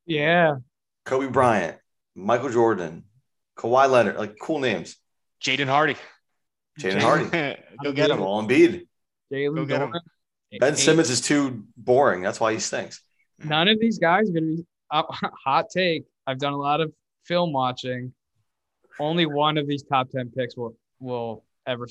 Yeah. 0.06 0.56
Kobe 1.04 1.28
Bryant, 1.28 1.78
Michael 2.14 2.50
Jordan, 2.50 3.04
Kawhi 3.56 3.88
Leonard, 3.90 4.16
like 4.16 4.36
cool 4.40 4.58
names. 4.58 4.96
Jaden 5.42 5.66
Hardy. 5.66 5.96
Jaden 6.78 7.00
Hardy. 7.00 7.24
Go 7.82 7.92
get 7.92 8.10
him. 8.10 8.20
All 8.20 8.42
Embiid. 8.42 8.86
Jalen 9.32 9.68
Go 9.68 9.92
Ben 10.60 10.76
Simmons 10.76 11.10
is 11.10 11.20
too 11.20 11.64
boring. 11.76 12.22
That's 12.22 12.40
why 12.40 12.52
he 12.52 12.58
stinks. 12.58 13.02
None 13.42 13.68
of 13.68 13.80
these 13.80 13.98
guys 13.98 14.30
are 14.30 14.32
going 14.32 14.56
to 14.56 14.62
be 14.62 14.66
uh, 14.90 15.02
hot 15.44 15.70
take. 15.70 16.04
I've 16.26 16.38
done 16.38 16.52
a 16.52 16.58
lot 16.58 16.80
of 16.80 16.92
film 17.24 17.52
watching. 17.52 18.12
Only 19.00 19.26
one 19.26 19.58
of 19.58 19.66
these 19.66 19.82
top 19.82 20.10
ten 20.10 20.30
picks 20.30 20.56
will 20.56 20.76
will 21.00 21.44
ever 21.66 21.88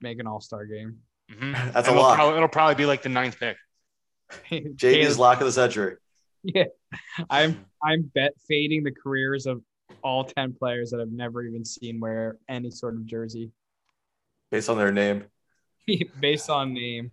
make 0.00 0.18
an 0.18 0.26
All 0.26 0.40
Star 0.40 0.64
game. 0.64 0.98
Mm-hmm. 1.30 1.52
That's 1.72 1.88
a 1.88 1.92
lot. 1.92 2.16
Probably, 2.16 2.36
it'll 2.36 2.48
probably 2.48 2.74
be 2.74 2.86
like 2.86 3.02
the 3.02 3.08
ninth 3.08 3.38
pick. 3.38 3.56
JB's 4.50 5.18
lock 5.18 5.40
of 5.40 5.46
the 5.46 5.52
century. 5.52 5.96
Yeah, 6.42 6.64
I'm 7.28 7.66
I'm 7.84 8.10
bet 8.14 8.32
fading 8.48 8.82
the 8.82 8.92
careers 8.92 9.46
of 9.46 9.62
all 10.02 10.24
ten 10.24 10.54
players 10.54 10.90
that 10.90 11.00
I've 11.00 11.12
never 11.12 11.42
even 11.42 11.64
seen 11.64 12.00
wear 12.00 12.38
any 12.48 12.70
sort 12.70 12.94
of 12.94 13.04
jersey. 13.04 13.50
Based 14.52 14.68
on 14.68 14.76
their 14.76 14.92
name. 14.92 15.24
Based 16.20 16.50
on 16.50 16.74
name. 16.74 17.10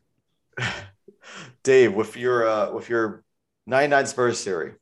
Dave, 1.63 1.93
with 1.93 2.17
your 2.17 2.45
uh, 2.45 2.71
with 2.73 2.89
your 2.89 3.23
99 3.65 4.08
Spurs 4.08 4.43
theory, 4.43 4.73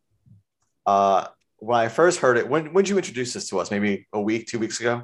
uh, 0.87 1.27
when 1.57 1.79
I 1.79 1.87
first 1.87 2.19
heard 2.19 2.35
it, 2.35 2.49
when 2.49 2.73
when 2.73 2.83
did 2.83 2.89
you 2.89 2.97
introduce 2.97 3.33
this 3.33 3.47
to 3.49 3.59
us? 3.59 3.69
Maybe 3.69 4.07
a 4.11 4.19
week, 4.19 4.47
two 4.47 4.57
weeks 4.57 4.79
ago. 4.79 5.03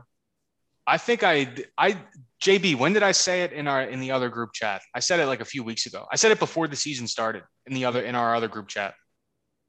I 0.87 0.97
think 0.97 1.21
I 1.21 1.47
I 1.77 1.95
JB. 2.41 2.75
When 2.75 2.91
did 2.91 3.03
I 3.03 3.11
say 3.11 3.43
it 3.43 3.53
in 3.53 3.67
our 3.67 3.83
in 3.83 3.99
the 3.99 4.09
other 4.09 4.29
group 4.29 4.53
chat? 4.53 4.81
I 4.95 4.99
said 4.99 5.19
it 5.19 5.27
like 5.27 5.39
a 5.39 5.45
few 5.45 5.63
weeks 5.63 5.85
ago. 5.85 6.07
I 6.11 6.15
said 6.15 6.31
it 6.31 6.39
before 6.39 6.67
the 6.67 6.75
season 6.75 7.07
started 7.07 7.43
in 7.67 7.75
the 7.75 7.85
other 7.85 8.01
in 8.01 8.15
our 8.15 8.35
other 8.35 8.47
group 8.47 8.67
chat. 8.67 8.95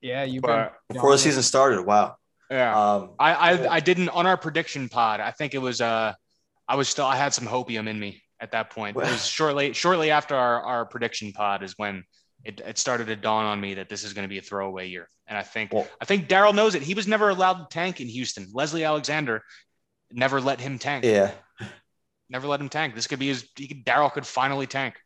Yeah, 0.00 0.24
you 0.24 0.40
before 0.40 0.72
the 0.88 1.18
season 1.18 1.42
started. 1.42 1.82
Wow. 1.82 2.16
Yeah. 2.50 2.78
Um, 2.78 3.10
I, 3.18 3.34
I 3.34 3.74
I 3.74 3.80
didn't 3.80 4.08
on 4.08 4.26
our 4.26 4.38
prediction 4.38 4.88
pod. 4.88 5.20
I 5.20 5.32
think 5.32 5.52
it 5.52 5.58
was 5.58 5.82
uh 5.82 6.14
I 6.68 6.76
was 6.76 6.88
still 6.88 7.06
I 7.06 7.16
had 7.16 7.34
some 7.34 7.46
hopium 7.46 7.88
in 7.88 7.98
me 7.98 8.22
at 8.40 8.52
that 8.52 8.70
point. 8.70 8.96
It 8.96 9.00
was 9.00 9.26
shortly 9.26 9.72
shortly 9.72 10.10
after 10.10 10.34
our, 10.34 10.62
our 10.62 10.86
prediction 10.86 11.32
pod 11.32 11.62
is 11.62 11.74
when 11.76 12.04
it, 12.44 12.60
it 12.60 12.78
started 12.78 13.06
to 13.06 13.16
dawn 13.16 13.46
on 13.46 13.60
me 13.60 13.74
that 13.74 13.88
this 13.88 14.04
is 14.04 14.12
going 14.12 14.24
to 14.24 14.28
be 14.28 14.38
a 14.38 14.42
throwaway 14.42 14.88
year. 14.88 15.08
And 15.26 15.38
I 15.38 15.42
think 15.42 15.72
well, 15.72 15.88
I 16.00 16.04
think 16.04 16.28
Daryl 16.28 16.54
knows 16.54 16.74
it. 16.74 16.82
He 16.82 16.94
was 16.94 17.08
never 17.08 17.30
allowed 17.30 17.54
to 17.54 17.66
tank 17.70 18.00
in 18.00 18.08
Houston. 18.08 18.46
Leslie 18.52 18.84
Alexander 18.84 19.42
never 20.12 20.40
let 20.40 20.60
him 20.60 20.78
tank. 20.78 21.04
Yeah. 21.04 21.32
Never 22.28 22.46
let 22.46 22.60
him 22.60 22.68
tank. 22.68 22.94
This 22.94 23.06
could 23.06 23.18
be 23.18 23.28
his 23.28 23.44
Daryl 23.54 24.12
could 24.12 24.26
finally 24.26 24.66
tank. 24.66 24.96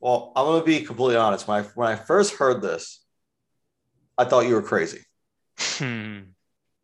Well, 0.00 0.32
I'm 0.36 0.46
gonna 0.46 0.64
be 0.64 0.82
completely 0.82 1.16
honest. 1.16 1.48
When 1.48 1.62
I 1.62 1.66
when 1.74 1.88
I 1.88 1.96
first 1.96 2.34
heard 2.34 2.60
this, 2.60 3.02
I 4.18 4.24
thought 4.24 4.46
you 4.46 4.54
were 4.54 4.62
crazy. 4.62 5.00
Hmm. 5.56 6.18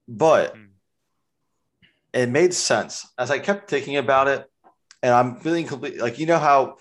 but 0.06 0.54
hmm. 0.56 0.69
It 2.12 2.28
made 2.28 2.54
sense 2.54 3.06
as 3.18 3.30
I 3.30 3.38
kept 3.38 3.70
thinking 3.70 3.96
about 3.96 4.28
it, 4.28 4.46
and 5.02 5.14
I'm 5.14 5.36
feeling 5.36 5.66
complete. 5.66 5.98
Like 5.98 6.18
you 6.18 6.26
know 6.26 6.38
how 6.38 6.76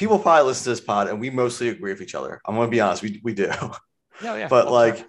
people 0.00 0.18
probably 0.18 0.46
listen 0.46 0.64
to 0.64 0.70
this 0.70 0.80
pod 0.80 1.08
and 1.08 1.20
we 1.20 1.28
mostly 1.28 1.68
agree 1.68 1.92
with 1.92 2.00
each 2.00 2.14
other. 2.14 2.40
I'm 2.46 2.54
gonna 2.54 2.70
be 2.70 2.80
honest, 2.80 3.02
we 3.02 3.20
we 3.22 3.34
do. 3.34 3.50
Yeah, 4.22 4.36
yeah. 4.36 4.48
but 4.48 4.66
Well, 4.66 4.74
like 4.74 5.06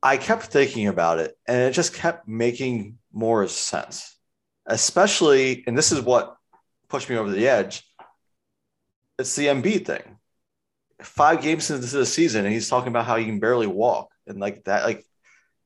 I 0.00 0.18
kept 0.18 0.44
thinking 0.44 0.86
about 0.86 1.18
it 1.18 1.36
and 1.48 1.62
it 1.62 1.72
just 1.72 1.94
kept 1.94 2.28
making 2.28 2.98
more 3.12 3.48
sense. 3.48 4.16
Especially, 4.66 5.64
and 5.66 5.76
this 5.76 5.90
is 5.90 6.00
what 6.00 6.36
pushed 6.88 7.10
me 7.10 7.16
over 7.16 7.30
the 7.30 7.48
edge. 7.48 7.82
It's 9.18 9.34
the 9.34 9.46
Embiid 9.46 9.84
thing. 9.86 10.18
Five 11.02 11.42
games 11.42 11.70
into 11.70 11.86
the 11.86 12.06
season, 12.06 12.44
and 12.44 12.54
he's 12.54 12.68
talking 12.68 12.88
about 12.88 13.04
how 13.04 13.16
he 13.16 13.24
can 13.24 13.40
barely 13.40 13.66
walk, 13.66 14.10
and 14.28 14.38
like 14.38 14.62
that, 14.64 14.84
like 14.84 15.04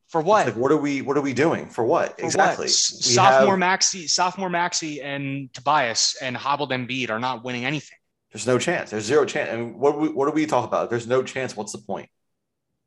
for 0.08 0.20
it's 0.20 0.26
what? 0.26 0.46
like 0.46 0.56
what 0.56 0.72
are 0.72 0.76
we 0.76 1.02
what 1.02 1.16
are 1.16 1.20
we 1.20 1.34
doing 1.34 1.68
for 1.68 1.84
what 1.84 2.18
For 2.18 2.24
exactly? 2.26 2.64
We 2.64 2.70
Sophomore 2.70 3.52
have- 3.52 3.58
Maxey, 3.58 4.06
sophomore 4.06 4.50
Maxey, 4.50 5.02
and 5.02 5.52
Tobias 5.52 6.16
and 6.20 6.36
hobbled 6.36 6.70
Embiid 6.70 7.10
are 7.10 7.20
not 7.20 7.44
winning 7.44 7.64
anything. 7.64 7.98
There's 8.32 8.46
no 8.46 8.58
chance. 8.58 8.90
There's 8.90 9.04
zero 9.04 9.24
chance. 9.24 9.50
And 9.50 9.76
what 9.78 9.92
do 9.92 9.98
we, 9.98 10.08
what 10.08 10.26
do 10.26 10.32
we 10.32 10.46
talk 10.46 10.66
about? 10.66 10.90
There's 10.90 11.06
no 11.06 11.22
chance. 11.22 11.56
What's 11.56 11.72
the 11.72 11.78
point? 11.78 12.10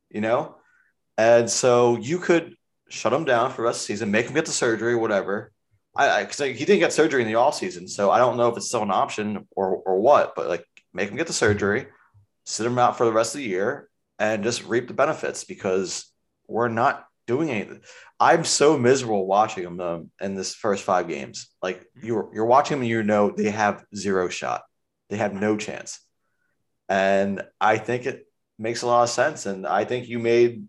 You 0.09 0.21
know? 0.21 0.55
And 1.17 1.49
so 1.49 1.97
you 1.97 2.19
could 2.19 2.55
shut 2.89 3.13
him 3.13 3.25
down 3.25 3.49
for 3.51 3.57
the 3.57 3.63
rest 3.63 3.81
of 3.81 3.87
the 3.87 3.93
season, 3.93 4.11
make 4.11 4.27
him 4.27 4.33
get 4.33 4.45
the 4.45 4.51
surgery, 4.51 4.95
whatever. 4.95 5.51
I 5.95 6.23
because 6.23 6.39
he 6.39 6.53
didn't 6.53 6.79
get 6.79 6.93
surgery 6.93 7.21
in 7.21 7.27
the 7.27 7.35
off 7.35 7.55
season, 7.55 7.87
so 7.87 8.09
I 8.11 8.17
don't 8.17 8.37
know 8.37 8.47
if 8.49 8.55
it's 8.55 8.67
still 8.67 8.83
an 8.83 8.91
option 8.91 9.47
or 9.55 9.75
or 9.75 9.99
what. 9.99 10.35
But 10.35 10.47
like, 10.47 10.65
make 10.93 11.09
him 11.09 11.17
get 11.17 11.27
the 11.27 11.33
surgery, 11.33 11.87
sit 12.45 12.65
him 12.65 12.79
out 12.79 12.97
for 12.97 13.05
the 13.05 13.11
rest 13.11 13.35
of 13.35 13.39
the 13.39 13.47
year, 13.47 13.89
and 14.17 14.41
just 14.43 14.63
reap 14.63 14.87
the 14.87 14.93
benefits 14.93 15.43
because 15.43 16.05
we're 16.47 16.69
not 16.69 17.05
doing 17.31 17.49
anything. 17.49 17.81
I'm 18.19 18.43
so 18.43 18.77
miserable 18.77 19.25
watching 19.25 19.63
them 19.63 19.79
um, 19.79 20.11
in 20.19 20.35
this 20.35 20.53
first 20.53 20.83
five 20.83 21.07
games. 21.07 21.49
Like 21.61 21.85
you're 22.01 22.29
you're 22.33 22.45
watching 22.55 22.75
them 22.75 22.81
and 22.81 22.89
you 22.89 23.03
know 23.03 23.31
they 23.31 23.51
have 23.51 23.83
zero 23.95 24.27
shot. 24.29 24.61
They 25.09 25.17
have 25.17 25.33
no 25.33 25.55
chance. 25.57 25.99
And 26.89 27.41
I 27.59 27.77
think 27.77 28.05
it 28.05 28.27
makes 28.59 28.81
a 28.81 28.87
lot 28.87 29.03
of 29.03 29.09
sense. 29.09 29.45
And 29.45 29.65
I 29.65 29.85
think 29.85 30.09
you 30.09 30.19
made 30.19 30.67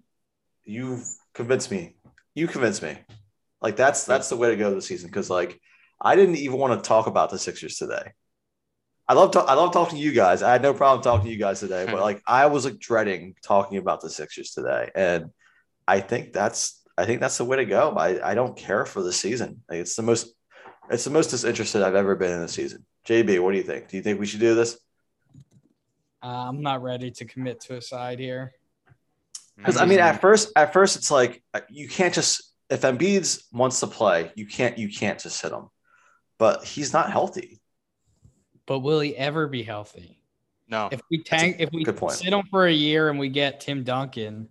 you've 0.65 1.05
convinced 1.35 1.71
me. 1.71 1.97
You 2.35 2.47
convinced 2.47 2.83
me. 2.83 2.97
Like 3.61 3.77
that's 3.77 4.05
that's 4.05 4.29
the 4.29 4.37
way 4.37 4.51
to 4.51 4.57
go 4.57 4.73
this 4.75 4.87
season. 4.87 5.11
Cause 5.11 5.29
like 5.29 5.61
I 6.01 6.17
didn't 6.17 6.37
even 6.37 6.59
want 6.59 6.73
to 6.83 6.89
talk 6.89 7.07
about 7.07 7.31
the 7.31 7.39
Sixers 7.39 7.77
today. 7.77 8.13
I 9.09 9.15
love 9.15 9.33
to- 9.33 9.41
I 9.41 9.55
love 9.55 9.73
talking 9.73 9.99
to 9.99 10.05
you 10.05 10.13
guys. 10.13 10.43
I 10.43 10.53
had 10.53 10.63
no 10.63 10.75
problem 10.75 11.03
talking 11.03 11.27
to 11.27 11.33
you 11.33 11.39
guys 11.39 11.61
today, 11.61 11.85
but 11.87 12.01
like 12.09 12.23
I 12.27 12.47
was 12.47 12.65
like 12.65 12.79
dreading 12.79 13.35
talking 13.45 13.79
about 13.79 14.01
the 14.01 14.11
Sixers 14.11 14.51
today. 14.53 14.91
And 14.95 15.31
I 15.87 16.01
think 16.01 16.33
that's 16.33 16.81
I 16.97 17.05
think 17.05 17.21
that's 17.21 17.39
the 17.39 17.45
way 17.45 17.57
to 17.57 17.65
go. 17.65 17.91
I, 17.97 18.31
I 18.31 18.35
don't 18.35 18.57
care 18.57 18.85
for 18.85 19.03
the 19.03 19.13
season. 19.13 19.63
Like 19.69 19.81
it's 19.81 19.97
the 19.97 20.03
most 20.03 20.35
it's 20.91 21.05
the 21.05 21.11
most 21.11 21.31
disinterested 21.31 21.83
I've 21.83 21.95
ever 21.95 22.15
been 22.17 22.33
in 22.33 22.43
a 22.43 22.49
season. 22.49 22.85
JB, 23.07 23.41
what 23.41 23.53
do 23.53 23.57
you 23.57 23.63
think? 23.63 23.89
Do 23.89 23.97
you 23.97 24.03
think 24.03 24.21
we 24.21 24.27
should 24.27 24.41
do 24.41 24.55
this? 24.55 24.79
Uh, 26.23 26.49
I'm 26.49 26.61
not 26.61 26.83
ready 26.83 27.11
to 27.11 27.25
commit 27.25 27.61
to 27.63 27.77
a 27.77 27.83
side 27.83 28.19
here. 28.19 28.53
Because 29.57 29.77
I 29.77 29.87
mean, 29.87 29.99
at 29.99 30.21
first, 30.21 30.53
at 30.57 30.73
first, 30.73 30.97
it's 30.97 31.11
like 31.11 31.43
uh, 31.53 31.61
you 31.69 31.89
can't 31.89 32.15
just 32.15 32.53
if 32.71 32.83
Embiid's 32.83 33.45
wants 33.53 33.81
to 33.81 33.87
play, 33.87 34.31
you 34.35 34.47
can't 34.47 34.79
you 34.79 34.89
can't 34.89 35.19
just 35.19 35.41
hit 35.43 35.53
him. 35.53 35.69
But 36.39 36.65
he's 36.65 36.93
not 36.93 37.11
healthy. 37.11 37.61
But 38.67 38.81
will 38.81 39.01
he 39.01 39.17
ever 39.17 39.47
be 39.49 39.63
healthy? 39.63 40.23
no. 40.73 40.89
If 40.91 41.01
we 41.11 41.23
tank, 41.23 41.57
if 41.59 41.71
we 41.71 41.85
good 41.85 42.01
sit 42.11 42.33
him 42.33 42.43
for 42.51 42.67
a 42.67 42.73
year 42.73 43.11
and 43.11 43.19
we 43.19 43.29
get 43.29 43.61
Tim 43.61 43.85
Duncan, 43.85 44.49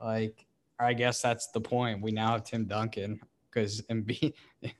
like 0.00 0.46
I 0.78 0.92
guess 0.94 1.20
that's 1.20 1.48
the 1.48 1.60
point. 1.60 2.02
We 2.02 2.12
now 2.12 2.32
have 2.32 2.44
Tim 2.44 2.66
Duncan 2.66 3.20
because 3.50 3.82
Embiid, 3.82 4.34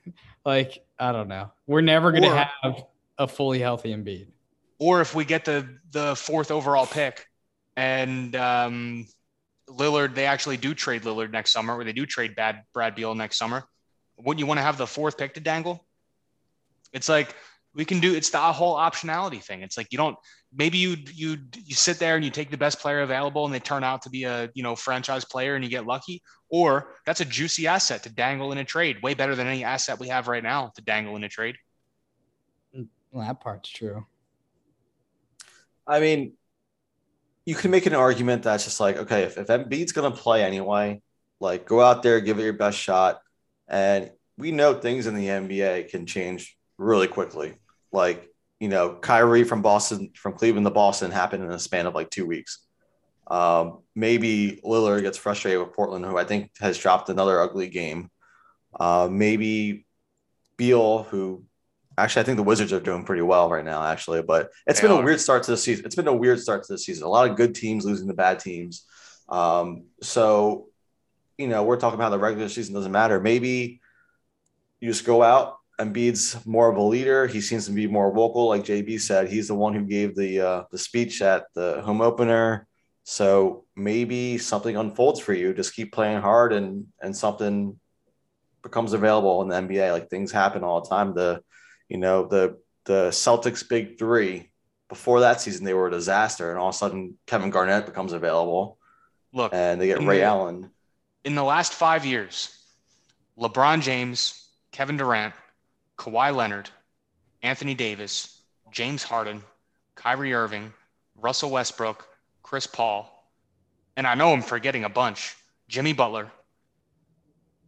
like 0.45 0.83
I 0.97 1.11
don't 1.11 1.27
know, 1.27 1.51
we're 1.67 1.81
never 1.81 2.11
gonna 2.11 2.49
have 2.61 2.83
a 3.17 3.27
fully 3.27 3.59
healthy 3.59 3.93
Embiid. 3.93 4.27
or 4.79 5.01
if 5.01 5.13
we 5.13 5.25
get 5.25 5.45
the 5.45 5.67
the 5.91 6.15
fourth 6.15 6.51
overall 6.51 6.85
pick 6.85 7.25
and 7.75 8.35
um, 8.35 9.07
Lillard, 9.69 10.15
they 10.15 10.25
actually 10.25 10.57
do 10.57 10.73
trade 10.73 11.03
Lillard 11.03 11.31
next 11.31 11.51
summer, 11.51 11.77
or 11.77 11.83
they 11.83 11.93
do 11.93 12.05
trade 12.05 12.35
bad 12.35 12.63
Brad 12.73 12.95
Beal 12.95 13.15
next 13.15 13.37
summer. 13.37 13.63
Wouldn't 14.17 14.39
you 14.39 14.45
want 14.45 14.57
to 14.57 14.63
have 14.63 14.77
the 14.77 14.87
fourth 14.87 15.17
pick 15.17 15.35
to 15.35 15.39
dangle? 15.39 15.85
It's 16.91 17.07
like 17.07 17.35
we 17.79 17.85
can 17.85 18.01
do. 18.01 18.13
It's 18.13 18.29
the 18.29 18.39
whole 18.39 18.75
optionality 18.75 19.41
thing. 19.41 19.61
It's 19.61 19.77
like 19.77 19.87
you 19.89 19.97
don't. 19.97 20.17
Maybe 20.53 20.77
you 20.77 20.97
you 21.13 21.37
you 21.53 21.75
sit 21.75 21.97
there 21.97 22.17
and 22.17 22.25
you 22.25 22.29
take 22.29 22.51
the 22.51 22.57
best 22.57 22.81
player 22.81 22.99
available, 22.99 23.45
and 23.45 23.53
they 23.53 23.59
turn 23.59 23.85
out 23.85 24.01
to 24.01 24.09
be 24.09 24.25
a 24.25 24.49
you 24.53 24.63
know 24.63 24.75
franchise 24.75 25.23
player, 25.23 25.55
and 25.55 25.63
you 25.63 25.69
get 25.69 25.85
lucky. 25.85 26.21
Or 26.49 26.93
that's 27.05 27.21
a 27.21 27.25
juicy 27.25 27.67
asset 27.67 28.03
to 28.03 28.09
dangle 28.09 28.51
in 28.51 28.57
a 28.57 28.65
trade, 28.65 29.01
way 29.01 29.13
better 29.13 29.33
than 29.33 29.47
any 29.47 29.63
asset 29.63 29.97
we 29.97 30.09
have 30.09 30.27
right 30.27 30.43
now 30.43 30.73
to 30.75 30.81
dangle 30.81 31.15
in 31.15 31.23
a 31.23 31.29
trade. 31.29 31.55
Well, 33.11 33.25
that 33.25 33.39
part's 33.39 33.69
true. 33.69 34.05
I 35.87 36.01
mean, 36.01 36.33
you 37.45 37.55
can 37.55 37.71
make 37.71 37.85
an 37.85 37.95
argument 37.95 38.43
that's 38.43 38.65
just 38.65 38.81
like, 38.81 38.97
okay, 38.97 39.23
if, 39.23 39.37
if 39.37 39.47
Embiid's 39.47 39.93
gonna 39.93 40.11
play 40.11 40.43
anyway, 40.43 41.01
like 41.39 41.65
go 41.65 41.79
out 41.79 42.03
there, 42.03 42.19
give 42.19 42.39
it 42.39 42.43
your 42.43 42.51
best 42.51 42.77
shot. 42.77 43.21
And 43.69 44.11
we 44.37 44.51
know 44.51 44.73
things 44.73 45.07
in 45.07 45.15
the 45.15 45.27
NBA 45.27 45.89
can 45.89 46.05
change 46.05 46.57
really 46.77 47.07
quickly. 47.07 47.53
Like, 47.91 48.29
you 48.59 48.69
know, 48.69 48.95
Kyrie 48.95 49.43
from 49.43 49.61
Boston, 49.61 50.11
from 50.15 50.33
Cleveland 50.33 50.65
to 50.65 50.71
Boston 50.71 51.11
happened 51.11 51.43
in 51.43 51.51
a 51.51 51.59
span 51.59 51.85
of 51.85 51.95
like 51.95 52.09
two 52.09 52.25
weeks. 52.25 52.59
Um, 53.27 53.79
maybe 53.95 54.59
Lillard 54.63 55.01
gets 55.01 55.17
frustrated 55.17 55.59
with 55.59 55.73
Portland, 55.73 56.05
who 56.05 56.17
I 56.17 56.23
think 56.23 56.51
has 56.59 56.77
dropped 56.77 57.09
another 57.09 57.39
ugly 57.39 57.69
game. 57.69 58.09
Uh, 58.77 59.07
maybe 59.09 59.85
Beal, 60.57 61.03
who 61.03 61.45
actually 61.97 62.21
I 62.21 62.25
think 62.25 62.37
the 62.37 62.43
Wizards 62.43 62.73
are 62.73 62.79
doing 62.79 63.03
pretty 63.05 63.21
well 63.21 63.49
right 63.49 63.63
now, 63.63 63.83
actually. 63.83 64.21
But 64.23 64.49
it's 64.65 64.81
They 64.81 64.87
been 64.87 64.97
a 64.97 65.01
weird 65.01 65.21
start 65.21 65.43
to 65.43 65.51
the 65.51 65.57
season. 65.57 65.85
It's 65.85 65.95
been 65.95 66.07
a 66.07 66.15
weird 66.15 66.39
start 66.39 66.63
to 66.63 66.73
the 66.73 66.79
season. 66.79 67.05
A 67.05 67.09
lot 67.09 67.29
of 67.29 67.37
good 67.37 67.55
teams 67.55 67.85
losing 67.85 68.07
to 68.07 68.13
bad 68.13 68.39
teams. 68.39 68.85
Um, 69.29 69.85
so, 70.01 70.67
you 71.37 71.47
know, 71.47 71.63
we're 71.63 71.77
talking 71.77 71.99
about 71.99 72.09
the 72.09 72.19
regular 72.19 72.49
season 72.49 72.73
doesn't 72.73 72.91
matter. 72.91 73.19
Maybe 73.19 73.79
you 74.79 74.89
just 74.89 75.05
go 75.05 75.21
out. 75.21 75.58
Embiid's 75.79 76.45
more 76.45 76.69
of 76.69 76.77
a 76.77 76.81
leader. 76.81 77.25
He 77.25 77.39
seems 77.41 77.65
to 77.65 77.71
be 77.71 77.87
more 77.87 78.11
vocal, 78.13 78.49
like 78.49 78.63
JB 78.63 78.99
said. 78.99 79.29
He's 79.29 79.47
the 79.47 79.55
one 79.55 79.73
who 79.73 79.85
gave 79.85 80.15
the 80.15 80.41
uh, 80.41 80.63
the 80.71 80.77
speech 80.77 81.21
at 81.21 81.45
the 81.53 81.81
home 81.81 82.01
opener. 82.01 82.67
So 83.03 83.65
maybe 83.75 84.37
something 84.37 84.75
unfolds 84.75 85.19
for 85.19 85.33
you. 85.33 85.53
Just 85.53 85.73
keep 85.73 85.93
playing 85.93 86.21
hard, 86.21 86.51
and 86.53 86.87
and 87.01 87.15
something 87.15 87.79
becomes 88.61 88.91
available 88.93 89.41
in 89.41 89.47
the 89.47 89.55
NBA. 89.55 89.91
Like 89.93 90.09
things 90.09 90.31
happen 90.31 90.63
all 90.63 90.81
the 90.81 90.89
time. 90.89 91.13
The 91.15 91.41
you 91.87 91.97
know 91.97 92.27
the 92.27 92.57
the 92.85 93.07
Celtics 93.09 93.67
big 93.67 93.97
three 93.97 94.51
before 94.89 95.21
that 95.21 95.39
season 95.39 95.63
they 95.65 95.73
were 95.73 95.87
a 95.87 95.91
disaster, 95.91 96.49
and 96.51 96.59
all 96.59 96.69
of 96.69 96.75
a 96.75 96.77
sudden 96.77 97.17
Kevin 97.25 97.51
Garnett 97.51 97.85
becomes 97.85 98.11
available, 98.11 98.77
Look, 99.31 99.53
and 99.53 99.79
they 99.79 99.87
get 99.87 100.01
Ray 100.03 100.17
the- 100.17 100.23
Allen. 100.23 100.71
in 101.23 101.35
the 101.35 101.43
last 101.43 101.73
five 101.73 102.05
years, 102.05 102.53
LeBron 103.39 103.81
James, 103.81 104.49
Kevin 104.71 104.97
Durant, 104.97 105.33
Kawhi 105.99 106.33
Leonard, 106.33 106.69
Anthony 107.43 107.73
Davis, 107.73 108.41
James 108.71 109.03
Harden, 109.03 109.43
Kyrie 109.95 110.33
Irving, 110.33 110.73
Russell 111.17 111.51
Westbrook, 111.51 112.07
Chris 112.41 112.65
Paul, 112.65 113.13
and 113.97 114.07
I 114.07 114.15
know 114.15 114.31
I'm 114.31 114.41
forgetting 114.41 114.85
a 114.85 114.89
bunch, 114.89 115.35
Jimmy 115.67 115.91
Butler, 115.91 116.31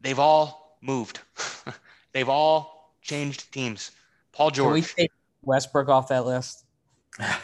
they've 0.01 0.17
all 0.17 0.77
moved. 0.81 1.19
they've 2.13 2.29
all 2.29 2.95
changed 3.01 3.51
teams. 3.51 3.91
Paul 4.31 4.49
Can 4.51 4.71
we 4.71 4.81
take 4.81 5.11
Westbrook 5.41 5.89
off 5.89 6.07
that 6.07 6.25
list? 6.25 6.63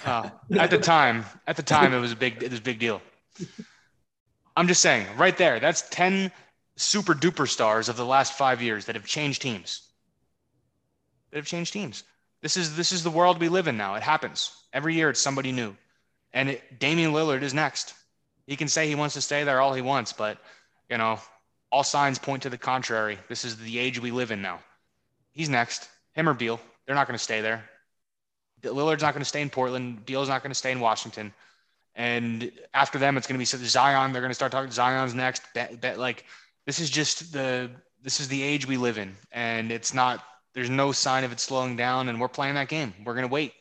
uh, 0.05 0.29
at 0.57 0.69
the 0.69 0.77
time, 0.77 1.25
at 1.47 1.57
the 1.57 1.63
time, 1.63 1.93
it 1.93 1.99
was 1.99 2.13
a 2.13 2.15
big, 2.15 2.41
it 2.41 2.49
was 2.49 2.59
a 2.59 2.63
big 2.63 2.79
deal. 2.79 3.01
I'm 4.55 4.69
just 4.69 4.81
saying, 4.81 5.05
right 5.17 5.37
there, 5.37 5.59
that's 5.59 5.81
10 5.89 6.31
super 6.77 7.13
duper 7.13 7.47
stars 7.47 7.89
of 7.89 7.97
the 7.97 8.05
last 8.05 8.33
five 8.33 8.61
years 8.61 8.85
that 8.85 8.95
have 8.95 9.05
changed 9.05 9.41
teams. 9.41 9.86
That 11.31 11.37
have 11.37 11.45
changed 11.45 11.73
teams. 11.73 12.03
This 12.41 12.57
is 12.57 12.75
this 12.75 12.91
is 12.91 13.03
the 13.03 13.09
world 13.09 13.39
we 13.39 13.49
live 13.49 13.67
in 13.67 13.77
now. 13.77 13.95
It 13.95 14.03
happens 14.03 14.51
every 14.73 14.95
year. 14.95 15.09
It's 15.09 15.21
somebody 15.21 15.51
new, 15.51 15.75
and 16.33 16.49
it, 16.49 16.79
Damian 16.79 17.11
Lillard 17.11 17.41
is 17.41 17.53
next. 17.53 17.93
He 18.45 18.55
can 18.55 18.67
say 18.67 18.87
he 18.87 18.95
wants 18.95 19.15
to 19.15 19.21
stay 19.21 19.43
there 19.43 19.59
all 19.59 19.73
he 19.73 19.81
wants, 19.81 20.13
but 20.13 20.37
you 20.89 20.97
know, 20.97 21.19
all 21.71 21.83
signs 21.83 22.17
point 22.17 22.43
to 22.43 22.49
the 22.49 22.57
contrary. 22.57 23.17
This 23.27 23.43
is 23.43 23.57
the 23.57 23.77
age 23.77 23.99
we 23.99 24.11
live 24.11 24.31
in 24.31 24.41
now. 24.41 24.59
He's 25.31 25.49
next. 25.49 25.89
Him 26.13 26.29
or 26.29 26.33
Beal. 26.33 26.59
They're 26.85 26.95
not 26.95 27.07
going 27.07 27.17
to 27.17 27.23
stay 27.23 27.41
there. 27.41 27.69
Lillard's 28.63 29.03
not 29.03 29.13
going 29.13 29.21
to 29.21 29.25
stay 29.25 29.41
in 29.41 29.49
Portland. 29.49 30.05
Beal's 30.05 30.29
not 30.29 30.41
going 30.41 30.51
to 30.51 30.55
stay 30.55 30.71
in 30.71 30.79
Washington. 30.79 31.33
And 31.95 32.51
after 32.73 32.97
them, 32.99 33.17
it's 33.17 33.27
going 33.27 33.39
to 33.39 33.57
be 33.57 33.67
Zion. 33.67 34.13
They're 34.13 34.21
going 34.21 34.29
to 34.29 34.35
start 34.35 34.51
talking. 34.51 34.71
Zion's 34.71 35.13
next. 35.13 35.43
Bet, 35.53 35.81
bet, 35.81 35.99
like 35.99 36.25
this 36.65 36.79
is 36.79 36.89
just 36.89 37.33
the 37.33 37.69
this 38.03 38.19
is 38.19 38.27
the 38.27 38.41
age 38.41 38.67
we 38.67 38.77
live 38.77 38.97
in, 38.97 39.15
and 39.31 39.71
it's 39.71 39.93
not. 39.93 40.23
There's 40.57 40.71
no 40.71 40.91
sign 40.91 41.23
of 41.23 41.31
it 41.31 41.39
slowing 41.39 41.75
down, 41.75 42.09
and 42.09 42.19
we're 42.19 42.27
playing 42.27 42.55
that 42.55 42.67
game. 42.67 42.91
We're 43.05 43.13
going 43.13 43.27
to 43.27 43.31
wait. 43.31 43.53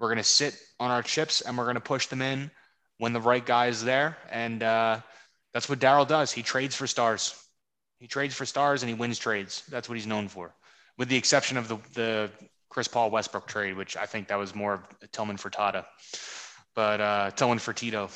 We're 0.00 0.08
going 0.08 0.18
to 0.18 0.24
sit 0.24 0.60
on 0.80 0.90
our 0.90 1.00
chips, 1.00 1.40
and 1.40 1.56
we're 1.56 1.66
going 1.66 1.76
to 1.76 1.80
push 1.80 2.08
them 2.08 2.20
in 2.20 2.50
when 2.98 3.12
the 3.12 3.20
right 3.20 3.46
guy 3.46 3.68
is 3.68 3.84
there. 3.84 4.18
And 4.28 4.60
uh, 4.60 4.98
that's 5.54 5.68
what 5.68 5.78
Daryl 5.78 6.04
does. 6.04 6.32
He 6.32 6.42
trades 6.42 6.74
for 6.74 6.88
stars. 6.88 7.40
He 8.00 8.08
trades 8.08 8.34
for 8.34 8.44
stars, 8.44 8.82
and 8.82 8.90
he 8.90 8.94
wins 8.96 9.20
trades. 9.20 9.62
That's 9.68 9.88
what 9.88 9.94
he's 9.94 10.08
known 10.08 10.26
for, 10.26 10.52
with 10.98 11.08
the 11.08 11.16
exception 11.16 11.56
of 11.58 11.68
the 11.68 11.78
the 11.94 12.30
Chris 12.68 12.88
Paul 12.88 13.12
Westbrook 13.12 13.46
trade, 13.46 13.76
which 13.76 13.96
I 13.96 14.06
think 14.06 14.26
that 14.26 14.36
was 14.36 14.52
more 14.52 14.74
of 14.74 15.10
Tillman 15.12 15.36
for 15.36 15.48
Tata, 15.48 15.86
but 16.74 17.00
uh, 17.00 17.30
Tilman 17.36 17.58
Fertitta. 17.58 18.10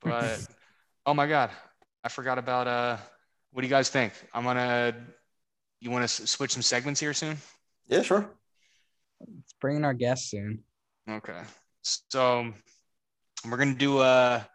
But 0.00 0.40
oh 1.04 1.12
my 1.12 1.26
God, 1.26 1.50
I 2.02 2.08
forgot 2.08 2.38
about. 2.38 2.66
Uh, 2.66 2.96
what 3.50 3.60
do 3.60 3.66
you 3.66 3.70
guys 3.70 3.90
think? 3.90 4.14
I'm 4.32 4.44
gonna. 4.44 4.94
You 5.82 5.90
want 5.90 6.08
to 6.08 6.26
switch 6.28 6.52
some 6.52 6.62
segments 6.62 7.00
here 7.00 7.12
soon? 7.12 7.36
Yeah, 7.88 8.02
sure. 8.02 8.30
Let's 9.18 9.52
bring 9.60 9.76
in 9.76 9.84
our 9.84 9.94
guest 9.94 10.30
soon. 10.30 10.62
Okay, 11.10 11.40
so 11.82 12.52
we're 13.50 13.56
gonna 13.56 13.74
do 13.74 14.00
a. 14.00 14.46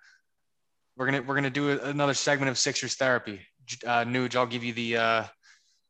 We're 0.95 1.05
gonna 1.05 1.21
we're 1.23 1.35
gonna 1.35 1.49
do 1.49 1.71
another 1.81 2.13
segment 2.13 2.49
of 2.49 2.57
Sixers 2.57 2.95
therapy. 2.95 3.41
Uh, 3.85 4.05
Nuge, 4.05 4.37
I'll 4.37 4.45
give 4.45 4.63
you 4.63 4.71
the. 4.71 4.95
Uh, 4.95 5.23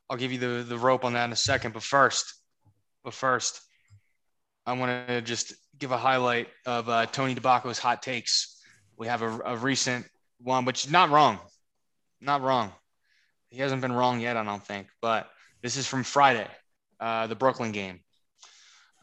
I'll 0.10 0.18
give 0.18 0.32
you 0.32 0.40
the 0.40 0.64
the 0.64 0.78
rope 0.78 1.06
on 1.06 1.14
that 1.14 1.26
in 1.26 1.32
a 1.32 1.36
second. 1.36 1.72
But 1.72 1.84
first, 1.84 2.34
but 3.04 3.14
first, 3.14 3.62
I 4.66 4.74
want 4.74 5.08
to 5.08 5.22
just 5.22 5.54
give 5.78 5.92
a 5.92 5.98
highlight 5.98 6.48
of 6.66 6.90
uh, 6.90 7.06
Tony 7.06 7.36
DeBacco's 7.36 7.78
hot 7.78 8.02
takes. 8.02 8.60
We 8.98 9.06
have 9.06 9.22
a, 9.22 9.40
a 9.46 9.56
recent 9.56 10.08
one, 10.42 10.66
which 10.66 10.90
not 10.90 11.12
wrong, 11.12 11.38
not 12.22 12.42
wrong. 12.42 12.72
He 13.50 13.62
hasn't 13.62 13.82
been 13.82 13.92
wrong 13.92 14.20
yet, 14.20 14.38
I 14.38 14.44
don't 14.44 14.66
think. 14.66 14.88
But 15.02 15.30
this 15.62 15.78
is 15.78 15.88
from 15.88 16.04
Friday, 16.04 16.48
uh, 17.00 17.28
the 17.28 17.36
Brooklyn 17.36 17.72
game. 17.72 18.02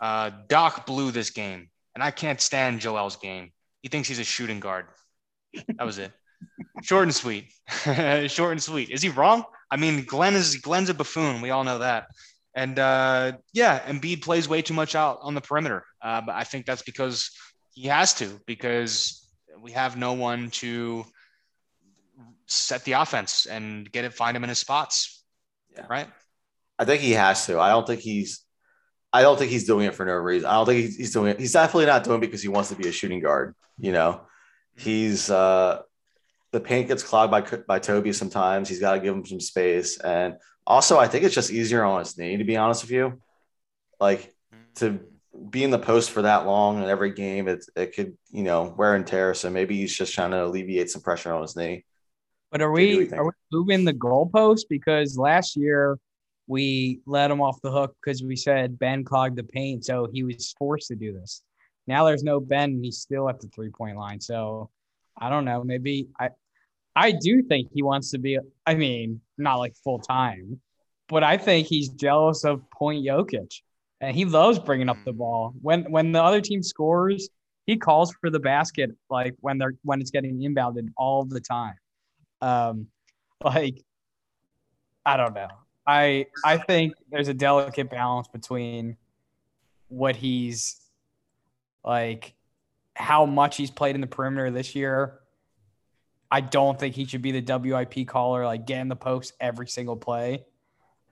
Uh, 0.01 0.31
Doc 0.49 0.87
blew 0.87 1.11
this 1.11 1.31
game, 1.31 1.69
and 1.95 2.03
I 2.03 2.11
can't 2.11 2.41
stand 2.41 2.81
Joel's 2.81 3.17
game. 3.17 3.53
He 3.83 3.89
thinks 3.89 4.09
he's 4.09 4.19
a 4.19 4.25
shooting 4.25 4.61
guard. 4.61 4.87
That 5.77 5.87
was 5.87 5.99
it. 5.99 6.13
Short 6.83 7.05
and 7.05 7.15
sweet. 7.15 7.53
Short 8.31 8.53
and 8.53 8.63
sweet. 8.63 8.91
Is 8.91 9.03
he 9.03 9.09
wrong? 9.09 9.45
I 9.71 9.77
mean, 9.77 10.05
Glenn 10.05 10.35
is 10.35 10.57
Glenn's 10.57 10.91
a 10.91 10.95
buffoon. 10.95 11.41
We 11.41 11.51
all 11.51 11.65
know 11.65 11.79
that. 11.79 12.07
And 12.55 12.79
uh, 12.79 13.33
yeah, 13.53 13.81
Embiid 13.81 14.23
plays 14.23 14.49
way 14.49 14.63
too 14.63 14.75
much 14.75 14.95
out 14.95 15.19
on 15.23 15.35
the 15.35 15.41
perimeter. 15.41 15.85
Uh, 16.01 16.21
but 16.21 16.35
I 16.35 16.45
think 16.45 16.67
that's 16.67 16.83
because 16.83 17.31
he 17.73 17.89
has 17.89 18.15
to, 18.15 18.41
because 18.47 19.29
we 19.61 19.73
have 19.73 19.97
no 19.97 20.13
one 20.13 20.51
to 20.51 21.05
set 22.47 22.85
the 22.85 22.93
offense 22.93 23.47
and 23.47 23.91
get 23.91 24.05
it, 24.05 24.15
find 24.15 24.37
him 24.37 24.45
in 24.45 24.49
his 24.49 24.59
spots. 24.59 25.23
Yeah. 25.75 25.87
Right. 25.89 26.09
I 26.79 26.85
think 26.85 27.03
he 27.03 27.13
has 27.13 27.47
to. 27.47 27.59
I 27.59 27.71
don't 27.71 27.87
think 27.87 28.01
he's. 28.01 28.41
I 29.13 29.23
don't 29.23 29.39
think 29.39 29.53
he's 29.53 29.67
doing 29.67 29.87
it 29.87 29.95
for 29.95 30.05
no 30.05 30.15
reason. 30.15 30.49
I 30.49 30.55
don't 30.55 30.67
think 30.67 30.81
he's, 30.81 30.97
he's 30.97 31.13
doing 31.13 31.31
it. 31.31 31.39
He's 31.39 31.53
definitely 31.53 31.87
not 31.87 32.03
doing 32.03 32.19
it 32.19 32.27
because 32.27 32.43
he 32.43 32.49
wants 32.49 32.71
to 32.71 32.75
be 32.75 32.89
a 32.89 32.93
shooting 32.93 33.21
guard. 33.21 33.55
You 33.79 33.93
know, 33.93 34.13
mm-hmm. 34.13 34.83
he's 34.83 35.31
uh, 35.31 35.83
the 36.53 36.61
paint 36.61 36.89
gets 36.89 37.03
clogged 37.03 37.31
by 37.31 37.43
by 37.67 37.79
Toby 37.79 38.13
sometimes. 38.13 38.69
He's 38.69 38.81
got 38.81 38.95
to 38.95 39.01
give 39.01 39.15
him 39.15 39.25
some 39.25 39.41
space, 39.41 39.99
and 39.99 40.35
also 40.67 40.99
I 40.99 41.07
think 41.07 41.25
it's 41.25 41.35
just 41.35 41.53
easier 41.53 41.85
on 41.85 42.01
his 42.01 42.19
knee. 42.19 42.37
To 42.37 42.45
be 42.45 42.57
honest 42.57 42.83
with 42.83 42.91
you, 42.91 43.21
like 44.01 44.33
to 44.77 45.01
be 45.51 45.65
in 45.65 45.71
the 45.71 45.79
post 45.79 46.11
for 46.11 46.23
that 46.23 46.47
long 46.47 46.83
in 46.83 46.89
every 46.89 47.13
game, 47.13 47.49
it 47.49 47.65
it 47.77 47.95
could 47.95 48.17
you 48.31 48.43
know 48.43 48.75
wear 48.77 48.95
and 48.95 49.07
tear. 49.07 49.35
So 49.35 49.51
maybe 49.51 49.77
he's 49.77 49.97
just 49.97 50.15
trying 50.15 50.33
to 50.33 50.45
alleviate 50.45 50.91
some 50.91 51.03
pressure 51.03 51.33
on 51.33 51.43
his 51.43 51.57
knee. 51.57 51.85
But 52.55 52.63
are 52.63 52.71
we 52.71 53.11
are 53.11 53.25
we 53.25 53.33
moving 53.51 53.85
the 53.85 53.93
goalpost 53.93 54.67
because 54.71 55.19
last 55.19 55.57
year 55.57 55.99
we 56.47 57.01
let 57.05 57.33
him 57.33 57.41
off 57.41 57.61
the 57.63 57.73
hook 57.73 57.97
because 58.01 58.23
we 58.23 58.37
said 58.37 58.79
Ben 58.79 59.03
clogged 59.03 59.35
the 59.35 59.43
paint, 59.43 59.85
so 59.85 60.07
he 60.13 60.23
was 60.23 60.55
forced 60.57 60.87
to 60.87 60.95
do 60.95 61.13
this. 61.13 61.43
Now 61.89 62.05
there's 62.05 62.23
no 62.23 62.39
Ben, 62.39 62.81
he's 62.81 62.99
still 62.99 63.29
at 63.29 63.41
the 63.41 63.49
three 63.49 63.71
point 63.71 63.97
line. 63.97 64.21
So 64.21 64.71
I 65.21 65.31
don't 65.31 65.45
know. 65.45 65.65
Maybe 65.65 66.07
I 66.21 66.29
I 66.95 67.11
do 67.11 67.43
think 67.43 67.71
he 67.75 67.83
wants 67.83 68.13
to 68.13 68.19
be. 68.19 68.39
I 68.65 68.77
mean, 68.77 69.21
not 69.37 69.57
like 69.57 69.75
full 69.83 69.99
time, 69.99 70.61
but 71.09 71.25
I 71.25 71.39
think 71.39 71.67
he's 71.67 71.89
jealous 71.89 72.45
of 72.45 72.63
Point 72.71 73.05
Jokic, 73.05 73.63
and 74.01 74.15
he 74.15 74.27
loves 74.27 74.61
bringing 74.61 74.89
up 74.89 74.99
the 75.05 75.13
ball. 75.13 75.55
When 75.61 75.91
when 75.91 76.13
the 76.13 76.23
other 76.23 76.41
team 76.41 76.63
scores, 76.63 77.31
he 77.67 77.79
calls 77.79 78.15
for 78.21 78.31
the 78.31 78.39
basket 78.39 78.93
like 79.11 79.35
when 79.41 79.59
they're 79.59 79.75
when 79.83 80.01
it's 80.01 80.13
getting 80.13 80.39
inbounded 80.39 80.91
all 80.97 81.25
the 81.25 81.41
time. 81.41 81.75
Um, 82.45 82.89
like, 83.43 83.83
I 85.07 85.17
don't 85.17 85.35
know. 85.35 85.49
I 85.87 86.27
I 86.45 86.59
think 86.59 86.95
there's 87.11 87.29
a 87.29 87.35
delicate 87.35 87.91
balance 87.91 88.29
between 88.29 88.97
what 89.89 90.17
he's 90.17 90.81
like, 91.85 92.35
how 92.95 93.27
much 93.27 93.57
he's 93.57 93.71
played 93.71 93.95
in 93.95 94.01
the 94.01 94.07
perimeter 94.07 94.51
this 94.51 94.75
year. 94.75 95.21
I 96.31 96.41
don't 96.41 96.79
think 96.79 96.95
he 96.95 97.05
should 97.05 97.23
be 97.23 97.39
the 97.39 97.59
WIP 97.59 98.07
caller, 98.07 98.45
like 98.45 98.67
getting 98.67 98.89
the 98.89 98.97
post 98.97 99.35
every 99.41 99.69
single 99.69 99.97
play. 99.97 100.45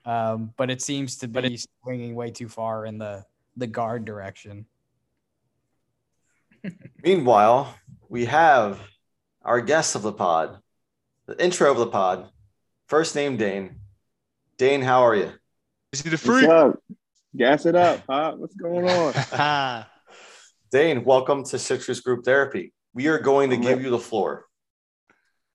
Um, 0.05 0.53
but 0.57 0.71
it 0.71 0.83
seems 0.83 1.19
to 1.19 1.29
be 1.29 1.59
swinging 1.83 2.15
way 2.15 2.31
too 2.31 2.49
far 2.49 2.87
in 2.87 2.99
the 2.99 3.25
the 3.57 3.67
guard 3.67 4.05
direction. 4.05 4.67
Meanwhile, 7.05 7.75
we 8.09 8.25
have 8.27 8.81
our 9.43 9.61
guest 9.61 9.95
of 9.95 10.03
the 10.03 10.13
pod, 10.13 10.62
the 11.33 11.43
intro 11.43 11.71
of 11.71 11.79
the 11.79 11.87
pod. 11.87 12.29
First 12.89 13.15
name 13.15 13.39
Dane. 13.39 13.77
Dane, 14.59 14.83
how 14.83 15.07
are 15.07 15.17
you? 15.17 15.33
Is 15.91 16.03
he 16.03 16.11
the 16.11 16.19
freak? 16.19 16.47
What's 16.47 16.75
up? 16.75 16.83
Gas 17.35 17.65
it 17.65 17.75
up, 17.75 18.03
huh? 18.07 18.35
What's 18.37 18.55
going 18.55 18.87
on? 18.87 19.87
Dane, 20.71 21.05
welcome 21.05 21.43
to 21.45 21.59
Sixers 21.59 22.01
Group 22.01 22.27
Therapy. 22.27 22.75
We 22.93 23.07
are 23.07 23.19
going 23.19 23.49
to 23.49 23.57
give 23.57 23.83
you 23.83 23.89
the 23.89 23.99
floor. 23.99 24.45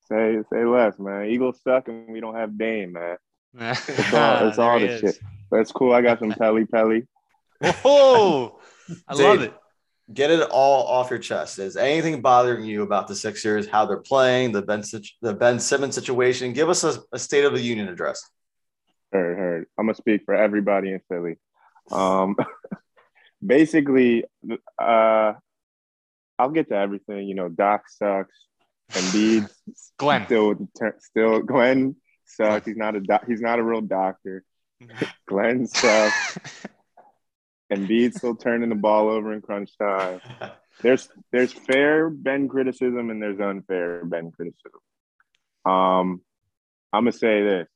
Say 0.10 0.40
say 0.52 0.66
less, 0.66 0.98
man. 0.98 1.28
Eagles 1.28 1.62
suck 1.64 1.88
and 1.90 2.08
we 2.08 2.22
don't 2.22 2.36
have 2.36 2.58
Dane, 2.58 2.94
man. 2.94 3.18
It's 3.88 4.14
all, 4.14 4.48
it's 4.48 4.58
all 4.58 4.80
the 4.80 4.98
shit. 4.98 5.20
That's 5.52 5.72
cool. 5.72 5.94
I 5.94 6.02
got 6.02 6.18
some 6.18 6.32
Pelly 6.32 6.66
Pelly. 6.66 7.08
Oh, 7.86 8.60
I 9.08 9.14
Dane, 9.14 9.24
love 9.24 9.42
it 9.44 9.54
get 10.14 10.32
it 10.32 10.42
all 10.50 10.88
off 10.88 11.10
your 11.10 11.20
chest. 11.20 11.60
Is 11.60 11.76
anything 11.76 12.22
bothering 12.22 12.66
you 12.66 12.84
about 12.84 13.08
the 13.08 13.16
Sixers, 13.16 13.68
how 13.68 13.86
they're 13.86 13.98
playing, 13.98 14.52
the 14.52 14.62
Ben, 14.62 14.84
the 15.22 15.34
ben 15.34 15.60
Simmons 15.60 15.96
situation? 15.96 16.54
Give 16.54 16.70
us 16.70 16.84
a, 16.84 17.00
a 17.12 17.20
State 17.20 17.46
of 17.46 17.54
the 17.54 17.62
Union 17.62 17.88
address. 17.88 18.30
Heard, 19.12 19.38
heard. 19.38 19.66
I'm 19.78 19.86
gonna 19.86 19.96
speak 19.96 20.24
for 20.26 20.34
everybody 20.34 20.92
in 20.92 21.02
Philly. 21.10 21.38
Um, 21.92 22.36
basically, 23.46 24.26
uh, 24.80 25.34
I'll 26.40 26.50
get 26.50 26.70
to 26.70 26.76
everything. 26.76 27.28
You 27.28 27.36
know, 27.36 27.50
Doc 27.50 27.84
sucks. 27.90 28.36
Embiid, 28.92 29.50
Glenn, 29.98 30.26
still, 30.26 30.70
still 31.00 31.40
Glenn 31.42 31.96
sucks. 32.26 32.66
He's 32.66 32.78
not 32.78 32.96
a 32.96 33.02
doc, 33.02 33.26
he's 33.28 33.42
not 33.42 33.60
a 33.60 33.64
real 33.64 33.82
doctor. 33.82 34.44
Glenn 35.28 35.68
sucks. 35.68 36.38
Embiid 37.72 38.14
still 38.14 38.36
turning 38.36 38.70
the 38.70 38.76
ball 38.76 39.10
over 39.10 39.34
in 39.34 39.42
crunch 39.42 39.78
time. 39.78 40.22
There's 40.82 41.10
there's 41.32 41.52
fair 41.52 42.08
Ben 42.12 42.48
criticism 42.48 43.10
and 43.10 43.20
there's 43.20 43.40
unfair 43.40 44.06
Ben 44.06 44.32
criticism. 44.32 44.80
Um, 45.66 46.22
I'm 46.94 47.06
gonna 47.06 47.12
say 47.14 47.42
this. 47.42 47.68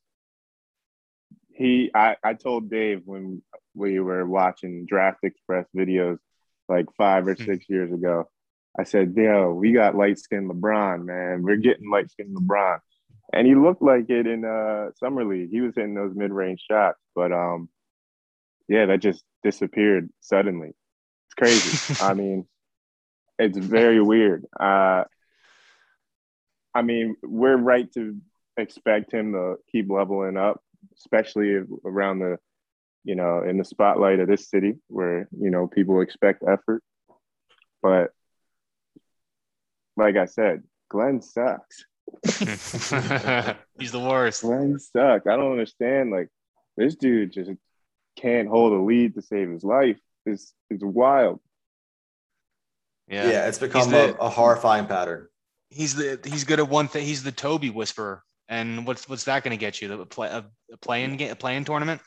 He 1.52 1.90
I, 1.92 2.14
I 2.22 2.34
told 2.34 2.70
Dave 2.70 3.02
when 3.04 3.42
we 3.74 3.98
were 3.98 4.24
watching 4.24 4.86
Draft 4.86 5.18
Express 5.24 5.66
videos 5.76 6.18
like 6.68 6.86
five 6.96 7.26
or 7.26 7.34
six 7.34 7.68
years 7.68 7.92
ago. 7.92 8.28
I 8.78 8.84
said, 8.84 9.14
yo, 9.16 9.52
we 9.52 9.72
got 9.72 9.96
light 9.96 10.18
skinned 10.18 10.50
LeBron, 10.50 11.04
man. 11.04 11.42
We're 11.42 11.56
getting 11.56 11.90
light 11.90 12.10
skinned 12.10 12.36
LeBron. 12.36 12.78
And 13.32 13.46
he 13.46 13.54
looked 13.54 13.82
like 13.82 14.08
it 14.10 14.26
in 14.26 14.44
uh 14.44 14.92
summer 14.98 15.24
league. 15.24 15.50
He 15.50 15.60
was 15.60 15.74
hitting 15.74 15.94
those 15.94 16.14
mid 16.14 16.30
range 16.30 16.64
shots. 16.70 16.98
But 17.14 17.32
um 17.32 17.68
yeah, 18.72 18.86
that 18.86 19.00
just 19.00 19.22
disappeared 19.42 20.08
suddenly. 20.20 20.70
It's 21.26 21.34
crazy. 21.36 22.02
I 22.02 22.14
mean, 22.20 22.46
it's 23.38 23.58
very 23.58 24.00
weird. 24.00 24.46
Uh, 24.58 25.04
I 26.74 26.80
mean, 26.80 27.16
we're 27.22 27.58
right 27.58 27.92
to 27.92 28.16
expect 28.56 29.12
him 29.12 29.32
to 29.32 29.56
keep 29.70 29.90
leveling 29.90 30.38
up, 30.38 30.62
especially 30.96 31.60
around 31.84 32.20
the, 32.20 32.38
you 33.04 33.14
know, 33.14 33.42
in 33.42 33.58
the 33.58 33.64
spotlight 33.64 34.20
of 34.20 34.28
this 34.28 34.48
city 34.48 34.78
where, 34.88 35.28
you 35.38 35.50
know, 35.50 35.66
people 35.66 36.00
expect 36.00 36.42
effort. 36.42 36.82
But 37.82 38.12
like 39.98 40.16
I 40.16 40.24
said, 40.24 40.62
Glenn 40.88 41.20
sucks. 41.20 41.84
He's 43.78 43.92
the 43.92 44.00
worst. 44.00 44.40
Glenn 44.40 44.78
sucks. 44.78 45.26
I 45.26 45.36
don't 45.36 45.52
understand. 45.52 46.10
Like, 46.10 46.28
this 46.78 46.96
dude 46.96 47.32
just 47.32 47.50
can't 48.22 48.48
hold 48.48 48.72
a 48.72 48.76
lead 48.76 49.14
to 49.14 49.22
save 49.22 49.50
his 49.50 49.64
life 49.64 49.98
is 50.24 50.54
is 50.70 50.80
wild. 50.82 51.40
Yeah, 53.08 53.28
yeah, 53.28 53.48
it's 53.48 53.58
become 53.58 53.90
the, 53.90 54.16
a, 54.18 54.26
a, 54.26 54.28
horrifying 54.30 54.86
pattern. 54.86 55.28
He's 55.70 55.94
the 55.94 56.18
he's 56.24 56.44
good 56.44 56.60
at 56.60 56.68
one 56.68 56.88
thing. 56.88 57.04
He's 57.04 57.22
the 57.22 57.32
Toby 57.32 57.68
whisperer, 57.68 58.22
and 58.48 58.86
what's 58.86 59.08
what's 59.08 59.24
that 59.24 59.42
going 59.42 59.50
to 59.50 59.60
get 59.60 59.82
you? 59.82 59.88
The 59.88 60.06
play 60.06 60.28
a, 60.28 60.44
a 60.72 60.76
playing 60.78 61.16
game, 61.16 61.32
a 61.32 61.34
playing 61.34 61.64
tournament. 61.64 62.00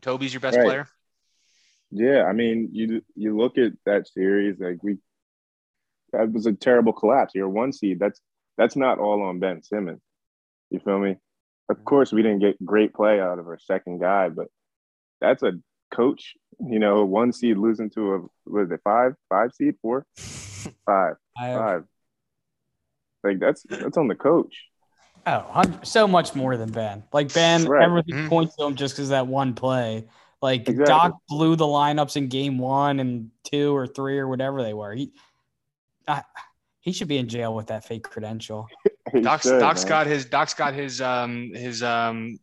Toby's 0.00 0.32
your 0.32 0.40
best 0.40 0.56
right. 0.56 0.64
player. 0.64 0.88
Yeah, 1.90 2.24
I 2.24 2.32
mean, 2.32 2.70
you 2.72 3.02
you 3.14 3.36
look 3.36 3.58
at 3.58 3.72
that 3.84 4.06
series 4.08 4.60
like 4.60 4.78
we 4.82 4.98
that 6.12 6.32
was 6.32 6.46
a 6.46 6.52
terrible 6.52 6.92
collapse. 6.92 7.34
You're 7.34 7.48
one 7.48 7.72
seed. 7.72 7.98
That's 7.98 8.20
that's 8.56 8.76
not 8.76 8.98
all 8.98 9.22
on 9.22 9.40
Ben 9.40 9.62
Simmons. 9.62 10.00
You 10.70 10.80
feel 10.80 10.98
me? 10.98 11.16
Of 11.68 11.78
mm. 11.78 11.84
course, 11.84 12.12
we 12.12 12.22
didn't 12.22 12.40
get 12.40 12.64
great 12.64 12.94
play 12.94 13.20
out 13.20 13.38
of 13.38 13.46
our 13.46 13.58
second 13.58 14.00
guy, 14.00 14.28
but 14.28 14.48
that's 15.20 15.42
a 15.42 15.52
coach. 15.90 16.34
You 16.60 16.78
know, 16.78 17.04
one 17.04 17.32
seed 17.32 17.56
losing 17.56 17.90
to 17.90 18.14
a 18.14 18.50
was 18.50 18.70
it 18.70 18.80
five, 18.84 19.14
five 19.28 19.52
seed, 19.54 19.74
four, 19.80 20.04
five, 20.86 21.14
I 21.36 21.46
have, 21.46 21.60
five. 21.60 21.84
Like 23.24 23.38
that's 23.40 23.62
that's 23.68 23.96
on 23.96 24.08
the 24.08 24.14
coach. 24.14 24.64
oh, 25.26 25.64
so 25.82 26.08
much 26.08 26.34
more 26.34 26.56
than 26.56 26.70
Ben. 26.70 27.02
Like 27.12 27.32
Ben, 27.32 27.64
Right. 27.66 27.84
everything 27.84 28.14
Mhm. 28.14 28.28
points 28.28 28.56
to 28.56 28.64
him 28.64 28.74
just 28.76 28.94
because 28.96 29.10
that 29.10 29.26
one 29.26 29.54
play. 29.54 30.06
Like 30.40 30.68
Exactly. 30.68 30.84
Doc 30.86 31.18
blew 31.28 31.56
the 31.56 31.64
lineups 31.66 32.16
in 32.16 32.28
game 32.28 32.58
one 32.58 33.00
and 33.00 33.30
two 33.44 33.76
or 33.76 33.86
three 33.86 34.18
or 34.18 34.28
whatever 34.28 34.62
they 34.62 34.72
were. 34.72 34.94
He, 34.94 35.12
I, 36.06 36.22
he 36.80 36.92
should 36.92 37.08
be 37.08 37.18
in 37.18 37.28
jail 37.28 37.54
with 37.54 37.66
that 37.66 37.84
fake 37.84 38.04
credential. 38.04 38.68
He 39.12 39.22
Doc's, 39.22 39.44
should, 39.44 39.58
Doc's 39.58 39.84
man. 39.84 39.88
got 39.88 40.06
his 40.06 40.26
Doc's 40.26 40.52
got 40.52 40.74
his 40.74 41.00
um 41.00 41.50
his 41.54 41.82
um 41.82 42.38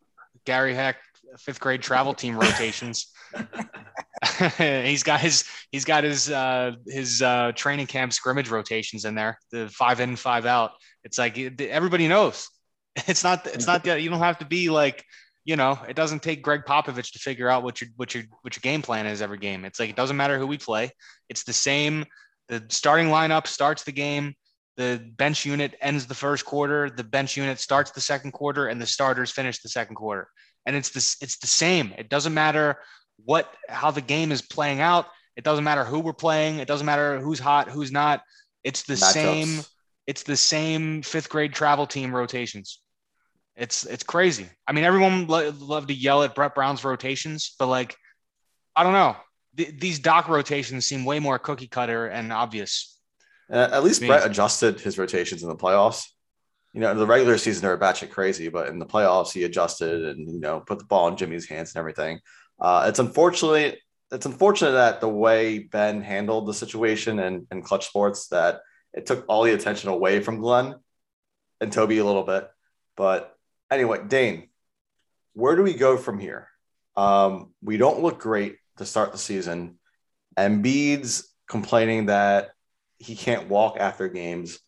Gary 0.46 0.74
Heck 0.74 0.96
fifth 1.38 1.60
grade 1.60 1.82
travel 1.82 2.14
team 2.14 2.38
rotations. 2.38 3.08
he's 4.58 5.04
got 5.04 5.20
his 5.20 5.44
he's 5.72 5.86
got 5.86 6.04
his 6.04 6.30
uh 6.30 6.72
his 6.88 7.22
uh 7.22 7.52
training 7.56 7.88
camp 7.88 8.14
scrimmage 8.14 8.50
rotations 8.50 9.06
in 9.06 9.16
there, 9.16 9.38
the 9.52 9.68
five 9.70 10.00
in, 10.00 10.16
five 10.16 10.46
out. 10.46 10.72
It's 11.04 11.18
like 11.18 11.38
everybody 11.38 12.08
knows. 12.08 12.50
It's 13.08 13.26
not 13.26 13.46
it's 13.48 13.68
not 13.68 13.84
that 13.84 14.02
you 14.02 14.10
don't 14.10 14.20
have 14.20 14.40
to 14.40 14.46
be 14.46 14.70
like 14.70 15.04
you 15.46 15.56
know, 15.56 15.78
it 15.88 15.96
doesn't 15.96 16.24
take 16.24 16.42
Gregg 16.42 16.62
Popovich 16.66 17.12
to 17.12 17.20
figure 17.20 17.50
out 17.50 17.62
what 17.62 17.80
your 17.80 17.90
what 17.98 18.16
your 18.16 18.24
what 18.42 18.56
your 18.56 18.62
game 18.62 18.82
plan 18.82 19.06
is 19.06 19.22
every 19.22 19.38
game. 19.38 19.64
It's 19.64 19.80
like 19.80 19.92
it 19.92 19.96
doesn't 19.96 20.18
matter 20.18 20.40
who 20.40 20.48
we 20.48 20.58
play. 20.58 20.92
It's 21.30 21.44
the 21.44 21.54
same. 21.54 22.06
The 22.48 22.64
starting 22.70 23.08
lineup 23.08 23.48
starts 23.48 23.84
the 23.84 23.92
game. 23.92 24.34
The 24.78 25.06
bench 25.18 25.46
unit 25.46 25.76
ends 25.82 26.08
the 26.08 26.16
first 26.16 26.46
quarter. 26.46 26.90
The 26.90 27.04
bench 27.04 27.38
unit 27.38 27.60
starts 27.60 27.92
the 27.92 28.02
second 28.02 28.32
quarter, 28.32 28.68
and 28.68 28.82
the 28.82 28.88
starters 28.88 29.32
finish 29.32 29.62
the 29.62 29.70
second 29.70 29.96
quarter. 29.96 30.28
And 30.66 30.76
it's 30.76 30.90
this. 30.90 31.18
It's 31.22 31.38
the 31.38 31.48
same. 31.48 31.94
It 31.98 32.10
doesn't 32.10 32.34
matter 32.34 32.80
what 33.24 33.54
how 33.70 33.92
the 33.92 34.02
game 34.02 34.32
is 34.32 34.42
playing 34.42 34.82
out. 34.82 35.08
It 35.36 35.44
doesn't 35.44 35.64
matter 35.64 35.84
who 35.84 36.00
we're 36.00 36.14
playing. 36.14 36.60
It 36.60 36.68
doesn't 36.68 36.86
matter 36.86 37.20
who's 37.20 37.40
hot, 37.40 37.70
who's 37.70 37.92
not. 37.92 38.22
It's 38.64 38.84
the 38.84 38.94
Matchups. 38.96 39.14
same. 39.14 39.62
It's 40.08 40.24
the 40.24 40.38
same 40.38 41.02
fifth 41.02 41.30
grade 41.30 41.54
travel 41.54 41.86
team 41.86 42.16
rotations. 42.16 42.80
It's 43.56 43.86
it's 43.86 44.04
crazy. 44.04 44.48
I 44.68 44.74
mean, 44.74 44.84
everyone 44.84 45.28
lo- 45.28 45.54
love 45.60 45.88
to 45.88 45.94
yell 45.94 46.24
at 46.24 46.36
Brett 46.36 46.56
Brown's 46.56 46.84
rotations, 46.84 47.56
but 47.58 47.68
like, 47.68 47.96
I 48.76 48.84
don't 48.84 48.94
know. 48.94 49.16
Th- 49.56 49.74
these 49.80 50.00
doc 50.00 50.28
rotations 50.28 50.86
seem 50.86 51.06
way 51.06 51.20
more 51.20 51.40
cookie 51.40 51.68
cutter 51.68 52.08
and 52.08 52.34
obvious. 52.34 53.00
Uh, 53.52 53.70
at 53.72 53.84
least. 53.84 54.02
Brett 54.06 54.26
adjusted 54.26 54.82
his 54.82 54.98
rotations 54.98 55.44
in 55.44 55.50
the 55.50 55.56
playoffs. 55.56 56.04
You 56.76 56.82
know, 56.82 56.92
in 56.92 56.98
the 56.98 57.08
regular 57.08 57.38
season 57.38 57.62
they 57.62 57.70
were 57.70 57.78
batshit 57.78 58.12
crazy, 58.12 58.50
but 58.50 58.68
in 58.68 58.80
the 58.80 58.86
playoffs 58.86 59.32
he 59.32 59.46
adjusted 59.46 60.04
and 60.06 60.30
you 60.30 60.42
know 60.42 60.60
put 60.60 60.78
the 60.78 60.86
ball 60.86 61.08
in 61.08 61.16
Jimmy's 61.16 61.48
hands 61.48 61.74
and 61.74 61.80
everything. 61.80 62.20
Uh, 62.60 62.86
it's 62.90 63.00
unfortunately 63.00 63.80
it's 64.12 64.26
unfortunate 64.26 64.72
that 64.72 65.00
the 65.00 65.08
way 65.08 65.60
Ben 65.60 66.02
handled 66.02 66.48
the 66.48 66.54
situation 66.54 67.20
and 67.20 67.48
and 67.50 67.64
clutch 67.64 67.88
sports 67.88 68.28
that 68.28 68.60
it 68.94 69.06
took 69.06 69.24
all 69.30 69.44
the 69.44 69.54
attention 69.54 69.90
away 69.90 70.20
from 70.20 70.42
Glenn 70.42 70.76
and 71.62 71.72
Toby 71.72 72.00
a 72.00 72.06
little 72.06 72.24
bit. 72.24 72.50
But 72.98 73.34
anyway, 73.72 74.00
Dane, 74.06 74.50
where 75.34 75.56
do 75.56 75.64
we 75.64 75.76
go 75.76 75.98
from 75.98 76.20
here? 76.20 76.50
Um, 76.98 77.54
we 77.62 77.78
don't 77.78 78.02
look 78.02 78.20
great 78.20 78.58
to 78.78 78.86
start 78.86 79.14
the 79.14 79.18
season. 79.18 79.80
Embiid's 80.38 81.34
complaining 81.48 82.08
that 82.08 82.52
he 82.98 83.16
can't 83.16 83.50
walk 83.50 83.78
after 83.80 84.08
games. 84.08 84.60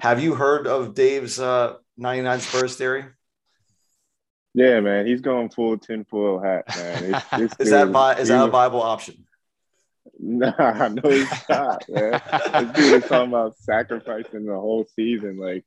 Have 0.00 0.22
you 0.22 0.34
heard 0.34 0.66
of 0.66 0.94
Dave's 0.94 1.38
uh, 1.38 1.74
99 1.96 2.40
Spurs 2.40 2.76
theory? 2.76 3.04
Yeah, 4.54 4.80
man, 4.80 5.06
he's 5.06 5.20
going 5.20 5.50
full 5.50 5.78
tinfoil 5.78 6.40
hat, 6.40 6.64
man. 6.76 7.04
It's- 7.04 7.24
this 7.32 7.52
Is 7.58 7.70
that 7.70 8.18
is 8.20 8.28
that 8.28 8.44
a 8.48 8.50
viable 8.50 8.82
option? 8.82 9.26
Nah, 10.18 10.88
no, 10.88 11.10
he's 11.10 11.28
not, 11.48 11.84
man. 11.88 12.20
This 12.52 12.72
dude 12.72 13.02
is 13.02 13.08
talking 13.08 13.28
about 13.30 13.56
sacrificing 13.58 14.46
the 14.46 14.54
whole 14.54 14.86
season. 14.94 15.38
Like 15.38 15.64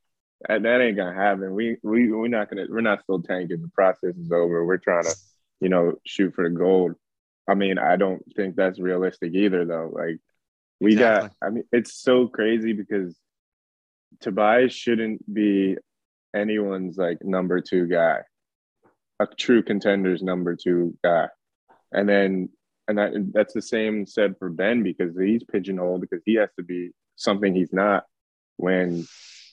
that, 0.48 0.64
that 0.64 0.82
ain't 0.82 0.96
gonna 0.96 1.14
happen. 1.14 1.54
We 1.54 1.78
we 1.84 2.12
we're 2.12 2.28
not 2.28 2.50
gonna 2.50 2.66
we're 2.70 2.80
not 2.82 3.02
still 3.04 3.22
tanking. 3.22 3.62
The 3.62 3.68
process 3.70 4.16
is 4.16 4.32
over. 4.32 4.64
We're 4.66 4.78
trying 4.78 5.04
to, 5.04 5.16
you 5.60 5.68
know, 5.70 5.96
shoot 6.06 6.34
for 6.34 6.48
the 6.48 6.56
gold. 6.56 6.96
I 7.48 7.56
mean, 7.56 7.78
I 7.78 7.98
don't 7.98 8.24
think 8.36 8.56
that's 8.56 8.80
realistic 8.80 9.34
either, 9.34 9.66
though. 9.66 9.92
Like 9.94 10.20
we 10.80 10.94
Exactly. 10.94 11.30
got. 11.42 11.48
I 11.48 11.50
mean, 11.50 11.64
it's 11.74 11.94
so 11.94 12.28
crazy 12.28 12.72
because 12.72 13.18
Tobias 14.20 14.74
shouldn't 14.74 15.34
be 15.34 15.78
anyone's 16.36 16.98
like 16.98 17.24
number 17.24 17.62
two 17.62 17.88
guy, 17.88 18.20
a 19.20 19.28
true 19.28 19.64
contender's 19.64 20.22
number 20.22 20.56
two 20.56 20.98
guy, 21.04 21.28
and 21.92 22.08
then 22.08 22.50
and 22.88 22.98
that, 22.98 23.12
that's 23.34 23.54
the 23.54 23.62
same 23.62 24.06
said 24.06 24.36
for 24.40 24.50
Ben 24.50 24.82
because 24.82 25.18
he's 25.18 25.44
pigeonholed 25.44 26.02
because 26.02 26.22
he 26.26 26.36
has 26.36 26.50
to 26.58 26.64
be 26.64 26.92
something 27.16 27.54
he's 27.54 27.74
not. 27.74 28.06
When 28.56 29.06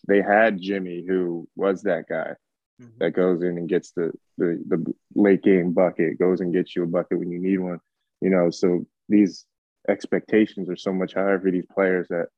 they 0.06 0.22
had 0.22 0.60
Jimmy, 0.60 1.04
who 1.06 1.48
was 1.56 1.82
that 1.82 2.08
guy 2.08 2.34
mm-hmm. 2.80 2.98
that 2.98 3.10
goes 3.10 3.42
in 3.42 3.58
and 3.58 3.68
gets 3.68 3.92
the 3.92 4.12
the, 4.38 4.62
the 4.68 4.94
late 5.14 5.42
game 5.42 5.72
bucket, 5.72 6.18
goes 6.18 6.40
and 6.40 6.52
gets 6.52 6.74
you 6.74 6.84
a 6.84 6.86
bucket 6.86 7.18
when 7.18 7.30
you 7.30 7.40
need 7.40 7.58
one, 7.58 7.80
you 8.20 8.30
know. 8.30 8.50
So 8.50 8.86
these 9.08 9.44
expectations 9.88 10.70
are 10.70 10.76
so 10.76 10.92
much 10.92 11.14
higher 11.14 11.40
for 11.40 11.50
these 11.50 11.66
players 11.66 12.08
that 12.08 12.28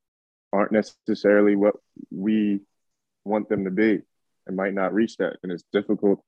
aren't 0.57 0.73
necessarily 0.73 1.57
what 1.57 1.75
we 2.11 2.61
want 3.25 3.49
them 3.49 3.65
to 3.65 3.71
be 3.71 4.01
and 4.47 4.57
might 4.57 4.75
not 4.75 4.95
reach 4.95 5.17
that. 5.19 5.37
And 5.43 5.53
it's 5.53 5.65
difficult. 5.73 6.23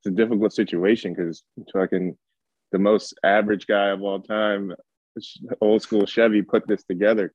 It's 0.00 0.12
a 0.12 0.16
difficult 0.16 0.52
situation 0.52 1.14
because 1.14 1.42
fucking 1.72 2.16
the 2.72 2.78
most 2.78 3.14
average 3.24 3.66
guy 3.66 3.88
of 3.88 4.02
all 4.02 4.20
time, 4.20 4.74
old 5.60 5.82
school 5.82 6.06
Chevy, 6.06 6.42
put 6.42 6.66
this 6.66 6.82
together. 6.84 7.32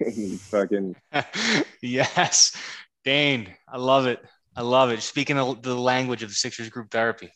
Fucking 0.50 0.96
yes, 1.82 2.56
Dane, 3.04 3.48
I 3.68 3.78
love 3.78 4.06
it. 4.06 4.20
I 4.56 4.62
love 4.62 4.90
it. 4.90 5.02
Speaking 5.02 5.38
of 5.38 5.62
the 5.62 5.74
language 5.74 6.22
of 6.22 6.28
the 6.28 6.34
Sixers 6.34 6.68
group 6.68 6.90
therapy, 6.90 7.30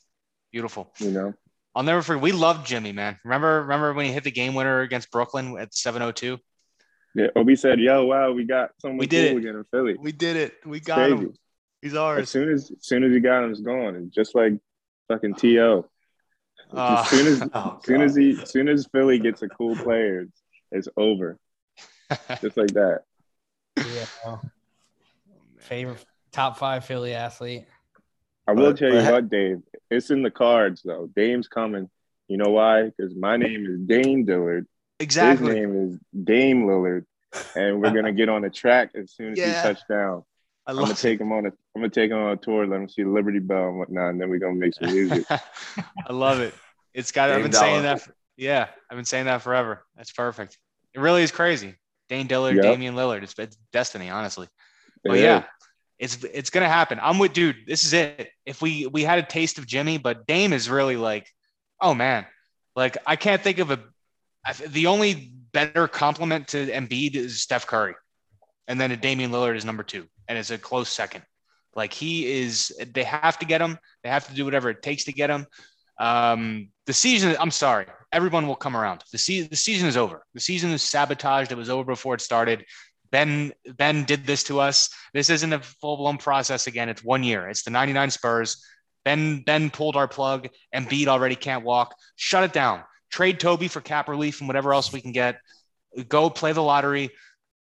beautiful. 0.53 0.93
you 0.99 1.11
know. 1.11 1.35
I'll 1.75 1.85
never 1.85 2.03
forget. 2.03 2.23
We 2.23 2.33
loved 2.33 2.67
Jimmy, 2.67 2.93
man. 2.93 3.19
Remember, 3.25 3.63
remember 3.63 3.93
when 3.93 4.07
he 4.07 4.13
hit 4.13 4.25
the 4.25 4.31
game 4.31 4.55
winner 4.55 4.81
against 4.81 5.11
Brooklyn 5.11 5.57
at 5.59 5.73
7:02? 5.73 6.39
Yeah, 7.19 7.27
Obi 7.37 7.57
said, 7.57 7.81
"Yo, 7.81 8.05
wow, 8.07 8.31
we 8.33 8.45
got 8.45 8.71
someone 8.81 8.99
We 8.99 9.07
did 9.07 9.31
cool 9.33 9.39
it. 9.39 9.41
again 9.41 9.57
in 9.57 9.65
Philly." 9.71 9.97
We 9.99 10.13
did 10.13 10.37
it. 10.37 10.55
We 10.65 10.79
It's 10.79 10.87
got 10.87 10.97
crazy. 11.09 11.15
him. 11.17 11.35
He's 11.83 11.95
ours." 11.95 12.23
As 12.23 12.31
soon 12.31 12.51
as, 12.51 12.71
as 12.71 12.87
soon 12.87 13.03
as 13.05 13.13
he 13.13 13.21
got 13.21 13.45
him, 13.45 13.51
it's 13.51 13.61
gone. 13.61 13.97
And 13.97 14.13
just 14.13 14.35
like 14.35 14.53
fucking 15.09 15.35
To. 15.35 15.85
Uh, 16.73 17.03
as 17.05 17.09
soon 17.11 17.27
as, 17.27 17.49
Oh, 17.55 17.79
as 17.81 17.87
soon 17.87 18.01
as 18.03 18.15
he, 18.17 18.31
as 18.43 18.51
soon 18.51 18.69
as 18.69 18.87
Philly 18.93 19.19
gets 19.19 19.43
a 19.43 19.49
cool 19.49 19.75
player, 19.77 20.21
it's, 20.21 20.43
it's 20.71 20.89
over. 20.97 21.39
Just 22.41 22.57
like 22.57 22.73
that. 22.75 23.03
Yeah. 23.77 24.37
Favorite 25.59 26.05
top 26.33 26.59
five 26.59 26.85
Philly 26.85 27.15
athlete. 27.15 27.65
I 28.47 28.53
will 28.53 28.71
But- 28.73 28.79
tell 28.79 28.89
you 28.93 29.01
but- 29.03 29.13
what, 29.13 29.29
Dave. 29.31 29.59
It's 29.91 30.11
in 30.11 30.23
the 30.23 30.31
cards 30.31 30.83
though. 30.85 31.09
Dame's 31.17 31.49
coming. 31.49 31.89
You 32.29 32.37
know 32.37 32.51
why? 32.51 32.85
Because 32.97 33.15
my 33.15 33.37
name 33.39 33.65
is 33.67 33.79
Dane 33.87 34.25
Dillard. 34.27 34.67
Exactly. 35.01 35.49
His 35.49 35.67
name 35.67 35.89
is 36.15 36.25
Dame 36.25 36.65
Lillard, 36.67 37.05
and 37.55 37.81
we're 37.81 37.91
gonna 37.91 38.13
get 38.13 38.29
on 38.29 38.43
the 38.43 38.51
track 38.51 38.91
as 38.95 39.13
soon 39.13 39.33
as 39.33 39.39
Yeah. 39.39 39.63
he 39.63 39.69
touch 39.75 39.81
down. 39.89 40.25
I 40.67 40.73
I'm 40.73 40.77
gonna 40.79 40.95
take 40.95 41.21
him 41.21 41.33
on 41.33 41.47
a. 41.47 41.49
I'm 41.49 41.83
gonna 41.83 41.89
take 41.91 42.11
him 42.11 42.19
on 42.19 42.33
a 42.33 42.37
tour, 42.37 42.67
let 42.67 42.81
him 42.81 42.89
see 42.89 43.05
Liberty 43.05 43.39
Bell 43.39 43.69
and 43.69 43.79
whatnot, 43.79 44.11
and 44.11 44.21
then 44.21 44.29
we're 44.29 44.39
gonna 44.39 44.55
make 44.55 44.75
some 44.75 44.93
music. 44.93 45.25
I 46.07 46.13
love 46.13 46.41
it. 46.41 46.53
It's 46.93 47.13
got. 47.13 47.31
I've 47.31 47.37
Dame 47.37 47.43
been 47.45 47.53
saying 47.53 47.83
that. 47.85 48.03
For, 48.03 48.13
yeah, 48.37 48.69
I've 48.91 48.97
been 48.97 49.05
saying 49.05 49.27
that 49.27 49.43
forever. 49.43 49.85
That's 49.97 50.13
perfect. 50.13 50.59
It 50.95 51.01
really 51.01 51.23
is 51.23 51.31
crazy. 51.31 51.75
Dane 52.09 52.27
Dillard, 52.27 52.57
Yep. 52.57 52.63
Damian 52.65 52.95
Lillard. 52.95 53.23
It's, 53.23 53.39
it's 53.39 53.57
destiny, 53.73 54.09
honestly. 54.09 54.49
But 55.05 55.19
It 55.19 55.23
yeah, 55.23 55.45
is. 56.01 56.15
it's 56.17 56.25
it's 56.25 56.51
gonna 56.51 56.69
happen. 56.69 56.99
I'm 57.03 57.19
with 57.19 57.33
dude. 57.33 57.57
This 57.67 57.85
is 57.85 57.93
it. 57.93 58.31
If 58.47 58.61
we 58.63 58.87
we 58.87 59.03
had 59.05 59.19
a 59.19 59.23
taste 59.23 59.59
of 59.59 59.67
Jimmy, 59.67 59.99
but 59.99 60.27
Dame 60.27 60.53
is 60.53 60.69
really 60.69 60.97
like, 60.97 61.29
oh 61.81 61.95
man, 61.95 62.27
like 62.77 62.97
I 63.07 63.17
can't 63.17 63.43
think 63.43 63.59
of 63.59 63.71
a. 63.71 63.81
The 64.55 64.87
only 64.87 65.33
better 65.53 65.89
compliment 65.89 66.49
to 66.49 66.67
Embiid 66.67 67.15
is 67.15 67.43
Steph 67.43 67.67
Curry, 67.67 67.95
and 68.67 68.81
then 68.81 68.91
a 68.93 68.97
Damian 68.97 69.31
Lillard 69.31 69.57
is 69.57 69.65
number 69.65 69.83
two, 69.83 70.07
and 70.29 70.39
it's 70.39 70.51
a 70.51 70.59
close 70.59 70.89
second. 70.89 71.23
Like 71.75 71.93
he 71.93 72.41
is, 72.41 72.73
they 72.93 73.05
have 73.05 73.39
to 73.39 73.47
get 73.47 73.61
him. 73.61 73.79
They 74.03 74.09
have 74.09 74.27
to 74.29 74.35
do 74.35 74.45
whatever 74.45 74.71
it 74.71 74.83
takes 74.83 75.05
to 75.05 75.13
get 75.13 75.31
him. 75.31 75.47
Um, 75.99 76.71
the 76.87 76.93
season, 76.93 77.37
I'm 77.39 77.51
sorry, 77.51 77.87
everyone 78.13 78.47
will 78.47 78.57
come 78.57 78.77
around. 78.77 79.05
The 79.13 79.19
season, 79.19 79.49
the 79.51 79.57
season 79.57 79.89
is 79.89 79.97
over. 79.97 80.23
The 80.35 80.41
season 80.41 80.71
is 80.71 80.83
sabotaged. 80.83 81.53
It 81.53 81.57
was 81.57 81.71
over 81.71 81.85
before 81.85 82.15
it 82.15 82.21
started. 82.21 82.65
Ben 83.11 83.53
Ben 83.77 84.05
did 84.05 84.27
this 84.27 84.45
to 84.45 84.61
us. 84.61 84.91
This 85.15 85.31
isn't 85.31 85.53
a 85.53 85.61
full 85.61 85.97
blown 85.97 86.19
process 86.19 86.67
again. 86.67 86.89
It's 86.89 87.05
one 87.05 87.23
year. 87.23 87.49
It's 87.49 87.63
the 87.63 87.71
99 87.71 88.11
Spurs. 88.11 88.63
Ben 89.05 89.43
Ben 89.43 89.71
pulled 89.71 89.97
our 89.97 90.09
plug. 90.09 90.49
Embiid 90.75 91.07
already 91.07 91.37
can't 91.37 91.65
walk. 91.65 91.95
Shut 92.17 92.45
it 92.45 92.53
down. 92.53 92.83
Trade 93.11 93.41
Toby 93.41 93.69
for 93.69 93.81
cap 93.81 94.09
relief 94.09 94.41
and 94.41 94.49
whatever 94.49 94.73
else 94.73 94.93
we 94.93 95.01
can 95.01 95.13
get. 95.13 95.41
Go 96.09 96.31
play 96.31 96.53
the 96.53 96.63
lottery. 96.63 97.11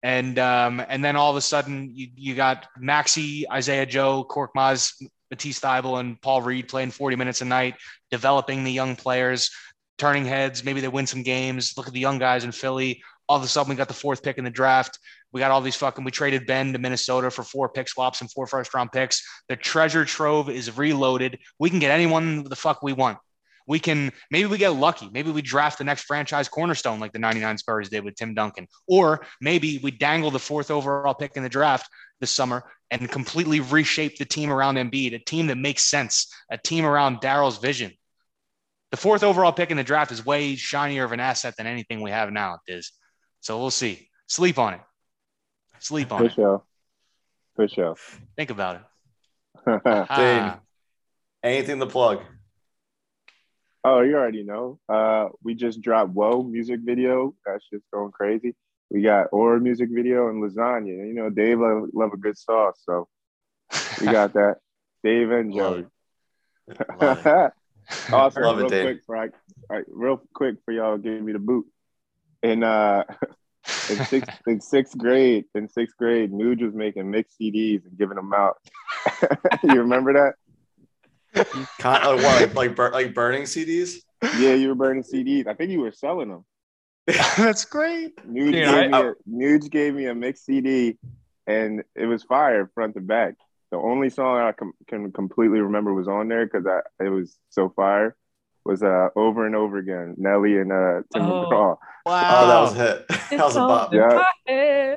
And 0.02 0.38
um, 0.38 0.84
and 0.88 1.04
then 1.04 1.16
all 1.16 1.30
of 1.30 1.36
a 1.36 1.40
sudden 1.40 1.90
you, 1.92 2.08
you 2.16 2.34
got 2.34 2.66
Maxey, 2.78 3.48
Isaiah 3.50 3.86
Joe, 3.86 4.24
Cork, 4.24 4.52
Korkmaz, 4.54 4.92
Matisse 5.30 5.60
Thybulle, 5.60 6.00
and 6.00 6.20
Paul 6.20 6.42
Reed 6.42 6.68
playing 6.68 6.90
40 6.90 7.16
minutes 7.16 7.40
a 7.40 7.44
night, 7.44 7.74
developing 8.10 8.62
the 8.62 8.72
young 8.72 8.94
players. 8.96 9.50
turning 9.98 10.26
heads. 10.26 10.62
Maybe 10.62 10.80
they 10.80 10.88
win 10.88 11.06
some 11.06 11.22
games. 11.22 11.74
Look 11.76 11.86
at 11.86 11.92
the 11.92 12.00
young 12.00 12.18
guys 12.18 12.44
in 12.44 12.52
Philly. 12.52 13.02
All 13.28 13.38
of 13.38 13.42
a 13.42 13.48
sudden, 13.48 13.70
we 13.70 13.76
got 13.76 13.88
the 13.88 13.94
fourth 13.94 14.22
pick 14.22 14.38
in 14.38 14.44
the 14.44 14.50
draft. 14.50 14.98
We 15.32 15.40
got 15.40 15.50
all 15.50 15.60
these 15.60 15.76
fucking. 15.76 16.04
We 16.04 16.10
traded 16.10 16.46
Ben 16.46 16.72
to 16.72 16.78
Minnesota 16.78 17.30
for 17.30 17.42
four 17.42 17.68
pick 17.68 17.88
swaps 17.88 18.20
and 18.20 18.30
four 18.30 18.46
first 18.46 18.72
round 18.74 18.92
picks. 18.92 19.22
The 19.48 19.56
treasure 19.56 20.04
trove 20.04 20.48
is 20.48 20.76
reloaded. 20.76 21.38
We 21.58 21.70
can 21.70 21.78
get 21.78 21.90
anyone 21.90 22.44
the 22.44 22.56
fuck 22.56 22.82
we 22.82 22.92
want. 22.92 23.18
We 23.66 23.78
can 23.80 24.12
maybe 24.30 24.46
we 24.46 24.58
get 24.58 24.70
lucky. 24.70 25.08
Maybe 25.12 25.30
we 25.30 25.42
draft 25.42 25.78
the 25.78 25.84
next 25.84 26.04
franchise 26.04 26.48
cornerstone 26.48 27.00
like 27.00 27.12
the 27.12 27.18
99 27.18 27.58
Spurs 27.58 27.88
did 27.88 28.04
with 28.04 28.14
Tim 28.14 28.34
Duncan. 28.34 28.68
Or 28.86 29.26
maybe 29.40 29.80
we 29.82 29.90
dangle 29.90 30.30
the 30.30 30.38
fourth 30.38 30.70
overall 30.70 31.14
pick 31.14 31.36
in 31.36 31.42
the 31.42 31.48
draft 31.48 31.88
this 32.20 32.30
summer 32.30 32.64
and 32.90 33.10
completely 33.10 33.60
reshape 33.60 34.18
the 34.18 34.24
team 34.24 34.50
around 34.50 34.76
Embiid, 34.76 35.14
a 35.14 35.18
team 35.18 35.48
that 35.48 35.56
makes 35.56 35.82
sense, 35.82 36.32
a 36.50 36.56
team 36.56 36.84
around 36.84 37.20
Daryl's 37.20 37.58
vision. 37.58 37.92
The 38.92 38.96
fourth 38.96 39.24
overall 39.24 39.52
pick 39.52 39.70
in 39.72 39.76
the 39.76 39.84
draft 39.84 40.12
is 40.12 40.24
way 40.24 40.54
shinier 40.54 41.04
of 41.04 41.12
an 41.12 41.20
asset 41.20 41.54
than 41.56 41.66
anything 41.66 42.00
we 42.00 42.12
have 42.12 42.30
now, 42.30 42.58
Diz. 42.66 42.92
So 43.40 43.58
we'll 43.58 43.70
see. 43.72 44.08
Sleep 44.28 44.58
on 44.58 44.74
it. 44.74 44.80
Sleep 45.80 46.12
on 46.12 46.20
For 46.20 46.24
it. 46.26 46.32
sure. 46.32 46.62
For 47.56 47.68
sure. 47.68 47.96
Think 48.36 48.50
about 48.50 48.76
it. 48.76 50.08
Dane, 50.16 50.54
anything 51.42 51.80
to 51.80 51.86
plug? 51.86 52.20
Oh, 53.86 54.00
you 54.00 54.16
already 54.16 54.42
know. 54.42 54.78
Uh, 54.88 55.28
we 55.42 55.54
just 55.54 55.80
dropped 55.80 56.10
Whoa 56.10 56.42
music 56.42 56.80
video. 56.82 57.34
That's 57.46 57.64
just 57.72 57.84
going 57.92 58.10
crazy. 58.10 58.54
We 58.90 59.00
got 59.02 59.28
Aura 59.32 59.60
music 59.60 59.88
video 59.92 60.28
and 60.28 60.42
lasagna. 60.42 61.06
You 61.06 61.14
know, 61.14 61.30
Dave 61.30 61.60
love, 61.60 61.88
love 61.94 62.12
a 62.12 62.16
good 62.16 62.36
sauce, 62.36 62.80
so 62.84 63.08
we 64.00 64.06
got 64.12 64.32
that. 64.34 64.56
Dave 65.02 65.30
and 65.30 65.54
it. 65.54 65.86
Love 67.00 67.26
it. 67.26 67.52
also, 68.12 68.40
Love 68.40 68.58
it, 68.58 68.62
real 68.62 68.68
Dave. 68.68 68.84
quick 68.84 69.04
for 69.06 69.16
I, 69.16 69.28
I, 69.70 69.82
real 69.86 70.20
quick 70.34 70.56
for 70.64 70.72
y'all, 70.72 70.98
give 70.98 71.22
me 71.22 71.32
the 71.32 71.38
boot. 71.38 71.66
In 72.42 72.64
uh, 72.64 73.04
in 73.90 74.04
sixth 74.04 74.40
in 74.48 74.60
sixth 74.60 74.98
grade, 74.98 75.44
in 75.54 75.68
sixth 75.68 75.96
grade, 75.96 76.32
Nuge 76.32 76.62
was 76.62 76.74
making 76.74 77.10
mixed 77.10 77.38
CDs 77.40 77.84
and 77.86 77.96
giving 77.96 78.16
them 78.16 78.32
out. 78.34 78.56
you 79.62 79.80
remember 79.80 80.12
that? 80.14 80.34
Kind 81.78 82.04
of 82.04 82.22
what, 82.22 82.40
like 82.40 82.54
like, 82.54 82.74
bur- 82.76 82.92
like 82.92 83.14
burning 83.14 83.42
CDs? 83.42 83.96
Yeah, 84.38 84.54
you 84.54 84.68
were 84.68 84.74
burning 84.74 85.02
CDs. 85.02 85.46
I 85.46 85.54
think 85.54 85.70
you 85.70 85.80
were 85.80 85.92
selling 85.92 86.28
them. 86.28 86.44
That's 87.36 87.64
great. 87.64 88.16
Nuge, 88.26 88.52
Dude, 88.52 88.54
gave, 88.54 88.94
I- 88.94 89.02
me 89.02 89.08
a, 89.08 89.14
Nuge 89.30 89.70
gave 89.70 89.94
me 89.94 90.06
a 90.06 90.14
mixed 90.14 90.44
CD, 90.46 90.98
and 91.46 91.82
it 91.94 92.06
was 92.06 92.22
fire 92.22 92.70
front 92.74 92.94
to 92.94 93.00
back. 93.00 93.34
The 93.70 93.76
only 93.78 94.10
song 94.10 94.38
I 94.40 94.52
com- 94.52 94.72
can 94.88 95.12
completely 95.12 95.60
remember 95.60 95.92
was 95.92 96.08
on 96.08 96.28
there 96.28 96.46
because 96.46 96.66
I 96.66 96.80
it 97.04 97.08
was 97.08 97.36
so 97.50 97.68
fire 97.68 98.16
was 98.66 98.82
uh 98.82 99.08
over 99.16 99.46
and 99.46 99.54
over 99.56 99.78
again 99.78 100.14
Nelly 100.18 100.58
and 100.58 100.72
uh 100.72 101.02
Tim 101.12 101.22
Oh. 101.22 101.46
McGraw. 101.46 101.76
Wow. 102.04 102.44
Oh, 102.44 102.46
that 102.48 102.60
was 102.60 102.74
a 102.74 102.76
hit. 102.76 103.08
that 103.30 103.44
was 103.44 103.56
a 103.56 103.60
bop. 103.60 103.92
Yeah. 103.92 104.24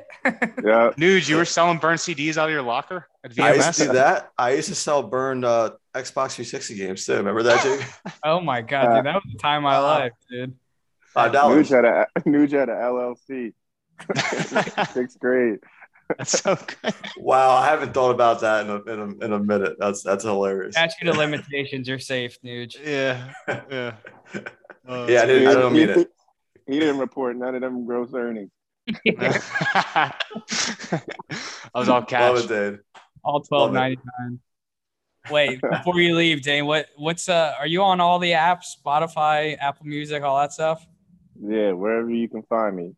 Yeah. 0.62 0.90
Yeah, 0.96 1.16
you 1.16 1.36
were 1.36 1.44
selling 1.44 1.78
burned 1.78 1.98
CDs 1.98 2.36
out 2.36 2.48
of 2.48 2.52
your 2.52 2.62
locker 2.62 3.06
at 3.24 3.32
VMS. 3.32 3.42
I 3.42 3.54
used 3.54 3.78
to 3.78 3.86
do 3.86 3.92
that. 3.94 4.30
I 4.38 4.52
used 4.52 4.68
to 4.68 4.74
sell 4.74 5.02
burned 5.02 5.44
uh, 5.44 5.70
Xbox 5.94 6.32
360 6.34 6.76
games 6.76 7.04
too. 7.04 7.14
Remember 7.16 7.42
that, 7.42 7.62
Jake? 7.64 8.14
oh 8.24 8.40
my 8.40 8.60
god, 8.62 8.96
dude, 8.96 9.06
that 9.06 9.14
was 9.14 9.24
the 9.32 9.38
time 9.38 9.58
of 9.58 9.62
my 9.64 9.76
Uh, 9.76 9.82
life, 9.82 10.12
dude. 10.30 10.54
Five 11.12 11.30
Nuge 11.30 11.34
dollars. 11.34 11.68
had 11.70 11.84
a 11.84 12.06
Nuge 12.20 12.52
had 12.52 12.68
a 12.68 12.74
LLC. 12.74 13.52
Sixth 14.92 15.18
grade. 15.18 15.58
That's 16.18 16.40
so 16.40 16.56
good. 16.56 16.94
Wow, 17.18 17.50
I 17.56 17.66
haven't 17.66 17.94
thought 17.94 18.10
about 18.10 18.40
that 18.40 18.64
in 18.64 18.70
a, 18.70 18.82
in 18.92 19.00
a, 19.00 19.24
in 19.26 19.32
a 19.32 19.38
minute. 19.38 19.76
That's 19.78 20.02
that's 20.02 20.24
hilarious. 20.24 20.74
Statute 20.74 21.08
of 21.08 21.16
limitations, 21.16 21.86
you're 21.88 21.98
safe, 21.98 22.38
Nuge. 22.44 22.76
Yeah. 22.84 23.32
Yeah. 23.70 23.94
Uh, 24.88 25.06
Yeah, 25.08 25.22
I 25.22 25.26
didn't, 25.26 25.48
I 25.48 25.52
don't 25.54 25.72
mean 25.74 25.90
it. 25.90 26.08
He 26.66 26.80
didn't 26.80 26.98
report 26.98 27.36
none 27.36 27.54
of 27.54 27.60
them 27.60 27.84
gross 27.84 28.12
earnings. 28.14 28.50
I 29.06 30.12
was 31.74 31.88
all 31.88 32.00
Love 32.00 32.08
cash. 32.08 32.44
it, 32.44 32.48
dude. 32.48 32.80
All 33.22 33.40
twelve 33.42 33.72
Love 33.72 33.76
it. 33.76 33.78
ninety 33.78 34.02
nine. 34.18 34.40
Wait, 35.30 35.60
before 35.60 36.00
you 36.00 36.16
leave, 36.16 36.42
Dane, 36.42 36.64
what 36.66 36.86
what's 36.96 37.28
uh 37.28 37.52
are 37.58 37.66
you 37.66 37.82
on 37.82 38.00
all 38.00 38.18
the 38.18 38.32
apps, 38.32 38.64
Spotify, 38.84 39.56
Apple 39.60 39.86
Music, 39.86 40.22
all 40.22 40.38
that 40.40 40.52
stuff? 40.52 40.84
Yeah, 41.40 41.72
wherever 41.72 42.10
you 42.10 42.28
can 42.28 42.42
find 42.44 42.74
me. 42.74 42.94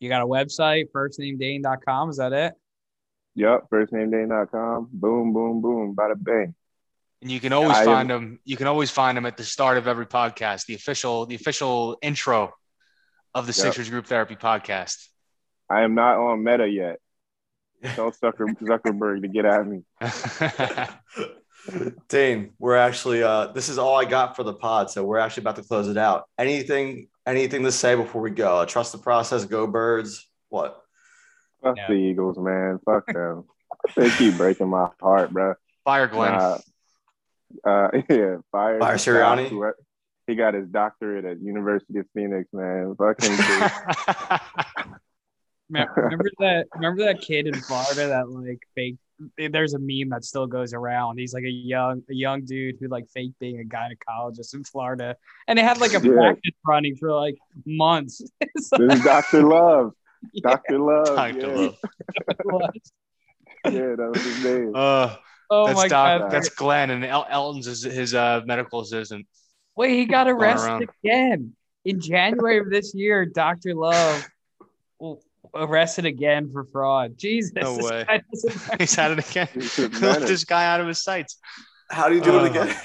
You 0.00 0.08
got 0.08 0.22
a 0.22 0.26
website, 0.26 0.86
firstnamedane.com, 0.94 2.10
is 2.10 2.16
that 2.16 2.32
it? 2.32 2.54
Yup, 3.34 3.68
firstnamedane.com. 3.70 4.88
Boom, 4.92 5.32
boom, 5.32 5.60
boom. 5.60 5.94
Bada 5.94 6.14
bang. 6.16 6.54
And 7.22 7.30
you 7.30 7.38
can 7.38 7.52
always 7.52 7.76
I 7.76 7.80
am- 7.80 7.86
find 7.86 8.10
them. 8.10 8.40
You 8.44 8.56
can 8.56 8.66
always 8.66 8.90
find 8.90 9.16
them 9.16 9.26
at 9.26 9.36
the 9.36 9.44
start 9.44 9.76
of 9.76 9.86
every 9.86 10.06
podcast. 10.06 10.66
The 10.66 10.74
official, 10.74 11.26
the 11.26 11.34
official 11.34 11.98
intro 12.02 12.52
of 13.34 13.46
the 13.46 13.50
Yep. 13.50 13.54
Sixers 13.56 13.90
Group 13.90 14.06
Therapy 14.06 14.36
podcast. 14.36 15.06
I 15.68 15.82
am 15.82 15.94
not 15.94 16.16
on 16.16 16.42
meta 16.42 16.66
yet. 16.66 16.98
Tell 17.94 18.10
Zucker, 18.10 18.48
Zuckerberg 18.62 19.22
to 19.22 19.28
get 19.28 19.44
at 19.44 19.66
me. 19.66 19.82
Dane, 22.08 22.52
we're 22.58 22.76
actually 22.76 23.22
uh 23.22 23.48
this 23.48 23.68
is 23.68 23.76
all 23.76 23.94
I 23.94 24.06
got 24.06 24.34
for 24.34 24.42
the 24.42 24.54
pod, 24.54 24.90
so 24.90 25.04
we're 25.04 25.18
actually 25.18 25.42
about 25.42 25.56
to 25.56 25.62
close 25.62 25.88
it 25.88 25.98
out. 25.98 26.24
Anything 26.38 27.08
anything 27.26 27.62
to 27.64 27.72
say 27.72 27.94
before 27.94 28.22
we 28.22 28.30
go? 28.30 28.58
Uh, 28.58 28.66
trust 28.66 28.92
the 28.92 28.98
process, 28.98 29.44
go 29.44 29.66
birds. 29.66 30.26
What? 30.48 30.80
Fuck 31.62 31.76
Yeah. 31.76 31.86
the 31.88 31.94
Eagles, 31.94 32.38
man. 32.38 32.78
Fuck 32.84 33.06
them. 33.12 33.44
they 33.96 34.10
keep 34.10 34.36
breaking 34.36 34.68
my 34.68 34.88
heart, 35.00 35.30
bro. 35.30 35.54
Fire 35.84 36.06
Glenn. 36.08 36.34
Uh, 36.34 36.58
uh, 37.64 37.88
yeah, 38.08 38.36
fire. 38.52 38.78
Fire 38.78 38.96
Sirianni? 38.96 39.72
He 40.26 40.36
got 40.36 40.54
his 40.54 40.68
doctorate 40.68 41.24
at 41.24 41.40
University 41.40 41.98
of 41.98 42.06
Phoenix, 42.14 42.48
man. 42.52 42.94
Fuck 42.96 43.20
him. 43.22 43.32
Remember 45.70 46.30
that 46.40 46.66
remember 46.74 47.04
that 47.04 47.20
kid 47.20 47.46
in 47.46 47.54
Florida 47.54 48.08
that 48.08 48.28
like 48.28 48.58
fake 48.74 48.96
there's 49.36 49.74
a 49.74 49.78
meme 49.78 50.08
that 50.10 50.24
still 50.24 50.46
goes 50.46 50.72
around. 50.72 51.18
He's 51.18 51.34
like 51.34 51.44
a 51.44 51.50
young 51.50 52.02
a 52.10 52.14
young 52.14 52.44
dude 52.44 52.76
who 52.80 52.88
like 52.88 53.08
fake 53.10 53.32
being 53.38 53.60
a 53.60 53.64
gynecologist 53.64 54.54
in 54.54 54.64
Florida. 54.64 55.16
And 55.46 55.58
they 55.58 55.62
had 55.62 55.78
like 55.78 55.92
a 55.94 56.00
Yeah. 56.06 56.12
practice 56.14 56.54
running 56.66 56.96
for 56.96 57.12
like 57.12 57.36
months. 57.66 58.22
It's 58.40 58.70
this 58.70 58.94
is 58.94 59.04
Doctor 59.04 59.42
Love. 59.42 59.92
Doctor 60.42 60.78
Love. 60.78 61.06
Dr. 61.06 61.38
yeah. 61.40 61.70
Love. 62.44 62.70
yeah, 63.66 63.94
that 63.96 64.10
was 64.12 64.22
his 64.24 64.44
name. 64.44 64.72
Uh, 64.74 65.16
oh 65.50 65.66
that's 65.66 65.76
my 65.76 65.88
Doc, 65.88 66.20
god. 66.22 66.30
That's 66.30 66.48
Glenn, 66.50 66.90
and 66.90 67.04
El- 67.04 67.26
Elton's 67.28 67.66
his, 67.66 67.82
his 67.82 68.14
uh, 68.14 68.40
medical 68.44 68.80
assistant. 68.80 69.26
Wait, 69.76 69.98
he 69.98 70.04
got 70.04 70.28
arrested 70.28 70.88
again. 71.04 71.54
In 71.84 72.00
January 72.00 72.58
of 72.58 72.68
this 72.70 72.94
year, 72.94 73.24
Dr. 73.24 73.74
Love 73.74 74.28
w- 74.98 75.20
arrested 75.54 76.04
again 76.06 76.50
for 76.52 76.64
fraud. 76.64 77.16
Jesus. 77.18 77.52
No 77.54 77.76
this 77.76 77.84
way. 77.90 78.06
He's 78.78 78.94
had 78.94 79.12
it 79.12 79.30
again. 79.30 79.48
Left 80.00 80.26
this 80.26 80.44
guy 80.44 80.66
out 80.66 80.80
of 80.80 80.86
his 80.86 81.02
sights. 81.02 81.38
How 81.90 82.08
do 82.08 82.14
you 82.14 82.20
do 82.22 82.38
Uh, 82.38 82.44
it 82.44 82.50
again? 82.50 82.76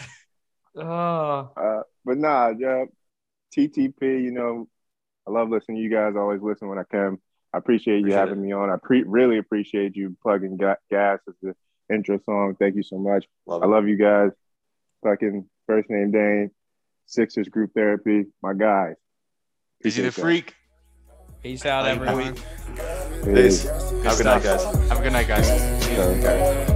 Oh, 0.78 1.52
Uh, 1.56 1.82
but 2.04 2.18
nah, 2.18 2.50
yeah, 2.58 2.86
TTP. 3.56 4.24
You 4.24 4.32
know, 4.32 4.68
I 5.28 5.32
love 5.32 5.50
listening. 5.50 5.78
You 5.78 5.90
guys 5.90 6.14
always 6.18 6.42
listen 6.42 6.68
when 6.68 6.78
I 6.80 6.84
can. 6.90 7.18
I 7.54 7.58
appreciate 7.58 8.00
you 8.00 8.00
Appreciate 8.08 8.20
having 8.20 8.42
me 8.42 8.52
on. 8.52 8.70
I 8.70 8.76
pre- 8.82 9.04
really 9.04 9.38
appreciate 9.38 9.96
you 9.96 10.18
plugging 10.22 10.58
ga- 10.58 10.76
gas 10.90 11.20
as 11.30 11.36
the 11.42 11.56
intro 11.94 12.20
song. 12.26 12.56
Thank 12.60 12.76
you 12.76 12.84
so 12.84 12.98
much. 12.98 13.26
Love 13.46 13.64
I 13.64 13.66
it. 13.66 13.70
love 13.70 13.88
you 13.88 13.96
guys. 13.96 14.32
Fucking 15.04 15.48
first 15.68 15.90
name 15.90 16.12
Dane, 16.12 16.52
Sixers 17.06 17.48
group 17.48 17.72
therapy. 17.74 18.26
My 18.42 18.54
guys. 18.54 18.96
Is 19.82 19.96
he 19.96 20.02
the 20.02 20.10
Appreciate 20.10 20.24
freak? 20.24 20.56
Peace 21.46 21.64
out, 21.68 21.86
everyone. 21.86 22.34
Peace. 23.24 23.62
Peace. 23.62 23.70
Have 24.04 24.14
a 24.14 24.18
good 24.18 24.26
night, 24.26 24.42
guys. 24.42 24.64
Have 24.90 25.00
a 25.00 25.04
good 25.04 25.14
night, 25.14 25.28
guys. 25.28 25.48
Okay. 25.48 26.75